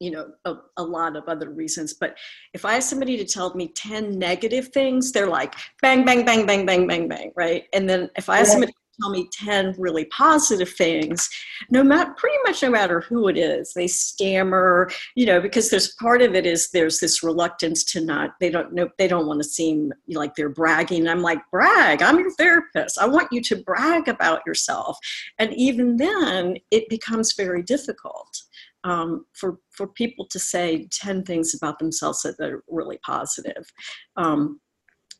you 0.00 0.10
know 0.10 0.26
a, 0.44 0.54
a, 0.78 0.82
lot 0.82 1.16
of 1.16 1.22
other 1.28 1.50
reasons 1.50 1.94
but 1.94 2.16
if 2.52 2.64
i 2.64 2.74
ask 2.74 2.90
somebody 2.90 3.16
to 3.16 3.24
tell 3.24 3.54
me 3.54 3.68
10 3.68 4.18
negative 4.18 4.68
things 4.68 5.12
they're 5.12 5.28
like 5.28 5.54
bang 5.82 6.04
bang 6.04 6.24
bang 6.24 6.44
bang 6.46 6.66
bang 6.66 6.86
bang 6.88 7.06
bang 7.06 7.30
right 7.36 7.66
and 7.72 7.88
then 7.88 8.10
if 8.16 8.28
i 8.28 8.40
ask 8.40 8.50
somebody 8.50 8.72
tell 9.00 9.10
me 9.10 9.28
10 9.32 9.74
really 9.78 10.04
positive 10.06 10.70
things 10.70 11.28
no 11.70 11.82
matter 11.82 12.12
pretty 12.16 12.36
much 12.44 12.62
no 12.62 12.70
matter 12.70 13.00
who 13.00 13.28
it 13.28 13.36
is 13.36 13.72
they 13.74 13.86
stammer 13.86 14.90
you 15.14 15.26
know 15.26 15.40
because 15.40 15.70
there's 15.70 15.94
part 15.94 16.22
of 16.22 16.34
it 16.34 16.46
is 16.46 16.70
there's 16.70 17.00
this 17.00 17.22
reluctance 17.22 17.84
to 17.84 18.00
not 18.00 18.34
they 18.40 18.50
don't 18.50 18.72
know 18.72 18.88
they 18.98 19.08
don't 19.08 19.26
want 19.26 19.42
to 19.42 19.48
seem 19.48 19.92
like 20.08 20.34
they're 20.34 20.48
bragging. 20.48 21.08
I'm 21.08 21.22
like 21.22 21.40
brag 21.50 22.02
i'm 22.02 22.18
your 22.18 22.32
therapist. 22.32 22.98
I 22.98 23.06
want 23.06 23.28
you 23.32 23.40
to 23.42 23.56
brag 23.56 24.08
about 24.08 24.42
yourself. 24.46 24.98
And 25.38 25.52
even 25.54 25.96
then 25.96 26.56
it 26.70 26.88
becomes 26.88 27.34
very 27.34 27.62
difficult 27.62 28.42
um, 28.84 29.24
for 29.32 29.58
for 29.70 29.88
people 29.88 30.26
to 30.26 30.38
say 30.38 30.86
10 30.90 31.24
things 31.24 31.54
about 31.54 31.78
themselves 31.78 32.22
that 32.22 32.40
are 32.40 32.62
really 32.68 32.98
positive. 33.04 33.64
Um, 34.16 34.60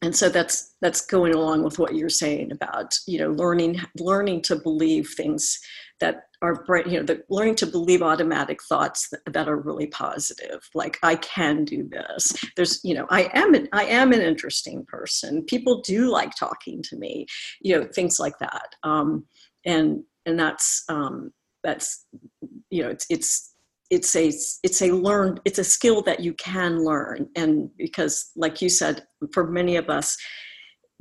and 0.05 0.15
so 0.15 0.29
that's 0.29 0.75
that's 0.83 1.01
going 1.01 1.35
along 1.35 1.63
with 1.63 1.79
what 1.79 1.95
you're 1.95 2.11
saying 2.11 2.53
about 2.53 2.95
you 3.07 3.19
know 3.19 3.31
learning 3.31 3.81
learning 3.99 4.43
to 4.43 4.55
believe 4.55 5.09
things 5.09 5.59
that 6.01 6.25
are 6.43 6.63
bright 6.65 6.87
you 6.87 6.99
know 6.99 7.05
the, 7.05 7.25
learning 7.31 7.55
to 7.55 7.67
believe 7.67 8.03
automatic 8.03 8.63
thoughts 8.63 9.09
that, 9.09 9.21
that, 9.33 9.49
are 9.49 9.57
really 9.57 9.87
positive. 9.87 10.69
Like 10.75 10.99
i 11.03 11.17
can 11.17 11.65
do 11.65 11.89
this. 11.89 12.35
There's 12.55 12.81
you 12.85 12.95
know 12.95 13.07
i 13.11 13.31
am 13.33 13.55
an, 13.55 13.69
i 13.73 13.85
am 13.85 14.13
an 14.13 14.21
interesting 14.21 14.85
person. 14.85 15.43
People 15.45 15.81
do 15.81 16.11
like 16.11 16.35
talking 16.37 16.83
to 16.83 16.97
me 16.97 17.27
you 17.63 17.75
know 17.75 17.87
things 17.87 18.19
like 18.21 18.39
that. 18.41 18.75
Um, 18.83 19.25
and 19.65 20.03
and 20.27 20.39
that's 20.39 20.85
um, 20.89 21.33
that's 21.63 22.05
you 22.69 22.83
know 22.83 22.91
it's 22.91 23.07
it's 23.09 23.54
it's 23.95 24.17
a 24.17 24.27
it's 24.63 24.83
a 24.83 24.91
learned 24.91 25.41
it's 25.45 25.61
a 25.61 25.65
skill 25.65 26.03
that 26.03 26.21
you 26.21 26.35
can 26.35 26.85
learn. 26.85 27.29
And 27.37 27.71
because 27.79 28.33
like 28.37 28.61
you 28.61 28.69
said 28.69 29.07
for 29.33 29.47
many 29.47 29.77
of 29.77 29.89
us 29.89 30.17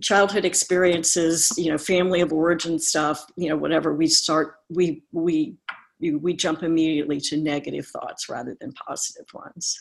childhood 0.02 0.46
experiences 0.46 1.52
you 1.58 1.72
know 1.72 1.78
family 1.78 2.22
of 2.22 2.34
origin 2.34 2.80
stuff 2.80 3.26
you 3.38 3.48
know 3.48 3.56
whatever 3.56 3.94
we 3.94 4.08
start 4.08 4.56
we 4.70 5.04
we 5.12 5.56
we 6.00 6.34
jump 6.34 6.64
immediately 6.64 7.20
to 7.20 7.38
negative 7.38 7.88
thoughts 7.88 8.28
rather 8.30 8.56
than 8.60 8.72
positive 8.88 9.26
ones. 9.34 9.78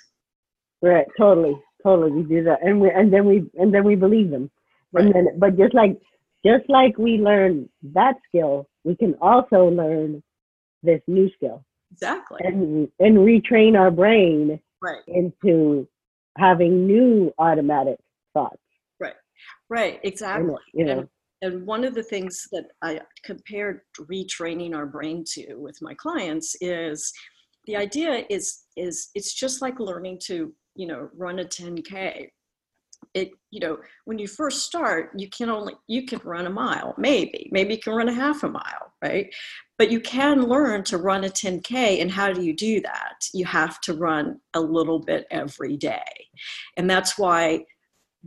Right 0.80 1.06
totally 1.18 1.56
totally 1.82 2.12
we 2.12 2.22
do 2.22 2.44
that. 2.44 2.60
And 2.62 2.80
we 2.80 2.90
and 2.90 3.12
then 3.12 3.26
we 3.26 3.44
and 3.54 3.72
then 3.74 3.84
we 3.84 3.94
believe 3.94 4.30
them. 4.30 4.50
Right. 4.92 5.04
and 5.04 5.14
then 5.14 5.38
but 5.38 5.58
just 5.58 5.74
like 5.74 6.00
just 6.44 6.64
like 6.68 6.96
we 6.98 7.18
learn 7.18 7.68
that 7.94 8.16
skill 8.28 8.68
we 8.84 8.96
can 8.96 9.14
also 9.20 9.68
learn 9.68 10.22
this 10.82 11.00
new 11.06 11.30
skill 11.36 11.64
Exactly. 11.92 12.40
and 12.44 12.88
and 12.98 13.18
retrain 13.18 13.78
our 13.78 13.90
brain 13.90 14.60
Right. 14.80 15.02
into 15.06 15.86
having 16.38 16.86
new 16.86 17.32
automatic 17.38 17.98
thoughts 18.34 18.56
Right. 19.68 19.94
and, 19.94 20.12
Exactly. 20.12 20.62
you 20.74 20.84
know 20.84 20.98
And 21.00 21.08
and 21.44 21.66
one 21.66 21.82
of 21.84 21.94
the 21.94 22.02
things 22.02 22.46
that 22.52 22.66
I 22.82 23.00
compared 23.24 23.80
retraining 24.00 24.74
our 24.76 24.86
brain 24.86 25.24
to 25.34 25.54
with 25.56 25.78
my 25.82 25.94
clients 25.94 26.54
is 26.60 27.12
the 27.66 27.76
idea 27.76 28.24
is 28.30 28.64
is 28.76 29.10
it's 29.14 29.34
just 29.34 29.62
like 29.62 29.80
learning 29.80 30.20
to 30.26 30.54
you 30.74 30.86
know 30.86 31.08
run 31.16 31.38
a 31.40 31.44
10k 31.44 32.28
it 33.14 33.30
you 33.50 33.60
know 33.60 33.78
when 34.04 34.18
you 34.18 34.28
first 34.28 34.64
start 34.64 35.10
you 35.16 35.28
can 35.30 35.48
only 35.50 35.74
you 35.88 36.06
can 36.06 36.20
run 36.24 36.46
a 36.46 36.50
mile 36.50 36.94
maybe 36.98 37.48
maybe 37.50 37.74
you 37.74 37.80
can 37.80 37.94
run 37.94 38.08
a 38.08 38.12
half 38.12 38.42
a 38.44 38.48
mile 38.48 38.92
right 39.02 39.34
but 39.82 39.90
you 39.90 39.98
can 39.98 40.42
learn 40.42 40.84
to 40.84 40.96
run 40.96 41.24
a 41.24 41.28
10k 41.28 42.00
and 42.00 42.08
how 42.08 42.32
do 42.32 42.40
you 42.40 42.54
do 42.54 42.80
that? 42.82 43.26
You 43.34 43.44
have 43.46 43.80
to 43.80 43.94
run 43.94 44.38
a 44.54 44.60
little 44.60 45.00
bit 45.00 45.26
every 45.32 45.76
day. 45.76 46.04
And 46.76 46.88
that's 46.88 47.18
why 47.18 47.64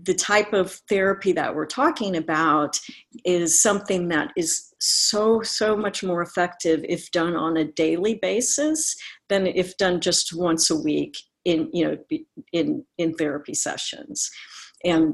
the 0.04 0.16
type 0.16 0.52
of 0.52 0.74
therapy 0.90 1.32
that 1.32 1.56
we're 1.56 1.66
talking 1.66 2.18
about 2.18 2.78
is 3.24 3.62
something 3.62 4.10
that 4.10 4.34
is 4.36 4.74
so 4.82 5.42
so 5.44 5.78
much 5.78 6.04
more 6.04 6.22
effective 6.22 6.84
if 6.90 7.10
done 7.12 7.38
on 7.38 7.56
a 7.56 7.72
daily 7.72 8.16
basis 8.16 8.94
than 9.30 9.48
if 9.48 9.78
done 9.78 10.02
just 10.02 10.36
once 10.36 10.70
a 10.70 10.76
week 10.76 11.16
in 11.46 11.70
you 11.72 11.86
know 11.86 11.98
in 12.52 12.84
in 12.98 13.14
therapy 13.14 13.54
sessions. 13.54 14.30
And 14.84 15.14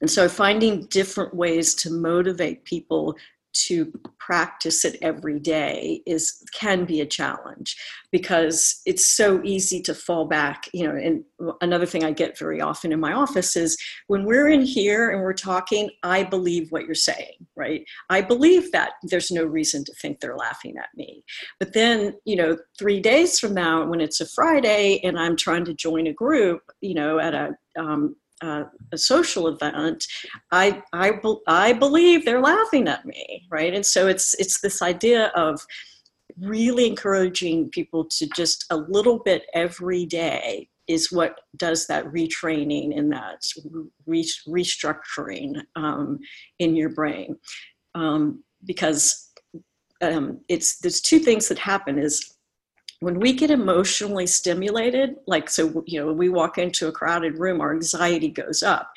and 0.00 0.08
so 0.08 0.28
finding 0.28 0.86
different 0.86 1.34
ways 1.34 1.74
to 1.74 1.90
motivate 1.90 2.64
people 2.64 3.16
to 3.54 3.92
practice 4.18 4.84
it 4.84 4.96
every 5.02 5.38
day 5.38 6.02
is 6.06 6.42
can 6.52 6.84
be 6.84 7.00
a 7.00 7.06
challenge 7.06 7.76
because 8.10 8.80
it's 8.86 9.06
so 9.06 9.40
easy 9.44 9.80
to 9.80 9.94
fall 9.94 10.26
back 10.26 10.68
you 10.72 10.86
know 10.86 10.94
and 10.94 11.24
another 11.60 11.86
thing 11.86 12.04
i 12.04 12.10
get 12.10 12.38
very 12.38 12.60
often 12.60 12.92
in 12.92 13.00
my 13.00 13.12
office 13.12 13.56
is 13.56 13.76
when 14.08 14.24
we're 14.24 14.48
in 14.48 14.62
here 14.62 15.10
and 15.10 15.22
we're 15.22 15.32
talking 15.32 15.90
i 16.02 16.22
believe 16.22 16.70
what 16.70 16.84
you're 16.84 16.94
saying 16.94 17.34
right? 17.56 17.84
I 18.10 18.20
believe 18.20 18.72
that 18.72 18.94
there's 19.04 19.30
no 19.30 19.44
reason 19.44 19.84
to 19.84 19.94
think 19.94 20.18
they're 20.18 20.36
laughing 20.36 20.76
at 20.76 20.88
me. 20.96 21.24
But 21.58 21.72
then 21.72 22.14
you 22.24 22.36
know 22.36 22.56
3 22.78 23.00
days 23.00 23.38
from 23.38 23.54
now 23.54 23.86
when 23.86 24.00
it's 24.00 24.20
a 24.20 24.26
friday 24.26 25.00
and 25.04 25.18
i'm 25.18 25.36
trying 25.36 25.64
to 25.64 25.74
join 25.74 26.06
a 26.06 26.12
group 26.12 26.62
you 26.80 26.94
know 26.94 27.18
at 27.18 27.34
a 27.34 27.54
um, 27.78 28.16
uh, 28.44 28.64
a 28.92 28.98
social 28.98 29.48
event, 29.48 30.04
I 30.52 30.82
I 30.92 31.18
I 31.46 31.72
believe 31.72 32.24
they're 32.24 32.40
laughing 32.40 32.88
at 32.88 33.04
me, 33.06 33.46
right? 33.50 33.74
And 33.74 33.86
so 33.86 34.06
it's 34.06 34.34
it's 34.34 34.60
this 34.60 34.82
idea 34.82 35.32
of 35.34 35.60
really 36.38 36.86
encouraging 36.86 37.70
people 37.70 38.04
to 38.18 38.28
just 38.36 38.66
a 38.70 38.76
little 38.76 39.20
bit 39.20 39.44
every 39.54 40.04
day 40.04 40.68
is 40.86 41.10
what 41.10 41.40
does 41.56 41.86
that 41.86 42.04
retraining 42.06 42.98
and 42.98 43.10
that 43.12 43.40
re- 44.06 44.30
restructuring 44.46 45.62
um, 45.76 46.18
in 46.58 46.76
your 46.76 46.90
brain 46.90 47.36
um, 47.94 48.42
because 48.66 49.30
um, 50.02 50.40
it's 50.48 50.78
there's 50.80 51.00
two 51.00 51.18
things 51.18 51.48
that 51.48 51.58
happen 51.58 51.98
is 51.98 52.33
when 53.04 53.20
we 53.20 53.34
get 53.34 53.50
emotionally 53.50 54.26
stimulated 54.26 55.16
like 55.26 55.50
so 55.50 55.84
you 55.86 56.00
know 56.00 56.06
when 56.06 56.16
we 56.16 56.30
walk 56.30 56.56
into 56.56 56.88
a 56.88 56.92
crowded 56.92 57.38
room 57.38 57.60
our 57.60 57.74
anxiety 57.74 58.28
goes 58.28 58.62
up. 58.62 58.92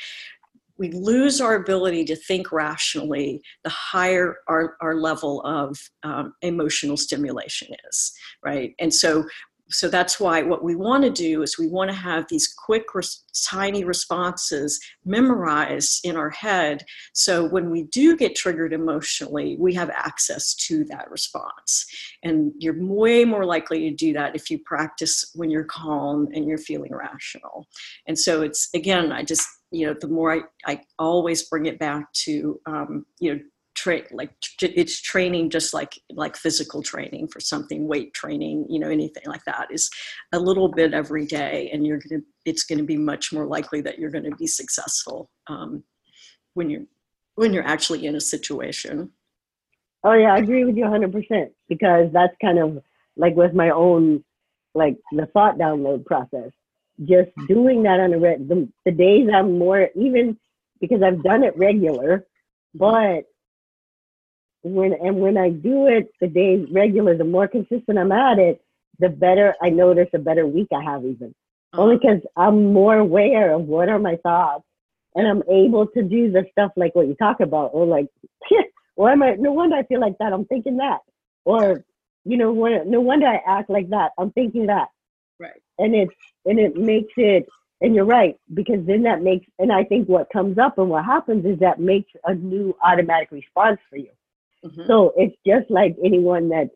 We 0.80 0.91
lose 0.91 1.41
our 1.41 1.55
ability 1.55 2.05
to 2.05 2.16
think 2.16 2.51
rationally 2.51 3.41
the 3.64 3.72
higher 3.72 4.38
our, 4.47 4.78
our 4.80 4.95
level 4.95 5.41
of 5.41 5.78
um, 6.03 6.34
emotional 6.41 6.97
stimulation 6.97 7.70
is 7.89 8.14
right? 8.45 8.74
And 8.80 8.93
so 8.93 9.26
so 9.70 9.89
that's 9.89 10.20
why 10.20 10.41
what 10.43 10.63
we 10.63 10.76
want 10.76 11.03
to 11.03 11.09
do 11.09 11.41
is 11.41 11.57
we 11.57 11.68
want 11.68 11.89
to 11.89 11.95
have 11.95 12.26
these 12.30 12.47
quick 12.47 12.93
res- 12.93 13.24
tiny 13.45 13.84
responses 13.84 14.80
memorized 15.05 16.05
in 16.05 16.15
our 16.15 16.30
head. 16.30 16.84
So 17.13 17.47
when 17.47 17.70
we 17.70 17.84
do 17.84 18.15
get 18.15 18.36
triggered 18.36 18.74
emotionally 18.74 19.57
we 19.59 19.74
have 19.74 19.89
access 19.89 20.53
to 20.55 20.84
that 20.86 21.09
response. 21.09 21.86
And 22.24 22.53
you're 22.57 22.82
way 22.84 23.26
more 23.26 23.45
likely 23.45 23.89
to 23.89 23.95
do 23.95 24.13
that 24.13 24.36
if 24.36 24.49
you 24.49 24.59
practice 24.59 25.32
when 25.34 25.49
you're 25.49 25.63
calm 25.65 26.28
and 26.34 26.47
you're 26.47 26.57
feeling 26.57 26.93
rational. 26.93 27.68
And 28.07 28.18
so 28.18 28.41
it's 28.41 28.70
again 28.74 29.11
i 29.11 29.24
just 29.24 29.47
you 29.72 29.86
know 29.86 29.95
the 29.99 30.07
more 30.07 30.34
i, 30.34 30.41
I 30.65 30.82
always 30.97 31.43
bring 31.43 31.65
it 31.65 31.80
back 31.80 32.11
to 32.26 32.59
um, 32.65 33.05
you 33.20 33.34
know 33.34 33.41
tra- 33.78 34.01
like 34.11 34.32
it's 34.61 35.01
training 35.01 35.49
just 35.49 35.73
like 35.73 35.99
like 36.11 36.36
physical 36.36 36.82
training 36.82 37.28
for 37.28 37.39
something 37.39 37.88
weight 37.88 38.13
training 38.13 38.65
you 38.69 38.80
know 38.80 38.89
anything 38.89 39.23
like 39.28 39.43
that 39.45 39.67
is 39.71 39.89
a 40.34 40.39
little 40.39 40.67
bit 40.67 40.93
every 40.93 41.25
day 41.25 41.69
and 41.71 41.86
you're 41.86 41.99
gonna 42.09 42.21
it's 42.45 42.63
gonna 42.63 42.84
be 42.84 42.97
much 42.97 43.32
more 43.32 43.45
likely 43.45 43.80
that 43.82 43.99
you're 43.99 44.11
gonna 44.11 44.36
be 44.36 44.47
successful 44.47 45.30
um, 45.47 45.84
when 46.55 46.69
you're 46.69 46.86
when 47.36 47.53
you're 47.53 47.67
actually 47.67 48.05
in 48.05 48.15
a 48.15 48.21
situation 48.21 49.11
Oh 50.03 50.13
yeah, 50.13 50.34
I 50.34 50.38
agree 50.38 50.63
with 50.63 50.78
you 50.78 50.86
100% 50.86 51.49
because 51.67 52.11
that's 52.13 52.36
kind 52.39 52.59
of 52.59 52.82
like 53.15 53.36
with 53.36 53.53
my 53.53 53.71
own 53.71 54.23
like 54.73 54.97
the 55.11 55.25
thought 55.28 55.57
download 55.57 56.05
process. 56.05 56.51
Just 57.03 57.30
doing 57.47 57.84
that 57.84 57.99
on 57.99 58.13
a 58.13 58.19
re- 58.19 58.38
the, 58.38 58.69
the 58.86 58.91
days 58.91 59.28
I'm 59.34 59.57
more 59.57 59.89
even 59.95 60.38
because 60.80 61.01
I've 61.01 61.23
done 61.23 61.43
it 61.43 61.57
regular, 61.57 62.25
but 62.73 63.25
when 64.74 64.93
and 64.93 65.20
when 65.20 65.38
I 65.38 65.49
do 65.49 65.88
it 65.88 66.11
the 66.22 66.28
days 66.28 66.68
regular, 66.72 67.18
the 67.18 67.24
more 67.24 67.47
consistent 67.47 67.97
I'm 67.97 68.11
at 68.11 68.39
it, 68.39 68.61
the 68.99 69.09
better 69.09 69.55
I 69.61 69.70
notice 69.70 70.09
a 70.13 70.20
better 70.20 70.45
week 70.45 70.68
I 70.74 70.84
have 70.84 71.03
even. 71.03 71.34
Uh-huh. 71.74 71.82
Only 71.82 71.97
because 71.97 72.22
I'm 72.36 72.74
more 72.74 72.97
aware 72.97 73.53
of 73.53 73.61
what 73.61 73.89
are 73.89 73.99
my 73.99 74.18
thoughts 74.18 74.63
and 75.15 75.28
I'm 75.28 75.43
able 75.49 75.88
to 75.88 76.03
do 76.03 76.32
the 76.32 76.45
stuff 76.51 76.72
like 76.76 76.95
what 76.95 77.07
you 77.07 77.15
talk 77.15 77.39
about 77.39 77.72
or 77.74 77.86
like 77.86 78.07
why 78.95 79.11
am 79.11 79.24
I 79.24 79.36
no 79.36 79.51
wonder 79.51 79.76
I 79.76 79.84
feel 79.84 79.99
like 79.99 80.18
that. 80.20 80.34
I'm 80.34 80.45
thinking 80.45 80.78
that. 80.78 80.99
Or, 81.45 81.84
you 82.26 82.38
know, 82.38 82.51
when, 82.51 82.89
no 82.89 82.99
wonder 82.99 83.28
I 83.28 83.41
act 83.47 83.70
like 83.70 83.89
that. 83.89 84.11
I'm 84.18 84.32
thinking 84.32 84.68
that. 84.68 84.89
right 85.39 85.61
And 85.78 85.95
it's 85.95 86.13
and 86.45 86.59
it 86.59 86.76
makes 86.76 87.13
it 87.18 87.47
and 87.80 87.93
you're 87.93 88.05
right, 88.05 88.36
because 88.53 88.84
then 88.88 89.03
that 89.03 89.22
makes 89.22 89.45
and 89.59 89.72
I 89.72 89.84
think 89.84 90.07
what 90.07 90.32
comes 90.32 90.57
up 90.57 90.78
and 90.78 90.89
what 90.89 91.05
happens 91.05 91.45
is 91.45 91.59
that 91.59 91.80
makes 91.80 92.11
a 92.26 92.34
new 92.34 92.76
automatic 92.84 93.32
response 93.32 93.80
for 93.89 93.97
you. 93.97 94.09
Mhm. 94.66 94.88
So 94.88 95.14
it's 95.18 95.36
just 95.45 95.70
like 95.70 95.95
anyone 96.03 96.49
that, 96.49 96.70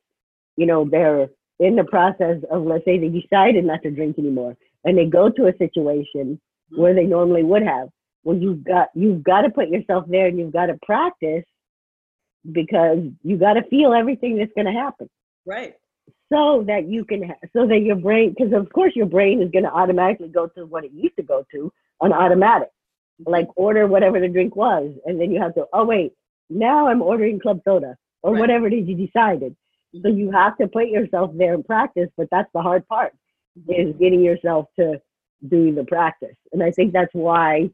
you 0.57 0.65
know, 0.65 0.85
they're 0.85 1.29
in 1.59 1.75
the 1.75 1.83
process 1.83 2.41
of 2.49 2.63
let's 2.65 2.85
say 2.85 2.97
they 2.97 3.09
decided 3.09 3.65
not 3.65 3.81
to 3.83 3.91
drink 3.91 4.17
anymore 4.17 4.57
and 4.83 4.97
they 4.97 5.05
go 5.05 5.29
to 5.29 5.47
a 5.47 5.57
situation 5.57 6.39
where 6.75 6.93
they 6.93 7.05
normally 7.05 7.43
would 7.43 7.63
have. 7.63 7.89
Well, 8.23 8.37
you've 8.37 8.63
got 8.63 8.89
you've 8.95 9.23
got 9.23 9.41
to 9.41 9.49
put 9.49 9.69
yourself 9.69 10.05
there 10.07 10.27
and 10.27 10.37
you've 10.39 10.53
got 10.53 10.67
to 10.67 10.77
practice 10.85 11.43
because 12.51 12.99
you 13.23 13.37
got 13.37 13.53
to 13.53 13.63
feel 13.63 13.93
everything 13.93 14.37
that's 14.37 14.51
going 14.55 14.65
to 14.65 14.71
happen 14.71 15.07
right 15.45 15.75
so 16.31 16.63
that 16.67 16.87
you 16.87 17.05
can 17.05 17.23
ha- 17.23 17.35
so 17.53 17.67
that 17.67 17.79
your 17.81 17.95
brain 17.95 18.33
because 18.35 18.53
of 18.53 18.71
course 18.73 18.95
your 18.95 19.05
brain 19.05 19.41
is 19.41 19.51
going 19.51 19.63
to 19.63 19.71
automatically 19.71 20.27
go 20.27 20.47
to 20.47 20.65
what 20.65 20.83
it 20.83 20.91
used 20.91 21.15
to 21.15 21.23
go 21.23 21.45
to 21.51 21.71
on 21.99 22.11
automatic 22.11 22.69
like 23.27 23.47
order 23.55 23.85
whatever 23.85 24.19
the 24.19 24.27
drink 24.27 24.55
was 24.55 24.91
and 25.05 25.21
then 25.21 25.31
you 25.31 25.39
have 25.39 25.53
to 25.53 25.65
oh 25.73 25.85
wait 25.85 26.13
now 26.51 26.87
i'm 26.87 27.01
ordering 27.01 27.39
club 27.39 27.59
soda 27.63 27.95
or 28.23 28.33
Right. 28.33 28.39
whatever 28.41 28.67
it 28.67 28.73
is 28.73 28.87
you 28.87 28.95
decided 28.95 29.55
so 30.01 30.09
Mhm. 30.09 30.17
you 30.17 30.31
have 30.31 30.57
to 30.57 30.67
put 30.67 30.87
yourself 30.87 31.31
there 31.35 31.53
and 31.53 31.65
practice 31.65 32.09
but 32.17 32.27
that's 32.31 32.51
the 32.53 32.61
hard 32.61 32.87
part 32.87 33.13
is 33.67 33.95
getting 33.97 34.21
yourself 34.21 34.67
to 34.79 35.01
do 35.49 35.73
the 35.73 35.83
practice 35.85 36.35
and 36.53 36.61
i 36.63 36.71
think 36.71 36.93
that's 36.93 37.13
why 37.13 37.69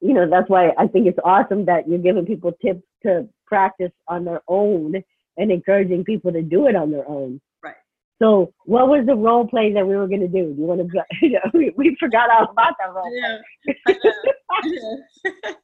you 0.00 0.12
know 0.14 0.28
that's 0.28 0.48
why 0.48 0.72
i 0.78 0.86
think 0.86 1.06
it's 1.06 1.18
awesome 1.24 1.64
that 1.64 1.88
you're 1.88 1.98
giving 1.98 2.26
people 2.26 2.52
tips 2.64 2.82
to 3.02 3.28
practice 3.46 3.92
on 4.08 4.24
their 4.24 4.42
own 4.48 5.02
and 5.38 5.50
encouraging 5.52 6.04
people 6.04 6.32
to 6.32 6.42
do 6.42 6.66
it 6.66 6.76
on 6.76 6.90
their 6.90 7.08
own 7.08 7.40
Right. 7.62 7.74
so 8.22 8.52
what 8.64 8.88
was 8.88 9.04
the 9.06 9.14
role 9.16 9.46
play 9.46 9.72
that 9.72 9.86
we 9.86 9.96
were 9.96 10.06
going 10.08 10.20
to 10.20 10.28
do 10.28 10.52
do 10.54 10.60
you 10.60 10.66
want 10.66 10.80
to 10.80 11.04
you 11.22 11.30
know, 11.32 11.40
we, 11.54 11.72
we 11.76 11.96
forgot 11.98 12.30
all 12.30 12.50
about 12.50 12.74
that 12.80 12.92
role 12.94 13.10
play. 13.10 13.20
Yeah, 13.22 13.38
I 13.86 13.92
know, 13.92 14.12
I 14.50 14.68
know. 14.68 15.54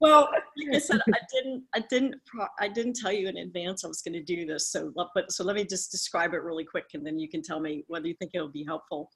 Well, 0.00 0.28
like 0.68 0.76
I 0.76 0.78
said, 0.78 1.00
I 1.12 1.18
didn't, 1.32 1.64
I 1.74 1.80
didn't, 1.90 2.16
pro- 2.26 2.46
I 2.60 2.68
didn't 2.68 2.94
tell 2.96 3.12
you 3.12 3.28
in 3.28 3.36
advance 3.38 3.84
I 3.84 3.88
was 3.88 4.02
going 4.02 4.14
to 4.14 4.22
do 4.22 4.46
this. 4.46 4.70
So, 4.70 4.92
let- 4.94 5.08
but 5.14 5.32
so 5.32 5.44
let 5.44 5.56
me 5.56 5.64
just 5.64 5.90
describe 5.90 6.34
it 6.34 6.42
really 6.42 6.64
quick, 6.64 6.86
and 6.94 7.06
then 7.06 7.18
you 7.18 7.28
can 7.28 7.42
tell 7.42 7.60
me 7.60 7.84
whether 7.88 8.06
you 8.06 8.14
think 8.14 8.32
it'll 8.34 8.48
be 8.48 8.64
helpful. 8.64 9.10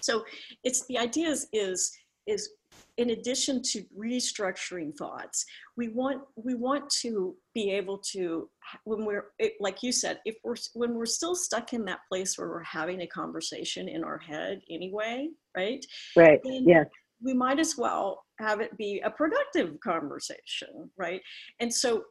So, 0.00 0.24
it's 0.62 0.86
the 0.86 0.98
idea 0.98 1.28
is 1.28 1.48
is 1.52 1.92
is 2.26 2.50
in 2.96 3.10
addition 3.10 3.60
to 3.62 3.84
restructuring 3.96 4.96
thoughts 4.96 5.44
we 5.76 5.88
want 5.88 6.22
we 6.36 6.54
want 6.54 6.88
to 6.88 7.36
be 7.54 7.70
able 7.70 7.98
to 7.98 8.48
when 8.84 9.04
we're 9.04 9.26
like 9.60 9.82
you 9.82 9.92
said 9.92 10.20
if 10.24 10.36
we're 10.44 10.56
when 10.74 10.94
we're 10.94 11.06
still 11.06 11.34
stuck 11.34 11.72
in 11.72 11.84
that 11.84 12.00
place 12.08 12.38
where 12.38 12.48
we're 12.48 12.62
having 12.62 13.02
a 13.02 13.06
conversation 13.06 13.88
in 13.88 14.04
our 14.04 14.18
head 14.18 14.60
anyway 14.70 15.28
right 15.56 15.84
right 16.16 16.40
yes 16.44 16.86
we 17.22 17.32
might 17.32 17.58
as 17.58 17.76
well 17.76 18.22
have 18.40 18.60
it 18.60 18.76
be 18.76 19.00
a 19.04 19.10
productive 19.10 19.78
conversation 19.80 20.90
right? 20.96 21.20
And 21.60 21.72
so 21.72 22.04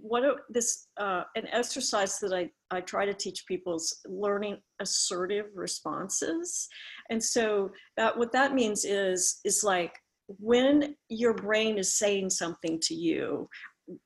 what 0.00 0.22
this 0.50 0.88
uh, 0.98 1.22
an 1.36 1.46
exercise 1.52 2.18
that 2.18 2.32
I, 2.32 2.50
I 2.70 2.80
try 2.80 3.06
to 3.06 3.14
teach 3.14 3.46
people 3.46 3.76
is 3.76 4.00
learning 4.06 4.58
assertive 4.80 5.46
responses. 5.54 6.68
And 7.10 7.22
so 7.22 7.70
that 7.96 8.16
what 8.16 8.32
that 8.32 8.54
means 8.54 8.84
is 8.84 9.40
is 9.44 9.62
like 9.64 9.94
when 10.38 10.96
your 11.08 11.34
brain 11.34 11.78
is 11.78 11.98
saying 11.98 12.30
something 12.30 12.80
to 12.82 12.94
you 12.94 13.48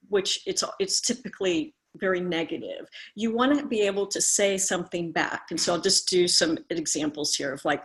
which 0.09 0.40
it's 0.46 0.62
it's 0.78 1.01
typically 1.01 1.74
very 1.96 2.20
negative 2.20 2.86
you 3.16 3.34
want 3.34 3.59
to 3.59 3.66
be 3.66 3.80
able 3.80 4.07
to 4.07 4.20
say 4.20 4.59
something 4.59 5.12
back. 5.12 5.44
And 5.51 5.59
so 5.59 5.72
i'll 5.72 5.80
just 5.80 6.09
do 6.09 6.28
some 6.28 6.59
examples 6.68 7.34
here 7.34 7.53
of 7.53 7.64
like 7.64 7.82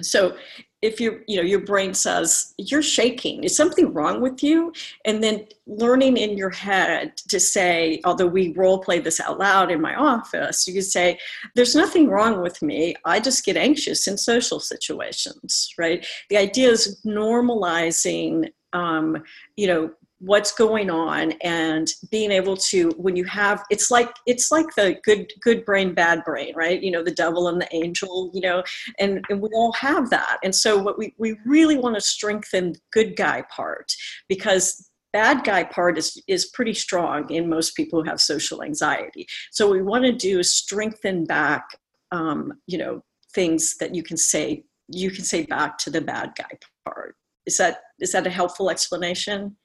so 0.00 0.36
if 0.82 1.00
you 1.00 1.20
you 1.28 1.36
know 1.36 1.42
your 1.42 1.60
brain 1.60 1.94
says 1.94 2.54
you're 2.58 2.82
shaking. 2.82 3.44
Is 3.44 3.56
something 3.56 3.94
wrong 3.94 4.20
with 4.20 4.42
you? 4.42 4.72
And 5.04 5.22
then 5.22 5.46
learning 5.66 6.16
in 6.16 6.36
your 6.36 6.50
head 6.50 7.16
to 7.28 7.38
say 7.38 8.00
although 8.04 8.26
we 8.26 8.52
role 8.52 8.80
play 8.80 8.98
this 8.98 9.20
out 9.20 9.38
loud 9.38 9.70
in 9.70 9.80
my 9.80 9.94
office 9.94 10.66
you 10.66 10.74
could 10.74 10.84
say 10.84 11.18
there's 11.54 11.76
nothing 11.76 12.08
wrong 12.08 12.42
with 12.42 12.60
me. 12.60 12.94
I 13.04 13.20
just 13.20 13.44
get 13.44 13.56
anxious 13.56 14.06
in 14.08 14.18
social 14.18 14.60
situations 14.60 15.72
right? 15.78 16.04
The 16.28 16.36
idea 16.36 16.70
is 16.70 17.00
normalizing 17.06 18.50
um, 18.72 19.22
you 19.56 19.66
know 19.68 19.90
what's 20.24 20.52
going 20.52 20.88
on 20.88 21.32
and 21.42 21.88
being 22.12 22.30
able 22.30 22.56
to 22.56 22.90
when 22.96 23.16
you 23.16 23.24
have 23.24 23.64
it's 23.70 23.90
like 23.90 24.08
it's 24.24 24.52
like 24.52 24.72
the 24.76 24.96
good 25.02 25.26
good 25.40 25.64
brain 25.64 25.94
bad 25.94 26.22
brain 26.24 26.54
right? 26.54 26.80
You 26.80 26.92
know 26.92 27.02
the 27.02 27.10
devil 27.10 27.48
and 27.48 27.60
the 27.60 27.74
angel 27.74 28.30
you 28.32 28.40
know 28.40 28.62
and, 29.00 29.24
and 29.28 29.40
we 29.40 29.48
all 29.52 29.72
have 29.72 30.10
that. 30.10 30.38
And 30.44 30.54
so 30.54 30.78
what 30.78 30.96
we, 30.96 31.12
we 31.18 31.36
really 31.44 31.76
want 31.76 31.96
to 31.96 32.00
strengthen 32.00 32.76
good 32.92 33.16
guy 33.16 33.42
part 33.50 33.92
because 34.28 34.88
bad 35.12 35.42
guy 35.42 35.64
part 35.64 35.98
is 35.98 36.22
is 36.28 36.46
pretty 36.46 36.74
strong 36.74 37.28
in 37.28 37.48
most 37.48 37.74
people 37.74 38.00
who 38.00 38.08
have 38.08 38.20
social 38.20 38.62
anxiety. 38.62 39.26
So 39.50 39.68
we 39.68 39.82
want 39.82 40.04
to 40.04 40.12
do 40.12 40.38
is 40.38 40.54
strengthen 40.54 41.24
back 41.24 41.64
um, 42.12 42.52
you 42.68 42.78
know 42.78 43.02
things 43.34 43.76
that 43.78 43.92
you 43.92 44.04
can 44.04 44.16
say 44.16 44.62
you 44.86 45.10
can 45.10 45.24
say 45.24 45.46
back 45.46 45.78
to 45.78 45.90
the 45.90 46.00
bad 46.00 46.32
guy 46.38 46.58
part. 46.84 47.16
Is 47.44 47.56
that 47.56 47.78
is 47.98 48.12
that 48.12 48.24
a 48.24 48.30
helpful 48.30 48.70
explanation 48.70 49.56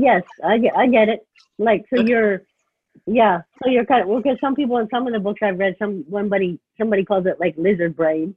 Yes, 0.00 0.22
I 0.44 0.58
get, 0.58 0.76
I 0.76 0.86
get 0.86 1.08
it. 1.08 1.26
Like, 1.58 1.84
so 1.92 2.00
you're, 2.00 2.42
yeah. 3.06 3.40
So 3.62 3.70
you're 3.70 3.86
kind 3.86 4.02
of 4.02 4.08
well, 4.08 4.20
because 4.22 4.38
some 4.40 4.54
people 4.54 4.76
in 4.78 4.88
some 4.92 5.06
of 5.06 5.12
the 5.12 5.20
books 5.20 5.40
I've 5.42 5.58
read, 5.58 5.76
some 5.78 6.04
somebody 6.12 6.60
somebody 6.78 7.04
calls 7.04 7.26
it 7.26 7.40
like 7.40 7.54
lizard 7.56 7.96
brain. 7.96 8.34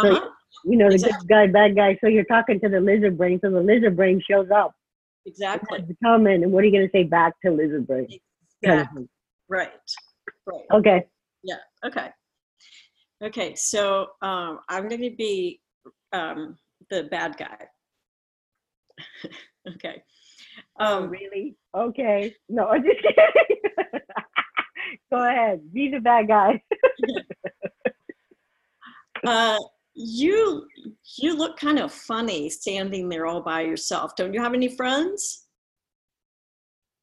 So 0.00 0.16
uh-huh. 0.16 0.28
you 0.64 0.76
know 0.76 0.88
the 0.88 0.94
exactly. 0.94 1.26
good 1.26 1.28
guy, 1.28 1.46
bad 1.46 1.76
guy. 1.76 1.98
So 2.00 2.08
you're 2.08 2.24
talking 2.24 2.60
to 2.60 2.68
the 2.68 2.80
lizard 2.80 3.18
brain. 3.18 3.38
So 3.42 3.50
the 3.50 3.60
lizard 3.60 3.96
brain 3.96 4.22
shows 4.28 4.48
up. 4.50 4.74
Exactly. 5.26 5.84
Comment, 6.02 6.44
and 6.44 6.52
what 6.52 6.62
are 6.62 6.66
you 6.66 6.72
going 6.72 6.86
to 6.86 6.92
say 6.92 7.04
back 7.04 7.34
to 7.44 7.50
lizard 7.50 7.86
brain? 7.86 8.08
Exactly. 8.62 8.62
Kind 8.64 8.96
of 8.96 9.08
right. 9.48 9.70
Right. 10.46 10.64
Okay. 10.72 11.06
Yeah. 11.42 11.56
Okay. 11.84 12.08
Okay. 13.22 13.54
So 13.54 14.08
um, 14.22 14.60
I'm 14.68 14.88
going 14.88 15.02
to 15.02 15.14
be 15.16 15.60
um, 16.12 16.56
the 16.90 17.04
bad 17.04 17.36
guy. 17.38 17.66
okay. 19.74 20.02
Oh, 20.78 20.98
um, 20.98 21.04
oh, 21.04 21.06
really? 21.06 21.56
Okay. 21.74 22.34
No, 22.48 22.68
I'm 22.68 22.82
just 22.82 23.02
kidding. 23.02 24.00
Go 25.10 25.28
ahead. 25.28 25.60
Be 25.72 25.90
the 25.90 26.00
bad 26.00 26.28
guy. 26.28 26.62
uh, 29.26 29.58
you 29.94 30.66
you 31.18 31.36
look 31.36 31.56
kind 31.56 31.78
of 31.78 31.92
funny 31.92 32.50
standing 32.50 33.08
there 33.08 33.26
all 33.26 33.40
by 33.40 33.62
yourself. 33.62 34.16
Don't 34.16 34.34
you 34.34 34.42
have 34.42 34.54
any 34.54 34.68
friends? 34.68 35.46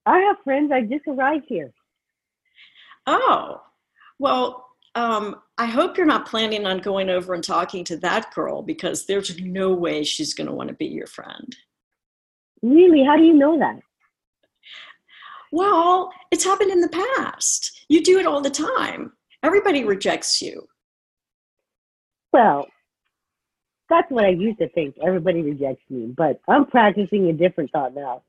I 0.05 0.19
have 0.19 0.37
friends. 0.43 0.71
I 0.71 0.81
just 0.81 1.07
arrived 1.07 1.45
here. 1.47 1.71
Oh, 3.07 3.61
well, 4.19 4.67
um, 4.95 5.37
I 5.57 5.65
hope 5.65 5.97
you're 5.97 6.05
not 6.05 6.27
planning 6.27 6.65
on 6.65 6.79
going 6.79 7.09
over 7.09 7.33
and 7.33 7.43
talking 7.43 7.83
to 7.85 7.97
that 7.97 8.33
girl 8.33 8.61
because 8.61 9.05
there's 9.05 9.39
no 9.39 9.73
way 9.73 10.03
she's 10.03 10.33
going 10.33 10.47
to 10.47 10.53
want 10.53 10.69
to 10.69 10.75
be 10.75 10.87
your 10.87 11.07
friend. 11.07 11.55
Really? 12.62 13.03
How 13.03 13.18
do 13.18 13.24
you 13.24 13.34
know 13.34 13.57
that? 13.59 13.80
Well, 15.51 16.12
it's 16.32 16.45
happened 16.45 16.72
in 16.72 16.82
the 16.82 16.89
past. 16.89 17.86
You 17.89 18.01
do 18.01 18.20
it 18.20 18.26
all 18.26 18.41
the 18.41 18.49
time. 18.49 19.14
Everybody 19.43 19.84
rejects 19.84 20.41
you. 20.41 20.68
Well, 22.32 22.68
that's 23.89 24.09
what 24.09 24.24
I 24.24 24.30
used 24.30 24.59
to 24.59 24.70
think. 24.70 24.95
Everybody 25.05 25.41
rejects 25.41 25.84
me, 25.89 26.14
but 26.16 26.39
I'm 26.47 26.66
practicing 26.66 27.30
a 27.30 27.34
different 27.34 27.72
thought 27.72 27.93
now. 27.93 28.24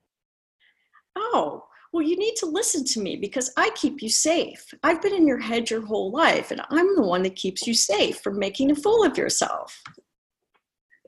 Oh, 1.14 1.64
well, 1.92 2.02
you 2.02 2.16
need 2.16 2.34
to 2.36 2.46
listen 2.46 2.84
to 2.86 3.00
me 3.00 3.16
because 3.16 3.52
I 3.56 3.70
keep 3.76 4.02
you 4.02 4.08
safe. 4.08 4.72
I've 4.82 5.02
been 5.02 5.14
in 5.14 5.28
your 5.28 5.38
head 5.38 5.70
your 5.70 5.84
whole 5.84 6.10
life, 6.10 6.50
and 6.50 6.62
I'm 6.70 6.96
the 6.96 7.02
one 7.02 7.22
that 7.22 7.36
keeps 7.36 7.66
you 7.66 7.74
safe 7.74 8.20
from 8.20 8.38
making 8.38 8.70
a 8.70 8.74
fool 8.74 9.04
of 9.04 9.16
yourself. 9.16 9.80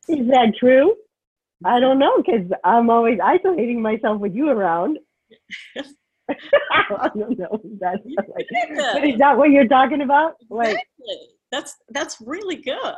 Is 0.09 0.27
that 0.29 0.53
true? 0.61 0.95
I 1.65 1.81
don't 1.81 1.99
know 1.99 2.17
because 2.19 2.51
I'm 2.65 2.91
always 2.91 3.19
isolating 3.23 3.81
myself 3.81 4.21
with 4.21 4.35
you 4.35 4.49
around. 4.49 4.99
I 6.29 7.11
don't 7.17 7.39
know. 7.39 7.61
That's 7.81 8.01
like, 8.05 8.47
but 8.95 9.05
is 9.05 9.19
that 9.19 9.37
what 9.37 9.51
you're 9.51 9.69
talking 9.69 10.03
about? 10.03 10.35
Like, 10.49 10.69
exactly. 10.69 11.29
That's 11.53 11.77
that's 11.91 12.17
really 12.21 12.57
good. 12.57 12.95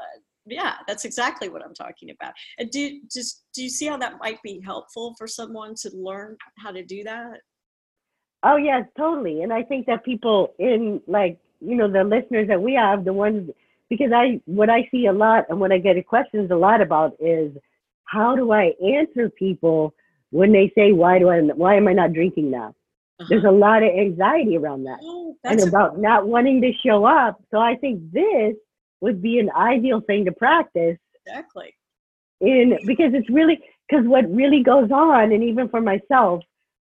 Yeah, 0.46 0.74
that's 0.86 1.04
exactly 1.04 1.48
what 1.48 1.64
I'm 1.64 1.74
talking 1.74 2.11
about. 2.11 2.32
And 2.59 2.70
do 2.70 3.00
just 3.12 3.44
do 3.52 3.62
you 3.62 3.68
see 3.68 3.86
how 3.86 3.96
that 3.98 4.18
might 4.20 4.40
be 4.42 4.61
helpful 4.64 5.14
for 5.18 5.26
someone 5.26 5.74
to 5.82 5.90
learn 5.94 6.36
how 6.59 6.70
to 6.70 6.84
do 6.84 7.02
that? 7.04 7.40
Oh 8.42 8.57
yes, 8.57 8.84
totally. 8.96 9.42
And 9.42 9.52
I 9.52 9.62
think 9.64 9.86
that 9.86 10.04
people 10.04 10.54
in 10.59 11.00
like 11.07 11.38
you 11.61 11.74
know 11.74 11.90
the 11.90 12.04
listeners 12.04 12.46
that 12.48 12.62
we 12.62 12.74
have, 12.74 13.04
the 13.04 13.12
ones 13.12 13.50
because 13.90 14.12
I 14.14 14.40
what 14.44 14.70
I 14.70 14.88
see 14.90 15.07
a 15.07 15.12
lot 15.12 15.46
and 15.48 15.59
what 15.59 15.72
I 15.72 15.78
get 15.78 16.04
questions 16.07 16.50
a 16.50 16.57
lot 16.57 16.80
about 16.80 17.16
is 17.18 17.52
how 18.07 18.34
do 18.34 18.52
I 18.52 18.72
answer 18.84 19.28
people 19.28 19.94
when 20.30 20.52
they 20.52 20.72
say, 20.74 20.92
why 20.92 21.18
do 21.18 21.28
I, 21.28 21.40
why 21.40 21.76
am 21.76 21.88
I 21.88 21.92
not 21.92 22.12
drinking 22.12 22.50
now? 22.50 22.74
Uh-huh. 23.18 23.26
There's 23.28 23.44
a 23.44 23.50
lot 23.50 23.82
of 23.82 23.90
anxiety 23.90 24.57
around 24.57 24.84
that 24.84 24.98
oh, 25.02 25.34
and 25.44 25.61
about 25.62 25.96
a- 25.96 26.00
not 26.00 26.26
wanting 26.26 26.61
to 26.62 26.72
show 26.84 27.04
up. 27.04 27.42
So 27.50 27.59
I 27.59 27.76
think 27.76 28.12
this 28.12 28.54
would 29.00 29.22
be 29.22 29.38
an 29.38 29.50
ideal 29.57 30.00
thing 30.00 30.24
to 30.26 30.32
practice. 30.32 30.98
Exactly. 31.26 31.74
In 32.40 32.78
because 32.84 33.14
it's 33.14 33.30
really 33.30 33.59
because 33.88 34.07
what 34.07 34.30
really 34.30 34.62
goes 34.62 34.90
on, 34.90 35.32
and 35.32 35.42
even 35.42 35.70
for 35.70 35.80
myself, 35.80 36.42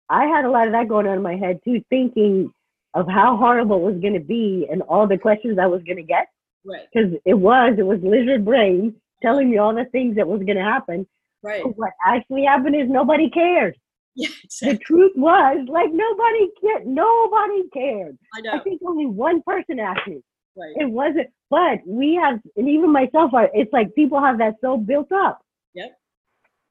I 0.09 0.25
had 0.25 0.47
a 0.47 0.51
lot 0.51 0.67
of 0.67 0.73
that 0.73 0.89
going 0.89 1.07
on 1.07 1.17
in 1.17 1.23
my 1.23 1.37
head 1.37 1.61
too, 1.63 1.83
thinking 1.91 2.51
of 2.95 3.07
how 3.07 3.37
horrible 3.37 3.77
it 3.77 3.93
was 3.93 4.01
going 4.01 4.15
to 4.15 4.21
be 4.21 4.67
and 4.71 4.81
all 4.83 5.07
the 5.07 5.19
questions 5.19 5.59
I 5.59 5.67
was 5.67 5.83
going 5.83 5.99
to 5.99 6.03
get. 6.03 6.29
Right. 6.65 6.87
Because 6.93 7.13
it 7.27 7.35
was, 7.35 7.75
it 7.79 7.83
was 7.83 8.01
lizard 8.03 8.47
brain 8.47 8.95
telling 9.23 9.51
me 9.51 9.59
all 9.59 9.75
the 9.75 9.85
things 9.87 10.17
that 10.17 10.27
was 10.27 10.43
going 10.43 10.57
to 10.57 10.63
happen. 10.63 11.07
Right. 11.43 11.63
But 11.63 11.77
what 11.77 11.93
actually 12.05 12.45
happened 12.45 12.77
is 12.77 12.89
nobody 12.89 13.31
cared. 13.31 13.77
Yeah, 14.19 14.31
exactly. 14.43 14.73
The 14.73 14.79
truth 14.79 15.13
was, 15.15 15.67
like 15.69 15.91
nobody 15.93 16.49
cared. 16.63 16.87
Nobody 16.87 17.69
cared. 17.69 18.17
I 18.35 18.41
know. 18.41 18.53
I 18.55 18.61
think 18.61 18.81
only 18.83 19.05
one 19.05 19.43
person 19.43 19.79
asked 19.79 20.07
me. 20.07 20.23
Right. 20.57 20.73
It 20.75 20.91
wasn't, 20.91 21.29
but 21.51 21.81
we 21.87 22.15
have, 22.15 22.41
and 22.57 22.67
even 22.67 22.91
myself, 22.91 23.33
it's 23.53 23.71
like 23.75 23.95
people 23.95 24.19
have 24.19 24.39
that 24.39 24.55
so 24.63 24.79
built 24.79 25.13
up. 25.13 25.43
Yep. 25.75 25.99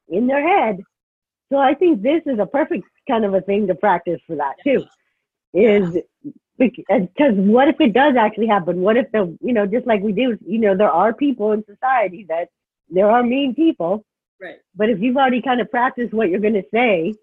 In 0.08 0.26
their 0.26 0.44
head. 0.44 0.78
So 1.52 1.58
I 1.58 1.74
think 1.74 2.02
this 2.02 2.22
is 2.26 2.40
a 2.40 2.46
perfect 2.46 2.82
kind 3.08 3.24
of 3.24 3.32
a 3.32 3.42
thing 3.42 3.68
to 3.68 3.76
practice 3.76 4.20
for 4.26 4.34
that 4.34 4.56
yeah. 4.64 4.78
too. 4.78 4.84
Is 5.54 5.94
yeah 6.24 6.32
because 6.58 7.34
what 7.34 7.68
if 7.68 7.76
it 7.80 7.92
does 7.92 8.16
actually 8.16 8.46
happen? 8.46 8.80
What 8.80 8.96
if 8.96 9.10
the, 9.12 9.36
you 9.40 9.52
know, 9.52 9.66
just 9.66 9.86
like 9.86 10.02
we 10.02 10.12
do, 10.12 10.38
you 10.46 10.58
know, 10.58 10.76
there 10.76 10.90
are 10.90 11.12
people 11.12 11.52
in 11.52 11.64
society 11.64 12.26
that 12.28 12.48
there 12.88 13.10
are 13.10 13.22
mean 13.22 13.54
people. 13.54 14.04
Right. 14.40 14.56
But 14.74 14.90
if 14.90 15.00
you've 15.00 15.16
already 15.16 15.42
kind 15.42 15.60
of 15.60 15.70
practiced 15.70 16.12
what 16.12 16.28
you're 16.30 16.40
going 16.40 16.54
to 16.54 16.64
say 16.72 17.14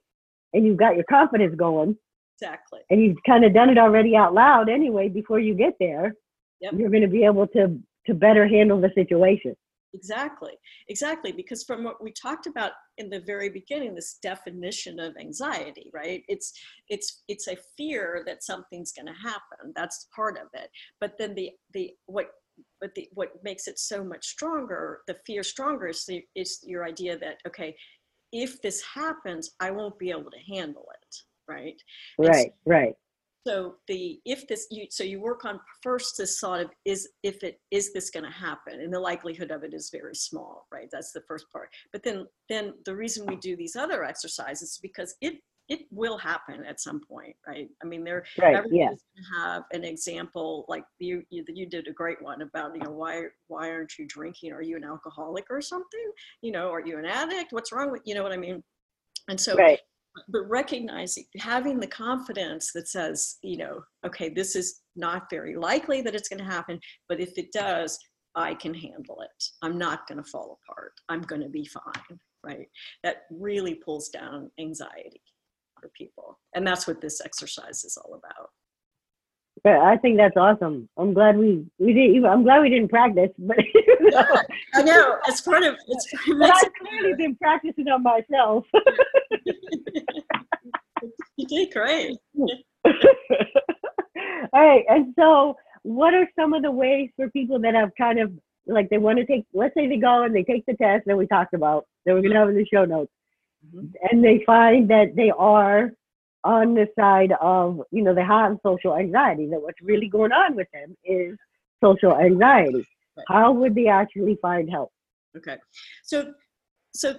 and 0.53 0.65
you've 0.65 0.77
got 0.77 0.95
your 0.95 1.05
confidence 1.05 1.55
going. 1.55 1.97
Exactly. 2.39 2.81
And 2.89 3.01
you've 3.01 3.17
kind 3.25 3.45
of 3.45 3.53
done 3.53 3.69
it 3.69 3.77
already 3.77 4.15
out 4.15 4.33
loud 4.33 4.69
anyway 4.69 5.09
before 5.09 5.39
you 5.39 5.53
get 5.53 5.75
there. 5.79 6.15
Yep. 6.61 6.73
You're 6.77 6.89
going 6.89 7.03
to 7.03 7.07
be 7.07 7.25
able 7.25 7.47
to 7.47 7.79
to 8.05 8.13
better 8.13 8.47
handle 8.47 8.81
the 8.81 8.91
situation. 8.95 9.55
Exactly, 9.93 10.53
exactly. 10.87 11.31
Because 11.31 11.63
from 11.63 11.83
what 11.83 12.03
we 12.03 12.11
talked 12.11 12.47
about 12.47 12.71
in 12.97 13.09
the 13.09 13.19
very 13.19 13.49
beginning, 13.49 13.93
this 13.93 14.17
definition 14.21 14.99
of 14.99 15.15
anxiety, 15.17 15.91
right? 15.93 16.23
It's 16.27 16.53
it's 16.89 17.23
it's 17.27 17.47
a 17.47 17.57
fear 17.77 18.23
that 18.25 18.43
something's 18.43 18.91
going 18.91 19.07
to 19.07 19.21
happen. 19.21 19.71
That's 19.75 20.07
part 20.15 20.37
of 20.37 20.47
it. 20.53 20.69
But 20.99 21.17
then 21.17 21.35
the 21.35 21.51
the 21.73 21.91
what 22.07 22.31
but 22.79 22.93
the, 22.95 23.07
what 23.13 23.31
makes 23.43 23.67
it 23.67 23.79
so 23.79 24.03
much 24.03 24.27
stronger, 24.27 24.99
the 25.07 25.17
fear 25.25 25.41
stronger, 25.41 25.87
is, 25.87 26.05
the, 26.05 26.23
is 26.35 26.59
your 26.63 26.85
idea 26.85 27.17
that 27.17 27.37
okay, 27.47 27.75
if 28.31 28.61
this 28.61 28.81
happens, 28.81 29.51
I 29.59 29.71
won't 29.71 29.99
be 29.99 30.09
able 30.09 30.31
to 30.31 30.53
handle 30.53 30.87
it, 31.01 31.15
right? 31.47 31.81
Right, 32.17 32.47
so, 32.47 32.53
right. 32.65 32.95
So 33.45 33.75
the 33.87 34.19
if 34.25 34.47
this 34.47 34.67
you 34.71 34.87
so 34.89 35.03
you 35.03 35.19
work 35.19 35.43
on 35.43 35.59
first 35.81 36.17
this 36.17 36.39
thought 36.39 36.61
of 36.61 36.69
is 36.85 37.09
if 37.23 37.43
it 37.43 37.59
is 37.71 37.91
this 37.93 38.09
going 38.09 38.23
to 38.25 38.31
happen, 38.31 38.79
and 38.79 38.93
the 38.93 38.99
likelihood 38.99 39.51
of 39.51 39.63
it 39.63 39.73
is 39.73 39.89
very 39.89 40.15
small, 40.15 40.67
right? 40.71 40.87
That's 40.91 41.11
the 41.11 41.23
first 41.27 41.45
part. 41.51 41.69
But 41.91 42.03
then 42.03 42.27
then 42.47 42.73
the 42.85 42.95
reason 42.95 43.25
we 43.25 43.35
do 43.35 43.57
these 43.57 43.75
other 43.75 44.03
exercises 44.03 44.71
is 44.71 44.79
because 44.81 45.15
it 45.21 45.39
it 45.69 45.81
will 45.91 46.17
happen 46.17 46.63
at 46.65 46.79
some 46.79 46.99
point, 46.99 47.35
right? 47.47 47.69
I 47.81 47.85
mean, 47.85 48.03
there 48.03 48.25
right, 48.37 48.63
yeah. 48.69 48.89
have 49.37 49.63
an 49.71 49.83
example 49.83 50.65
like 50.67 50.83
you, 50.99 51.23
you 51.29 51.43
you 51.47 51.65
did 51.65 51.87
a 51.87 51.93
great 51.93 52.21
one 52.21 52.41
about 52.41 52.75
you 52.75 52.81
know 52.81 52.91
why 52.91 53.23
why 53.47 53.69
aren't 53.69 53.97
you 53.97 54.05
drinking? 54.07 54.51
Are 54.51 54.61
you 54.61 54.77
an 54.77 54.83
alcoholic 54.83 55.45
or 55.49 55.61
something? 55.61 56.11
You 56.41 56.51
know, 56.51 56.69
are 56.71 56.85
you 56.85 56.97
an 56.97 57.05
addict? 57.05 57.53
What's 57.53 57.71
wrong 57.71 57.91
with 57.91 58.01
you 58.05 58.15
know 58.15 58.23
what 58.23 58.33
I 58.33 58.37
mean? 58.37 58.63
And 59.29 59.39
so, 59.39 59.55
right. 59.55 59.79
But 60.29 60.47
recognizing 60.47 61.25
having 61.37 61.79
the 61.79 61.87
confidence 61.87 62.71
that 62.73 62.87
says 62.87 63.37
you 63.41 63.57
know 63.57 63.83
okay 64.05 64.29
this 64.29 64.55
is 64.55 64.81
not 64.95 65.29
very 65.29 65.55
likely 65.55 66.01
that 66.01 66.15
it's 66.15 66.29
going 66.29 66.39
to 66.39 66.45
happen, 66.45 66.79
but 67.09 67.19
if 67.19 67.37
it 67.37 67.51
does, 67.51 67.97
I 68.35 68.53
can 68.55 68.73
handle 68.73 69.21
it. 69.21 69.43
I'm 69.61 69.77
not 69.77 70.07
going 70.07 70.23
to 70.23 70.29
fall 70.29 70.59
apart. 70.63 70.93
I'm 71.09 71.21
going 71.21 71.41
to 71.41 71.49
be 71.49 71.65
fine, 71.65 72.19
right? 72.43 72.67
That 73.03 73.23
really 73.31 73.75
pulls 73.75 74.09
down 74.09 74.51
anxiety 74.59 75.21
for 75.79 75.89
people. 75.89 76.39
And 76.55 76.65
that's 76.65 76.87
what 76.87 77.01
this 77.01 77.21
exercise 77.23 77.83
is 77.83 77.97
all 77.97 78.15
about. 78.15 78.49
But 79.63 79.77
I 79.77 79.97
think 79.97 80.17
that's 80.17 80.35
awesome. 80.35 80.89
I'm 80.97 81.13
glad 81.13 81.37
we 81.37 81.63
we 81.77 81.93
didn't. 81.93 82.25
I'm 82.25 82.43
glad 82.43 82.61
we 82.61 82.69
didn't 82.69 82.89
practice, 82.89 83.29
but 83.37 83.55
yeah, 84.11 84.25
I 84.73 84.81
know 84.81 85.17
it's 85.27 85.41
part 85.41 85.63
of 85.63 85.75
it's. 85.87 86.07
It 86.11 86.39
but 86.39 86.51
I've 86.51 86.71
clearly 86.81 87.13
been 87.15 87.35
practicing 87.35 87.87
on 87.87 88.03
myself. 88.03 88.65
did 91.53 91.71
great. 91.73 92.17
All 94.53 94.61
right, 94.61 94.85
and 94.89 95.13
so 95.17 95.55
what 95.83 96.13
are 96.13 96.27
some 96.37 96.53
of 96.53 96.61
the 96.63 96.71
ways 96.71 97.09
for 97.15 97.29
people 97.31 97.59
that 97.59 97.75
have 97.75 97.91
kind 97.97 98.19
of 98.19 98.31
like 98.67 98.89
they 98.89 98.97
want 98.97 99.19
to 99.19 99.25
take? 99.25 99.45
Let's 99.53 99.73
say 99.75 99.87
they 99.87 99.97
go 99.97 100.23
and 100.23 100.35
they 100.35 100.43
take 100.43 100.65
the 100.65 100.75
test 100.75 101.03
that 101.05 101.17
we 101.17 101.27
talked 101.27 101.53
about 101.53 101.85
that 102.05 102.13
we're 102.13 102.21
gonna 102.21 102.39
have 102.39 102.49
in 102.49 102.55
the 102.55 102.65
show 102.65 102.85
notes 102.85 103.11
mm-hmm. 103.65 103.87
and 104.09 104.23
they 104.23 104.43
find 104.45 104.89
that 104.89 105.15
they 105.15 105.31
are 105.31 105.91
on 106.43 106.73
the 106.73 106.87
side 106.99 107.33
of, 107.39 107.81
you 107.91 108.03
know, 108.03 108.13
they 108.13 108.23
have 108.23 108.57
social 108.65 108.95
anxiety, 108.95 109.47
that 109.49 109.61
what's 109.61 109.81
really 109.81 110.09
going 110.09 110.31
on 110.31 110.55
with 110.55 110.67
them 110.73 110.95
is 111.05 111.37
social 111.83 112.17
anxiety. 112.17 112.85
Right. 113.15 113.25
How 113.27 113.51
would 113.51 113.75
they 113.75 113.87
actually 113.87 114.37
find 114.41 114.69
help? 114.69 114.91
Okay. 115.37 115.57
So, 116.03 116.33
so 116.93 117.15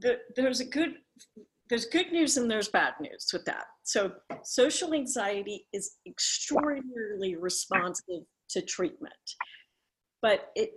the, 0.00 0.18
there's 0.34 0.60
a 0.60 0.64
good, 0.64 0.96
there's 1.68 1.86
good 1.86 2.12
news 2.12 2.36
and 2.36 2.50
there's 2.50 2.68
bad 2.68 2.94
news 3.00 3.30
with 3.32 3.44
that. 3.46 3.64
So 3.84 4.12
social 4.44 4.94
anxiety 4.94 5.66
is 5.72 5.96
extraordinarily 6.06 7.36
responsive 7.36 8.22
to 8.50 8.62
treatment, 8.62 9.14
but 10.20 10.50
it, 10.54 10.70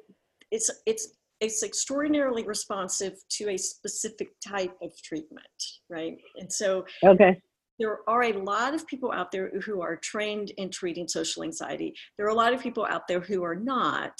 it's, 0.51 0.71
it's 0.85 1.15
it's 1.41 1.63
extraordinarily 1.63 2.43
responsive 2.43 3.13
to 3.29 3.49
a 3.49 3.57
specific 3.57 4.29
type 4.45 4.73
of 4.81 4.91
treatment, 5.03 5.45
right? 5.89 6.17
And 6.37 6.51
so 6.51 6.85
okay. 7.03 7.39
there 7.77 7.99
are 8.07 8.23
a 8.23 8.33
lot 8.33 8.73
of 8.73 8.87
people 8.87 9.11
out 9.11 9.31
there 9.31 9.51
who 9.65 9.81
are 9.81 9.97
trained 9.97 10.51
in 10.57 10.69
treating 10.69 11.07
social 11.07 11.43
anxiety. 11.43 11.93
There 12.17 12.25
are 12.25 12.29
a 12.29 12.35
lot 12.35 12.53
of 12.53 12.61
people 12.61 12.85
out 12.89 13.07
there 13.07 13.19
who 13.19 13.43
are 13.43 13.55
not 13.55 14.13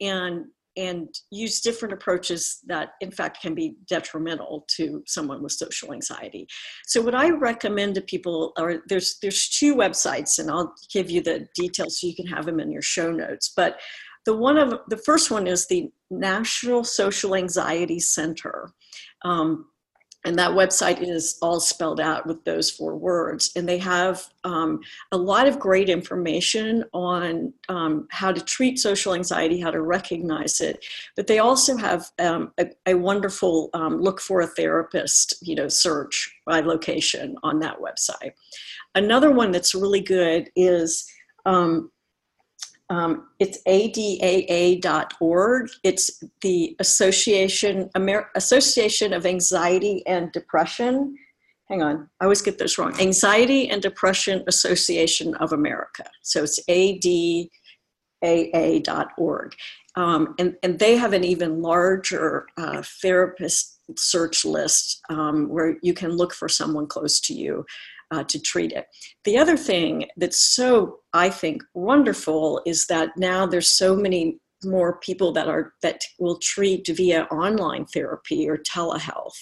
and 0.00 0.46
and 0.76 1.08
use 1.30 1.60
different 1.60 1.92
approaches 1.92 2.60
that 2.66 2.90
in 3.00 3.10
fact 3.10 3.42
can 3.42 3.54
be 3.54 3.76
detrimental 3.88 4.64
to 4.76 5.02
someone 5.06 5.42
with 5.42 5.52
social 5.52 5.92
anxiety. 5.92 6.46
So 6.86 7.02
what 7.02 7.14
I 7.14 7.30
recommend 7.30 7.94
to 7.96 8.00
people 8.00 8.52
are 8.58 8.82
there's 8.88 9.18
there's 9.20 9.48
two 9.48 9.74
websites 9.74 10.38
and 10.38 10.50
I'll 10.50 10.74
give 10.92 11.10
you 11.10 11.22
the 11.22 11.46
details 11.54 12.00
so 12.00 12.06
you 12.06 12.14
can 12.14 12.26
have 12.26 12.46
them 12.46 12.60
in 12.60 12.70
your 12.70 12.82
show 12.82 13.10
notes. 13.10 13.52
But 13.54 13.80
the 14.24 14.36
one 14.36 14.56
of 14.56 14.78
the 14.88 14.96
first 14.96 15.30
one 15.30 15.46
is 15.46 15.66
the 15.66 15.90
National 16.10 16.84
Social 16.84 17.34
Anxiety 17.34 17.98
Center. 17.98 18.70
Um, 19.24 19.66
and 20.24 20.38
that 20.38 20.52
website 20.52 21.02
is 21.02 21.36
all 21.42 21.58
spelled 21.58 22.00
out 22.00 22.26
with 22.26 22.44
those 22.44 22.70
four 22.70 22.96
words. 22.96 23.50
And 23.56 23.68
they 23.68 23.78
have 23.78 24.28
um, 24.44 24.80
a 25.10 25.16
lot 25.16 25.48
of 25.48 25.58
great 25.58 25.88
information 25.88 26.84
on 26.92 27.52
um, 27.68 28.06
how 28.10 28.30
to 28.30 28.40
treat 28.40 28.78
social 28.78 29.14
anxiety, 29.14 29.60
how 29.60 29.72
to 29.72 29.82
recognize 29.82 30.60
it. 30.60 30.84
But 31.16 31.26
they 31.26 31.40
also 31.40 31.76
have 31.76 32.10
um, 32.20 32.52
a, 32.58 32.66
a, 32.86 32.94
wonderful 32.94 33.70
um, 33.74 34.00
look 34.00 34.20
for 34.20 34.40
a 34.40 34.46
therapist, 34.46 35.34
you 35.42 35.56
know, 35.56 35.68
search 35.68 36.32
by 36.46 36.60
location 36.60 37.36
on 37.42 37.58
that 37.60 37.78
website. 37.80 38.32
Another 38.94 39.32
one 39.32 39.50
that's 39.50 39.74
really 39.74 40.02
good 40.02 40.50
is 40.54 41.10
um, 42.92 43.28
it's 43.38 43.58
adaa.org. 43.66 45.70
It's 45.82 46.22
the 46.42 46.76
Association 46.78 47.88
Amer- 47.96 48.28
Association 48.34 49.14
of 49.14 49.24
Anxiety 49.24 50.06
and 50.06 50.30
Depression. 50.32 51.16
Hang 51.70 51.82
on, 51.82 52.10
I 52.20 52.24
always 52.24 52.42
get 52.42 52.58
this 52.58 52.76
wrong. 52.76 52.92
Anxiety 53.00 53.70
and 53.70 53.80
Depression 53.80 54.44
Association 54.46 55.34
of 55.36 55.54
America. 55.54 56.04
So 56.22 56.42
it's 56.42 56.60
adaa.org. 56.68 57.48
Um, 59.96 60.34
and, 60.38 60.56
and 60.62 60.78
they 60.78 60.96
have 60.96 61.14
an 61.14 61.24
even 61.24 61.62
larger 61.62 62.46
uh, 62.58 62.82
therapist 63.00 63.78
search 63.96 64.44
list 64.44 65.00
um, 65.08 65.48
where 65.48 65.78
you 65.82 65.94
can 65.94 66.10
look 66.10 66.34
for 66.34 66.48
someone 66.48 66.86
close 66.86 67.20
to 67.20 67.32
you 67.32 67.64
uh, 68.12 68.22
to 68.24 68.40
treat 68.40 68.72
it. 68.72 68.86
The 69.24 69.38
other 69.38 69.56
thing 69.56 70.06
that's 70.16 70.38
so, 70.38 70.98
I 71.12 71.30
think, 71.30 71.62
wonderful 71.74 72.60
is 72.66 72.86
that 72.86 73.10
now 73.16 73.46
there's 73.46 73.70
so 73.70 73.96
many 73.96 74.38
more 74.64 74.98
people 75.00 75.32
that 75.32 75.48
are 75.48 75.72
that 75.82 76.02
will 76.20 76.38
treat 76.38 76.86
via 76.86 77.24
online 77.24 77.84
therapy 77.86 78.48
or 78.48 78.58
telehealth, 78.58 79.34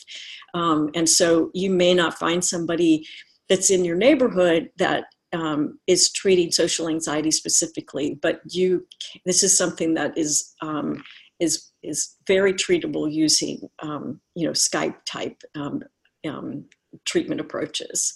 um, 0.54 0.88
and 0.94 1.08
so 1.08 1.50
you 1.52 1.70
may 1.70 1.92
not 1.92 2.18
find 2.18 2.42
somebody 2.42 3.06
that's 3.50 3.70
in 3.70 3.84
your 3.84 3.96
neighborhood 3.96 4.70
that 4.78 5.04
um, 5.32 5.78
is 5.86 6.10
treating 6.12 6.50
social 6.50 6.88
anxiety 6.88 7.30
specifically, 7.30 8.18
but 8.22 8.40
you 8.48 8.86
this 9.26 9.42
is 9.42 9.56
something 9.56 9.94
that 9.94 10.16
is 10.16 10.54
um, 10.62 11.02
is 11.38 11.70
is 11.82 12.16
very 12.26 12.52
treatable 12.52 13.12
using 13.12 13.68
um, 13.82 14.20
you 14.34 14.46
know 14.46 14.52
Skype 14.52 14.96
type 15.06 15.40
um, 15.54 15.82
um, 16.26 16.64
treatment 17.04 17.40
approaches. 17.40 18.14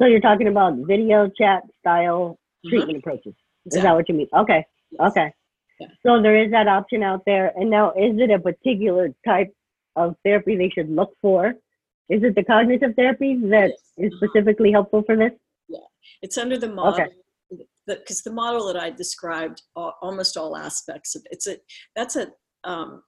So 0.00 0.06
you're 0.06 0.20
talking 0.20 0.48
about 0.48 0.74
video 0.76 1.28
chat 1.28 1.62
style 1.80 2.38
mm-hmm. 2.64 2.70
treatment 2.70 2.98
approaches. 2.98 3.34
Exactly. 3.66 3.78
Is 3.78 3.82
that 3.82 3.94
what 3.94 4.08
you 4.08 4.14
mean? 4.14 4.28
Okay. 4.36 4.64
Okay. 5.00 5.32
Yeah. 5.80 5.86
So 6.04 6.22
there 6.22 6.42
is 6.42 6.50
that 6.52 6.68
option 6.68 7.02
out 7.02 7.22
there. 7.26 7.52
And 7.56 7.70
now, 7.70 7.90
is 7.90 8.18
it 8.18 8.30
a 8.30 8.38
particular 8.38 9.10
type 9.26 9.52
of 9.96 10.16
therapy 10.24 10.56
they 10.56 10.70
should 10.70 10.90
look 10.90 11.14
for? 11.20 11.54
Is 12.08 12.22
it 12.22 12.34
the 12.34 12.44
cognitive 12.44 12.94
therapy 12.96 13.36
that 13.50 13.72
yes. 13.96 14.12
is 14.12 14.12
specifically 14.16 14.72
helpful 14.72 15.02
for 15.04 15.16
this? 15.16 15.32
Yeah, 15.68 15.78
it's 16.20 16.36
under 16.36 16.58
the 16.58 16.68
model. 16.68 17.02
Okay 17.02 17.12
because 17.86 18.22
the, 18.22 18.30
the, 18.30 18.34
model 18.34 18.66
that 18.66 18.76
I 18.76 18.90
described, 18.90 19.62
almost 19.74 20.36
all 20.36 20.56
aspects 20.56 21.14
of 21.14 21.22
it's 21.30 21.46
a 21.46 21.56
that's 21.96 22.16
a 22.16 22.28
um, 22.64 23.02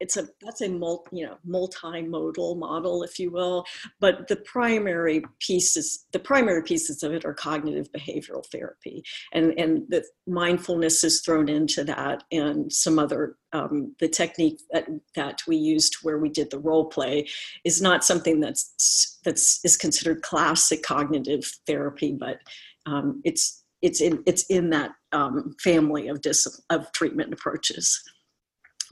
it's 0.00 0.16
a 0.16 0.28
that's 0.42 0.60
a 0.60 0.68
multi, 0.68 1.16
you 1.16 1.26
know 1.26 1.36
multimodal 1.48 2.56
model 2.56 3.02
if 3.02 3.18
you 3.18 3.30
will 3.30 3.64
but 4.00 4.28
the 4.28 4.36
primary 4.36 5.22
pieces 5.40 6.06
the 6.12 6.18
primary 6.18 6.62
pieces 6.62 7.02
of 7.02 7.12
it 7.12 7.24
are 7.24 7.34
cognitive 7.34 7.90
behavioral 7.92 8.44
therapy 8.46 9.02
and 9.32 9.58
and 9.58 9.82
the 9.88 10.04
mindfulness 10.26 11.02
is 11.04 11.20
thrown 11.20 11.48
into 11.48 11.84
that 11.84 12.22
and 12.30 12.72
some 12.72 12.98
other 12.98 13.36
um, 13.52 13.94
the 13.98 14.08
technique 14.08 14.60
that 14.72 14.86
that 15.14 15.40
we 15.46 15.56
used 15.56 15.96
where 16.02 16.18
we 16.18 16.28
did 16.28 16.50
the 16.50 16.58
role 16.58 16.86
play 16.86 17.26
is 17.64 17.80
not 17.80 18.04
something 18.04 18.40
that's 18.40 19.18
that's 19.24 19.60
is 19.64 19.76
considered 19.76 20.22
classic 20.22 20.82
cognitive 20.82 21.44
therapy 21.66 22.12
but 22.12 22.38
um, 22.86 23.20
it's 23.24 23.64
it's 23.82 24.00
in 24.00 24.22
it's 24.26 24.44
in 24.44 24.70
that 24.70 24.92
um, 25.12 25.54
family 25.62 26.08
of 26.08 26.20
dis- 26.20 26.60
of 26.70 26.90
treatment 26.92 27.32
approaches 27.32 28.02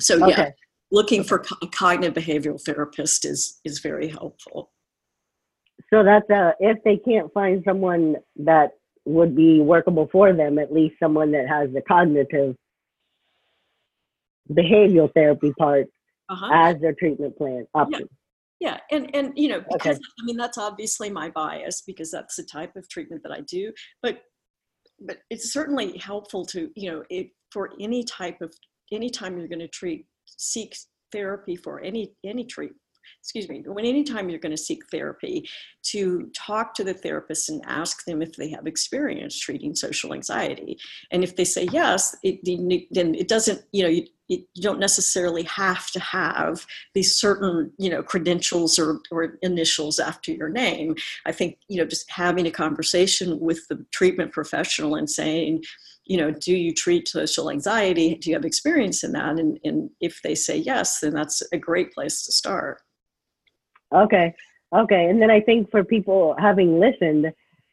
so 0.01 0.23
okay. 0.25 0.31
yeah 0.31 0.51
looking 0.91 1.25
for 1.25 1.45
a 1.63 1.67
cognitive 1.69 2.15
behavioral 2.15 2.63
therapist 2.63 3.25
is 3.25 3.61
is 3.65 3.81
very 3.81 4.09
helpful 4.09 4.71
so 5.93 6.03
that's 6.03 6.29
uh, 6.31 6.53
if 6.59 6.79
they 6.85 6.97
can't 6.97 7.33
find 7.33 7.63
someone 7.67 8.17
that 8.37 8.71
would 9.05 9.37
be 9.37 9.61
workable 9.61 10.09
for 10.11 10.33
them 10.33 10.59
at 10.59 10.73
least 10.73 10.97
someone 11.01 11.33
that 11.33 11.49
has 11.49 11.71
the 11.73 11.83
cognitive 11.83 12.57
behavioral 14.51 15.13
therapy 15.15 15.53
part 15.59 15.87
uh-huh. 16.29 16.51
as 16.53 16.81
their 16.81 16.95
treatment 16.95 17.37
plan 17.37 17.67
option 17.75 18.09
yeah. 18.61 18.79
yeah. 18.91 18.97
and 18.97 19.15
and 19.15 19.33
you 19.37 19.49
know 19.49 19.61
because 19.73 19.97
okay. 19.97 20.05
i 20.21 20.25
mean 20.25 20.37
that's 20.37 20.59
obviously 20.59 21.11
my 21.11 21.31
bias 21.31 21.83
because 21.87 22.11
that's 22.11 22.37
the 22.37 22.43
type 22.45 22.75
of 22.77 22.89
treatment 22.89 23.23
that 23.23 23.33
i 23.33 23.41
do 23.41 23.73
but 24.03 24.23
but 25.01 25.19
it's 25.31 25.53
certainly 25.53 25.97
helpful 25.99 26.45
to 26.45 26.71
you 26.75 26.91
know 26.91 27.03
if 27.11 27.29
for 27.51 27.73
any 27.81 28.03
type 28.05 28.41
of 28.41 28.53
anytime 28.93 29.39
you're 29.39 29.49
going 29.49 29.59
to 29.59 29.69
treat 29.69 30.07
seek 30.27 30.77
therapy 31.13 31.57
for 31.57 31.81
any 31.81 32.15
any 32.25 32.45
treatment 32.45 32.81
excuse 33.21 33.49
me, 33.49 33.63
when 33.67 33.85
anytime 33.85 34.29
you're 34.29 34.39
going 34.39 34.55
to 34.55 34.63
seek 34.63 34.83
therapy, 34.91 35.49
to 35.83 36.31
talk 36.35 36.75
to 36.75 36.85
the 36.85 36.95
therapist 36.95 37.49
and 37.49 37.63
ask 37.67 38.05
them 38.05 38.23
if 38.23 38.37
they 38.37 38.49
have 38.51 38.67
experience 38.67 39.39
treating 39.39 39.75
social 39.75 40.15
anxiety. 40.15 40.79
And 41.11 41.23
if 41.23 41.37
they 41.37 41.45
say 41.45 41.69
yes, 41.73 42.17
it, 42.23 42.41
then 42.91 43.15
it 43.15 43.29
doesn't, 43.29 43.63
you 43.73 43.83
know, 43.83 43.89
you, 43.89 44.07
you 44.29 44.63
don't 44.63 44.81
necessarily 44.81 45.45
have 45.45 45.91
to 45.93 46.01
have 46.01 46.67
these 46.95 47.15
certain 47.15 47.71
you 47.79 47.89
know 47.89 48.03
credentials 48.03 48.77
or, 48.77 49.01
or 49.13 49.39
initials 49.43 50.01
after 50.01 50.33
your 50.33 50.49
name 50.49 50.97
i 51.27 51.31
think 51.31 51.59
you 51.69 51.79
know 51.79 51.87
just 51.87 52.11
having 52.11 52.45
a 52.45 52.51
conversation 52.51 53.39
with 53.39 53.69
the 53.69 53.87
treatment 53.93 54.33
professional 54.33 54.97
and 54.97 55.09
saying 55.09 55.63
you 56.07 56.17
know 56.17 56.31
do 56.31 56.55
you 56.55 56.73
treat 56.73 57.09
social 57.09 57.51
anxiety 57.51 58.15
do 58.15 58.31
you 58.31 58.37
have 58.37 58.45
experience 58.45 59.03
in 59.05 59.13
that 59.13 59.39
and, 59.39 59.59
and 59.65 59.91
if 60.01 60.21
they 60.23 60.35
say 60.35 60.57
yes 60.57 61.01
then 61.01 61.13
that's 61.13 61.43
a 61.53 61.59
great 61.59 61.93
place 61.93 62.25
to 62.25 62.33
start 62.33 62.81
Okay. 63.95 64.35
Okay. 64.75 65.07
And 65.07 65.21
then 65.21 65.31
I 65.31 65.41
think 65.41 65.71
for 65.71 65.85
people 65.85 66.35
having 66.39 66.81
listened 66.81 67.33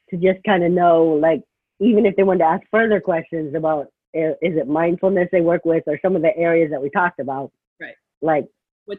to 0.09 0.17
just 0.17 0.43
kind 0.45 0.63
of 0.63 0.71
know, 0.71 1.05
like, 1.05 1.41
even 1.79 2.05
if 2.05 2.15
they 2.15 2.23
want 2.23 2.39
to 2.39 2.45
ask 2.45 2.63
further 2.71 2.99
questions 2.99 3.55
about 3.55 3.87
is 4.13 4.35
it 4.41 4.67
mindfulness 4.67 5.27
they 5.31 5.41
work 5.41 5.65
with 5.65 5.83
or 5.87 5.97
some 5.99 6.15
of 6.15 6.21
the 6.21 6.35
areas 6.37 6.69
that 6.69 6.81
we 6.81 6.89
talked 6.91 7.19
about, 7.19 7.51
right? 7.81 7.95
Like 8.21 8.45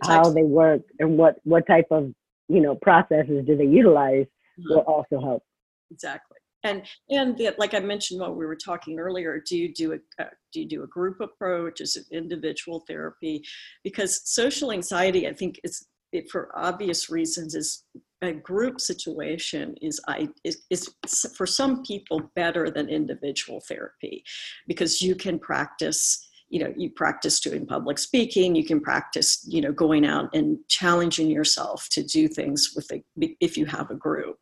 how 0.03 0.28
they 0.30 0.43
work 0.43 0.82
and 0.99 1.16
what 1.16 1.37
what 1.45 1.68
type 1.68 1.87
of 1.93 2.12
you 2.49 2.61
know 2.61 2.74
processes 2.74 3.45
do 3.47 3.57
they 3.57 3.64
utilize 3.64 4.26
mm-hmm. 4.59 4.74
will 4.74 4.80
also 4.80 5.20
help. 5.20 5.45
Exactly. 5.93 6.34
And 6.64 6.82
and 7.10 7.36
the, 7.36 7.54
like 7.58 7.74
I 7.74 7.80
mentioned 7.80 8.20
while 8.20 8.34
we 8.34 8.46
were 8.46 8.56
talking 8.56 8.98
earlier, 8.98 9.42
do 9.46 9.56
you 9.56 9.72
do 9.72 9.92
a 9.92 10.22
uh, 10.22 10.28
do 10.52 10.60
you 10.60 10.68
do 10.68 10.82
a 10.82 10.88
group 10.88 11.20
approach? 11.20 11.80
Is 11.80 11.96
it 11.96 12.06
individual 12.10 12.84
therapy? 12.88 13.44
Because 13.82 14.22
social 14.24 14.72
anxiety, 14.72 15.28
I 15.28 15.32
think, 15.32 15.60
is 15.62 15.86
it, 16.12 16.30
for 16.30 16.50
obvious 16.56 17.10
reasons, 17.10 17.54
is 17.54 17.84
a 18.22 18.32
group 18.32 18.80
situation 18.80 19.74
is, 19.82 20.00
I, 20.08 20.28
is, 20.44 20.62
is 20.70 20.88
for 21.36 21.46
some 21.46 21.82
people 21.82 22.30
better 22.34 22.70
than 22.70 22.88
individual 22.88 23.60
therapy 23.60 24.24
because 24.66 25.02
you 25.02 25.14
can 25.14 25.38
practice 25.38 26.26
you 26.50 26.60
know 26.60 26.72
you 26.76 26.90
practice 26.90 27.40
doing 27.40 27.66
public 27.66 27.98
speaking 27.98 28.54
you 28.54 28.64
can 28.64 28.78
practice 28.78 29.44
you 29.48 29.62
know 29.62 29.72
going 29.72 30.04
out 30.04 30.28
and 30.34 30.58
challenging 30.68 31.30
yourself 31.30 31.88
to 31.90 32.02
do 32.02 32.28
things 32.28 32.74
with 32.76 32.90
a, 32.92 33.02
if 33.40 33.56
you 33.56 33.64
have 33.64 33.90
a 33.90 33.94
group 33.94 34.38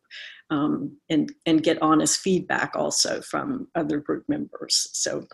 um, 0.53 0.97
and 1.09 1.31
and 1.45 1.63
get 1.63 1.81
honest 1.81 2.19
feedback 2.19 2.71
also 2.75 3.21
from 3.21 3.67
other 3.75 3.97
group 3.99 4.23
members 4.27 4.75
so 4.93 5.25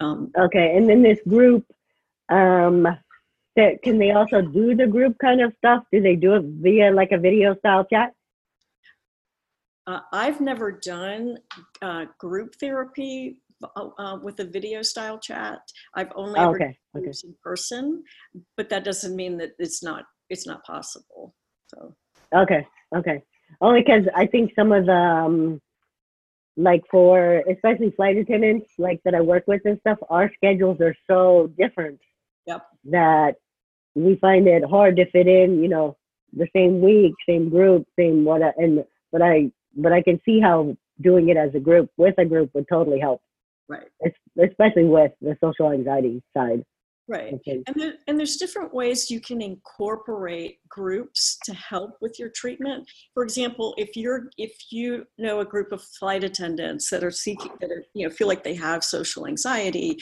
um, 0.00 0.30
okay 0.38 0.76
and 0.76 0.88
then 0.88 1.02
this 1.02 1.20
group 1.28 1.64
um, 2.30 2.86
that 3.56 3.82
can 3.82 3.98
they 3.98 4.10
also 4.10 4.40
do 4.42 4.74
the 4.74 4.86
group 4.86 5.16
kind 5.18 5.40
of 5.40 5.52
stuff? 5.58 5.84
Do 5.92 6.00
they 6.00 6.16
do 6.16 6.34
it 6.34 6.44
via 6.44 6.90
like 6.90 7.12
a 7.12 7.18
video 7.18 7.54
style 7.56 7.84
chat? 7.84 8.12
Uh, 9.86 10.00
I've 10.12 10.40
never 10.40 10.72
done 10.72 11.38
uh, 11.82 12.06
group 12.18 12.54
therapy 12.58 13.38
uh, 13.62 13.88
uh 13.98 14.18
with 14.22 14.40
a 14.40 14.44
video 14.44 14.82
style 14.82 15.18
chat. 15.18 15.60
I've 15.94 16.10
only 16.16 16.40
oh, 16.40 16.50
okay. 16.50 16.76
ever 16.96 17.06
okay. 17.06 17.18
in 17.22 17.34
person, 17.42 18.02
but 18.56 18.68
that 18.70 18.84
doesn't 18.84 19.14
mean 19.14 19.36
that 19.38 19.52
it's 19.58 19.82
not 19.82 20.04
it's 20.30 20.46
not 20.46 20.64
possible. 20.64 21.34
So 21.68 21.94
okay, 22.34 22.66
okay. 22.96 23.22
Only 23.60 23.82
because 23.82 24.04
I 24.14 24.26
think 24.26 24.52
some 24.54 24.72
of 24.72 24.86
the 24.86 24.92
um, 24.92 25.60
like 26.56 26.82
for 26.90 27.42
especially 27.50 27.90
flight 27.90 28.16
attendants 28.16 28.70
like 28.78 29.00
that 29.04 29.14
I 29.14 29.20
work 29.20 29.44
with 29.46 29.62
and 29.64 29.78
stuff, 29.80 29.98
our 30.10 30.30
schedules 30.34 30.80
are 30.80 30.94
so 31.08 31.52
different. 31.58 32.00
Yep. 32.46 32.66
That 32.90 33.36
we 33.94 34.16
find 34.16 34.46
it 34.46 34.64
hard 34.64 34.96
to 34.96 35.10
fit 35.10 35.26
in, 35.26 35.62
you 35.62 35.68
know, 35.68 35.96
the 36.32 36.48
same 36.54 36.80
week, 36.80 37.14
same 37.28 37.48
group, 37.48 37.86
same 37.98 38.24
what, 38.24 38.42
and 38.58 38.84
but 39.12 39.22
I 39.22 39.50
but 39.76 39.92
I 39.92 40.02
can 40.02 40.20
see 40.24 40.40
how 40.40 40.76
doing 41.00 41.28
it 41.28 41.36
as 41.36 41.54
a 41.54 41.60
group 41.60 41.90
with 41.96 42.14
a 42.18 42.24
group 42.24 42.50
would 42.54 42.68
totally 42.68 43.00
help. 43.00 43.20
Right. 43.68 43.86
It's, 44.00 44.16
especially 44.42 44.84
with 44.84 45.12
the 45.20 45.36
social 45.42 45.72
anxiety 45.72 46.22
side. 46.36 46.64
Right. 47.06 47.34
And, 47.46 47.62
there, 47.76 47.94
and 48.06 48.18
there's 48.18 48.36
different 48.36 48.72
ways 48.72 49.10
you 49.10 49.20
can 49.20 49.42
incorporate 49.42 50.60
groups 50.68 51.38
to 51.44 51.52
help 51.52 51.98
with 52.00 52.18
your 52.18 52.30
treatment. 52.30 52.88
For 53.12 53.22
example, 53.22 53.74
if 53.76 53.94
you're 53.94 54.30
if 54.38 54.52
you 54.70 55.04
know 55.18 55.40
a 55.40 55.44
group 55.44 55.70
of 55.70 55.82
flight 55.82 56.24
attendants 56.24 56.88
that 56.88 57.04
are 57.04 57.10
seeking 57.10 57.52
that 57.60 57.70
are, 57.70 57.84
you 57.92 58.08
know 58.08 58.14
feel 58.14 58.26
like 58.26 58.42
they 58.42 58.54
have 58.54 58.82
social 58.82 59.26
anxiety, 59.26 59.98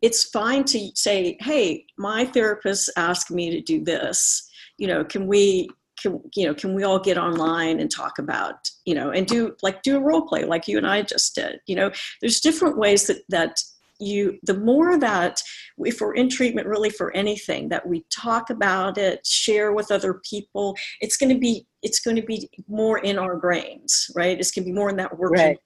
it's 0.00 0.30
fine 0.30 0.64
to 0.64 0.90
say, 0.94 1.36
"Hey, 1.40 1.84
my 1.98 2.24
therapist 2.24 2.90
asked 2.96 3.30
me 3.30 3.50
to 3.50 3.60
do 3.60 3.84
this. 3.84 4.48
You 4.78 4.86
know, 4.86 5.04
can 5.04 5.26
we 5.26 5.68
can 6.00 6.22
you 6.34 6.46
know 6.46 6.54
can 6.54 6.74
we 6.74 6.84
all 6.84 6.98
get 6.98 7.18
online 7.18 7.80
and 7.80 7.90
talk 7.90 8.18
about 8.18 8.70
you 8.86 8.94
know 8.94 9.10
and 9.10 9.26
do 9.26 9.54
like 9.62 9.82
do 9.82 9.96
a 9.96 10.00
role 10.00 10.26
play 10.26 10.44
like 10.44 10.68
you 10.68 10.78
and 10.78 10.86
I 10.86 11.02
just 11.02 11.34
did 11.34 11.60
you 11.66 11.76
know 11.76 11.90
there's 12.20 12.40
different 12.40 12.78
ways 12.78 13.06
that 13.06 13.22
that 13.30 13.56
you 13.98 14.38
the 14.42 14.56
more 14.58 14.98
that 14.98 15.40
if 15.78 16.00
we're 16.00 16.14
in 16.14 16.28
treatment 16.28 16.66
really 16.66 16.90
for 16.90 17.14
anything 17.14 17.68
that 17.68 17.86
we 17.86 18.04
talk 18.10 18.50
about 18.50 18.98
it 18.98 19.26
share 19.26 19.72
with 19.72 19.90
other 19.90 20.20
people 20.28 20.76
it's 21.00 21.16
going 21.16 21.32
to 21.32 21.38
be 21.38 21.66
it's 21.82 22.00
going 22.00 22.16
to 22.16 22.22
be 22.22 22.48
more 22.68 22.98
in 22.98 23.18
our 23.18 23.36
brains 23.36 24.10
right? 24.14 24.38
It's 24.38 24.50
going 24.50 24.64
to 24.64 24.70
be 24.70 24.74
more 24.74 24.90
in 24.90 24.96
that 24.96 25.16
working 25.16 25.36
right. 25.36 25.58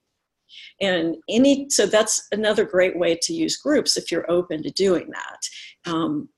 and 0.81 1.17
any 1.29 1.69
so 1.71 1.87
that's 1.87 2.29
another 2.33 2.65
great 2.65 2.99
way 2.99 3.19
to 3.23 3.33
use 3.33 3.57
groups 3.57 3.97
if 3.97 4.11
you're 4.11 4.31
open 4.31 4.63
to 4.63 4.71
doing 4.71 5.11
that. 5.11 5.91
Um, 5.91 6.29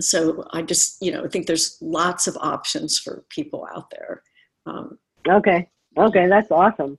so 0.00 0.42
i 0.52 0.62
just 0.62 0.96
you 1.02 1.12
know 1.12 1.22
i 1.22 1.28
think 1.28 1.46
there's 1.46 1.76
lots 1.82 2.26
of 2.26 2.36
options 2.40 2.98
for 2.98 3.24
people 3.28 3.66
out 3.74 3.90
there. 3.90 4.22
Um, 4.66 4.98
okay 5.28 5.68
okay 5.96 6.28
that's 6.28 6.50
awesome. 6.50 6.98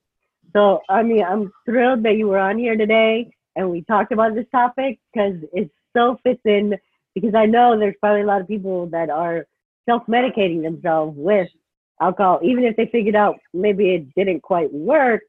So 0.53 0.81
i 0.89 1.01
mean 1.03 1.23
i'm 1.23 1.51
thrilled 1.65 2.03
that 2.03 2.17
you 2.17 2.27
were 2.27 2.39
on 2.39 2.57
here 2.57 2.77
today 2.77 3.31
and 3.55 3.69
we 3.69 3.83
talked 3.83 4.11
about 4.11 4.35
this 4.35 4.45
topic 4.51 4.99
because 5.13 5.35
it 5.53 5.69
so 5.95 6.17
fits 6.23 6.41
in 6.45 6.75
because 7.13 7.35
I 7.35 7.45
know 7.45 7.77
there's 7.77 7.95
probably 7.99 8.21
a 8.21 8.25
lot 8.25 8.41
of 8.41 8.47
people 8.47 8.87
that 8.87 9.09
are 9.09 9.45
self-medicating 9.87 10.63
themselves 10.63 11.15
with 11.17 11.49
alcohol, 12.01 12.39
even 12.43 12.63
if 12.63 12.75
they 12.75 12.87
figured 12.87 13.15
out 13.15 13.35
maybe 13.53 13.93
it 13.93 14.15
didn't 14.15 14.41
quite 14.41 14.73
work, 14.73 15.21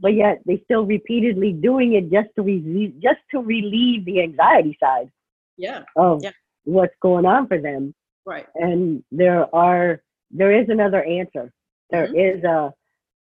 but 0.00 0.14
yet 0.14 0.40
they 0.46 0.60
still 0.64 0.86
repeatedly 0.86 1.52
doing 1.52 1.94
it 1.94 2.10
just 2.10 2.28
to 2.36 2.42
relieve 2.42 2.94
just 3.02 3.20
to 3.32 3.40
relieve 3.40 4.04
the 4.04 4.22
anxiety 4.22 4.76
side. 4.80 5.10
Yeah. 5.56 5.82
Of 5.96 6.22
yeah. 6.22 6.30
what's 6.64 6.94
going 7.00 7.26
on 7.26 7.48
for 7.48 7.60
them. 7.60 7.94
Right. 8.24 8.46
And 8.54 9.02
there 9.10 9.52
are 9.54 10.02
there 10.30 10.58
is 10.58 10.68
another 10.68 11.02
answer. 11.02 11.52
There 11.90 12.06
mm-hmm. 12.06 12.38
is 12.38 12.44
a 12.44 12.72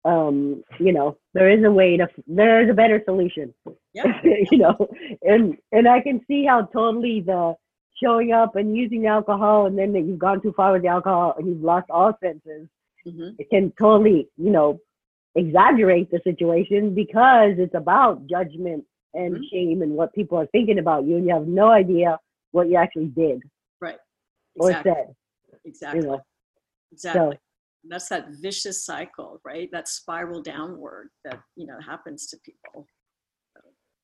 um, 0.05 0.64
you 0.80 0.93
know, 0.93 1.18
there 1.34 1.49
is 1.49 1.64
a 1.66 1.72
way 1.72 1.97
to, 1.97 2.08
there 2.28 2.64
is 2.64 2.70
a 2.70 2.74
better 2.74 3.01
solution. 3.05 3.53
Yeah. 3.98 4.22
you 4.52 4.58
know, 4.58 4.88
and 5.22 5.58
and 5.72 5.88
I 5.88 6.02
can 6.02 6.22
see 6.28 6.45
how 6.45 6.64
totally 6.64 7.22
the 7.22 7.56
showing 8.02 8.32
up 8.32 8.56
and 8.56 8.76
using 8.76 9.08
alcohol, 9.08 9.66
and 9.66 9.78
then 9.78 9.93
that 9.93 10.02
you've 10.02 10.20
gone 10.20 10.41
too 10.41 10.54
far 10.56 10.74
with 10.74 10.84
the 10.84 10.88
alcohol 10.88 11.36
and 11.38 11.48
you've 11.48 11.64
lost 11.64 11.89
all 11.89 12.14
senses. 12.24 12.68
Mm-hmm. 13.08 13.30
It 13.39 13.50
can 13.50 13.74
totally, 13.80 14.28
you 14.38 14.52
know, 14.52 14.80
exaggerate 15.36 16.12
the 16.12 16.20
situation 16.24 16.93
because 16.93 17.54
it's 17.58 17.76
about 17.76 18.28
judgment 18.28 18.84
and 19.14 19.36
mm-hmm. 19.36 19.43
shame 19.52 19.82
and 19.82 19.93
what 19.93 20.14
people 20.14 20.38
are 20.38 20.48
thinking 20.48 20.80
about 20.80 21.06
you, 21.06 21.18
and 21.18 21.26
you 21.26 21.34
have 21.34 21.48
no 21.48 21.70
idea 21.70 22.20
what 22.52 22.70
you 22.70 22.76
actually 22.76 23.08
did. 23.08 23.41
Right. 23.82 23.98
Exactly. 24.56 24.91
Or 24.91 24.95
said. 24.95 25.16
Exactly. 25.66 26.02
You 26.02 26.08
know? 26.08 26.22
Exactly. 26.91 27.32
So, 27.32 27.38
that's 27.89 28.10
that 28.10 28.28
vicious 28.41 28.84
cycle 28.84 29.39
right 29.45 29.70
that 29.72 29.88
spiral 29.88 30.41
downward 30.41 31.10
that 31.24 31.39
you 31.56 31.66
know 31.66 31.80
happens 31.80 32.28
to 32.28 32.38
people 32.43 32.86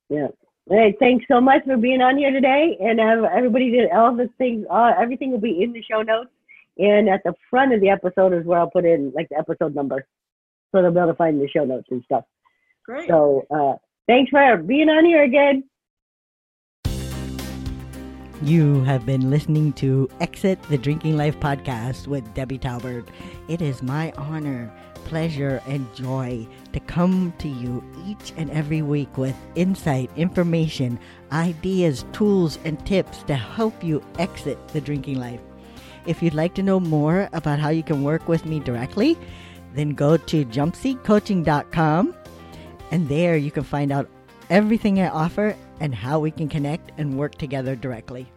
so. 0.08 0.16
yeah 0.16 0.26
hey 0.68 0.94
thanks 0.98 1.24
so 1.28 1.40
much 1.40 1.62
for 1.64 1.76
being 1.76 2.00
on 2.00 2.16
here 2.16 2.30
today 2.30 2.76
and 2.80 3.00
uh, 3.00 3.28
everybody 3.34 3.70
did 3.70 3.90
all 3.90 4.14
the 4.14 4.28
things 4.38 4.64
uh, 4.70 4.92
everything 4.98 5.30
will 5.30 5.40
be 5.40 5.62
in 5.62 5.72
the 5.72 5.82
show 5.82 6.02
notes 6.02 6.30
and 6.78 7.08
at 7.08 7.22
the 7.24 7.34
front 7.50 7.72
of 7.72 7.80
the 7.80 7.88
episode 7.88 8.32
is 8.32 8.44
where 8.46 8.58
i'll 8.58 8.70
put 8.70 8.84
in 8.84 9.12
like 9.14 9.28
the 9.28 9.38
episode 9.38 9.74
number 9.74 10.06
so 10.72 10.82
they'll 10.82 10.90
be 10.90 10.98
able 10.98 11.08
to 11.08 11.14
find 11.16 11.40
the 11.40 11.48
show 11.48 11.64
notes 11.64 11.86
and 11.90 12.02
stuff 12.04 12.24
great 12.84 13.08
so 13.08 13.44
uh, 13.50 13.74
thanks 14.06 14.30
for 14.30 14.56
being 14.58 14.88
on 14.88 15.04
here 15.04 15.22
again 15.22 15.64
you 18.42 18.82
have 18.84 19.06
been 19.06 19.30
listening 19.30 19.72
to 19.74 20.06
Exit 20.20 20.62
the 20.64 20.76
Drinking 20.76 21.16
Life 21.16 21.40
podcast 21.40 22.06
with 22.06 22.34
Debbie 22.34 22.58
Talbert. 22.58 23.08
It 23.48 23.62
is 23.62 23.82
my 23.82 24.12
honor, 24.18 24.70
pleasure, 25.06 25.62
and 25.66 25.86
joy 25.94 26.46
to 26.74 26.80
come 26.80 27.32
to 27.38 27.48
you 27.48 27.82
each 28.06 28.32
and 28.36 28.50
every 28.50 28.82
week 28.82 29.16
with 29.16 29.36
insight, 29.54 30.10
information, 30.16 30.98
ideas, 31.32 32.04
tools, 32.12 32.58
and 32.64 32.84
tips 32.84 33.22
to 33.22 33.34
help 33.34 33.82
you 33.82 34.02
exit 34.18 34.58
the 34.68 34.80
drinking 34.80 35.18
life. 35.18 35.40
If 36.06 36.22
you'd 36.22 36.34
like 36.34 36.54
to 36.54 36.62
know 36.62 36.80
more 36.80 37.30
about 37.32 37.58
how 37.58 37.70
you 37.70 37.82
can 37.82 38.02
work 38.02 38.28
with 38.28 38.44
me 38.44 38.60
directly, 38.60 39.16
then 39.74 39.90
go 39.90 40.16
to 40.16 40.44
jumpseatcoaching.com 40.44 42.14
and 42.90 43.08
there 43.08 43.36
you 43.36 43.50
can 43.50 43.64
find 43.64 43.90
out 43.90 44.08
everything 44.50 45.00
I 45.00 45.08
offer 45.08 45.56
and 45.80 45.94
how 45.94 46.18
we 46.18 46.30
can 46.30 46.48
connect 46.48 46.92
and 46.98 47.18
work 47.18 47.36
together 47.36 47.74
directly. 47.74 48.30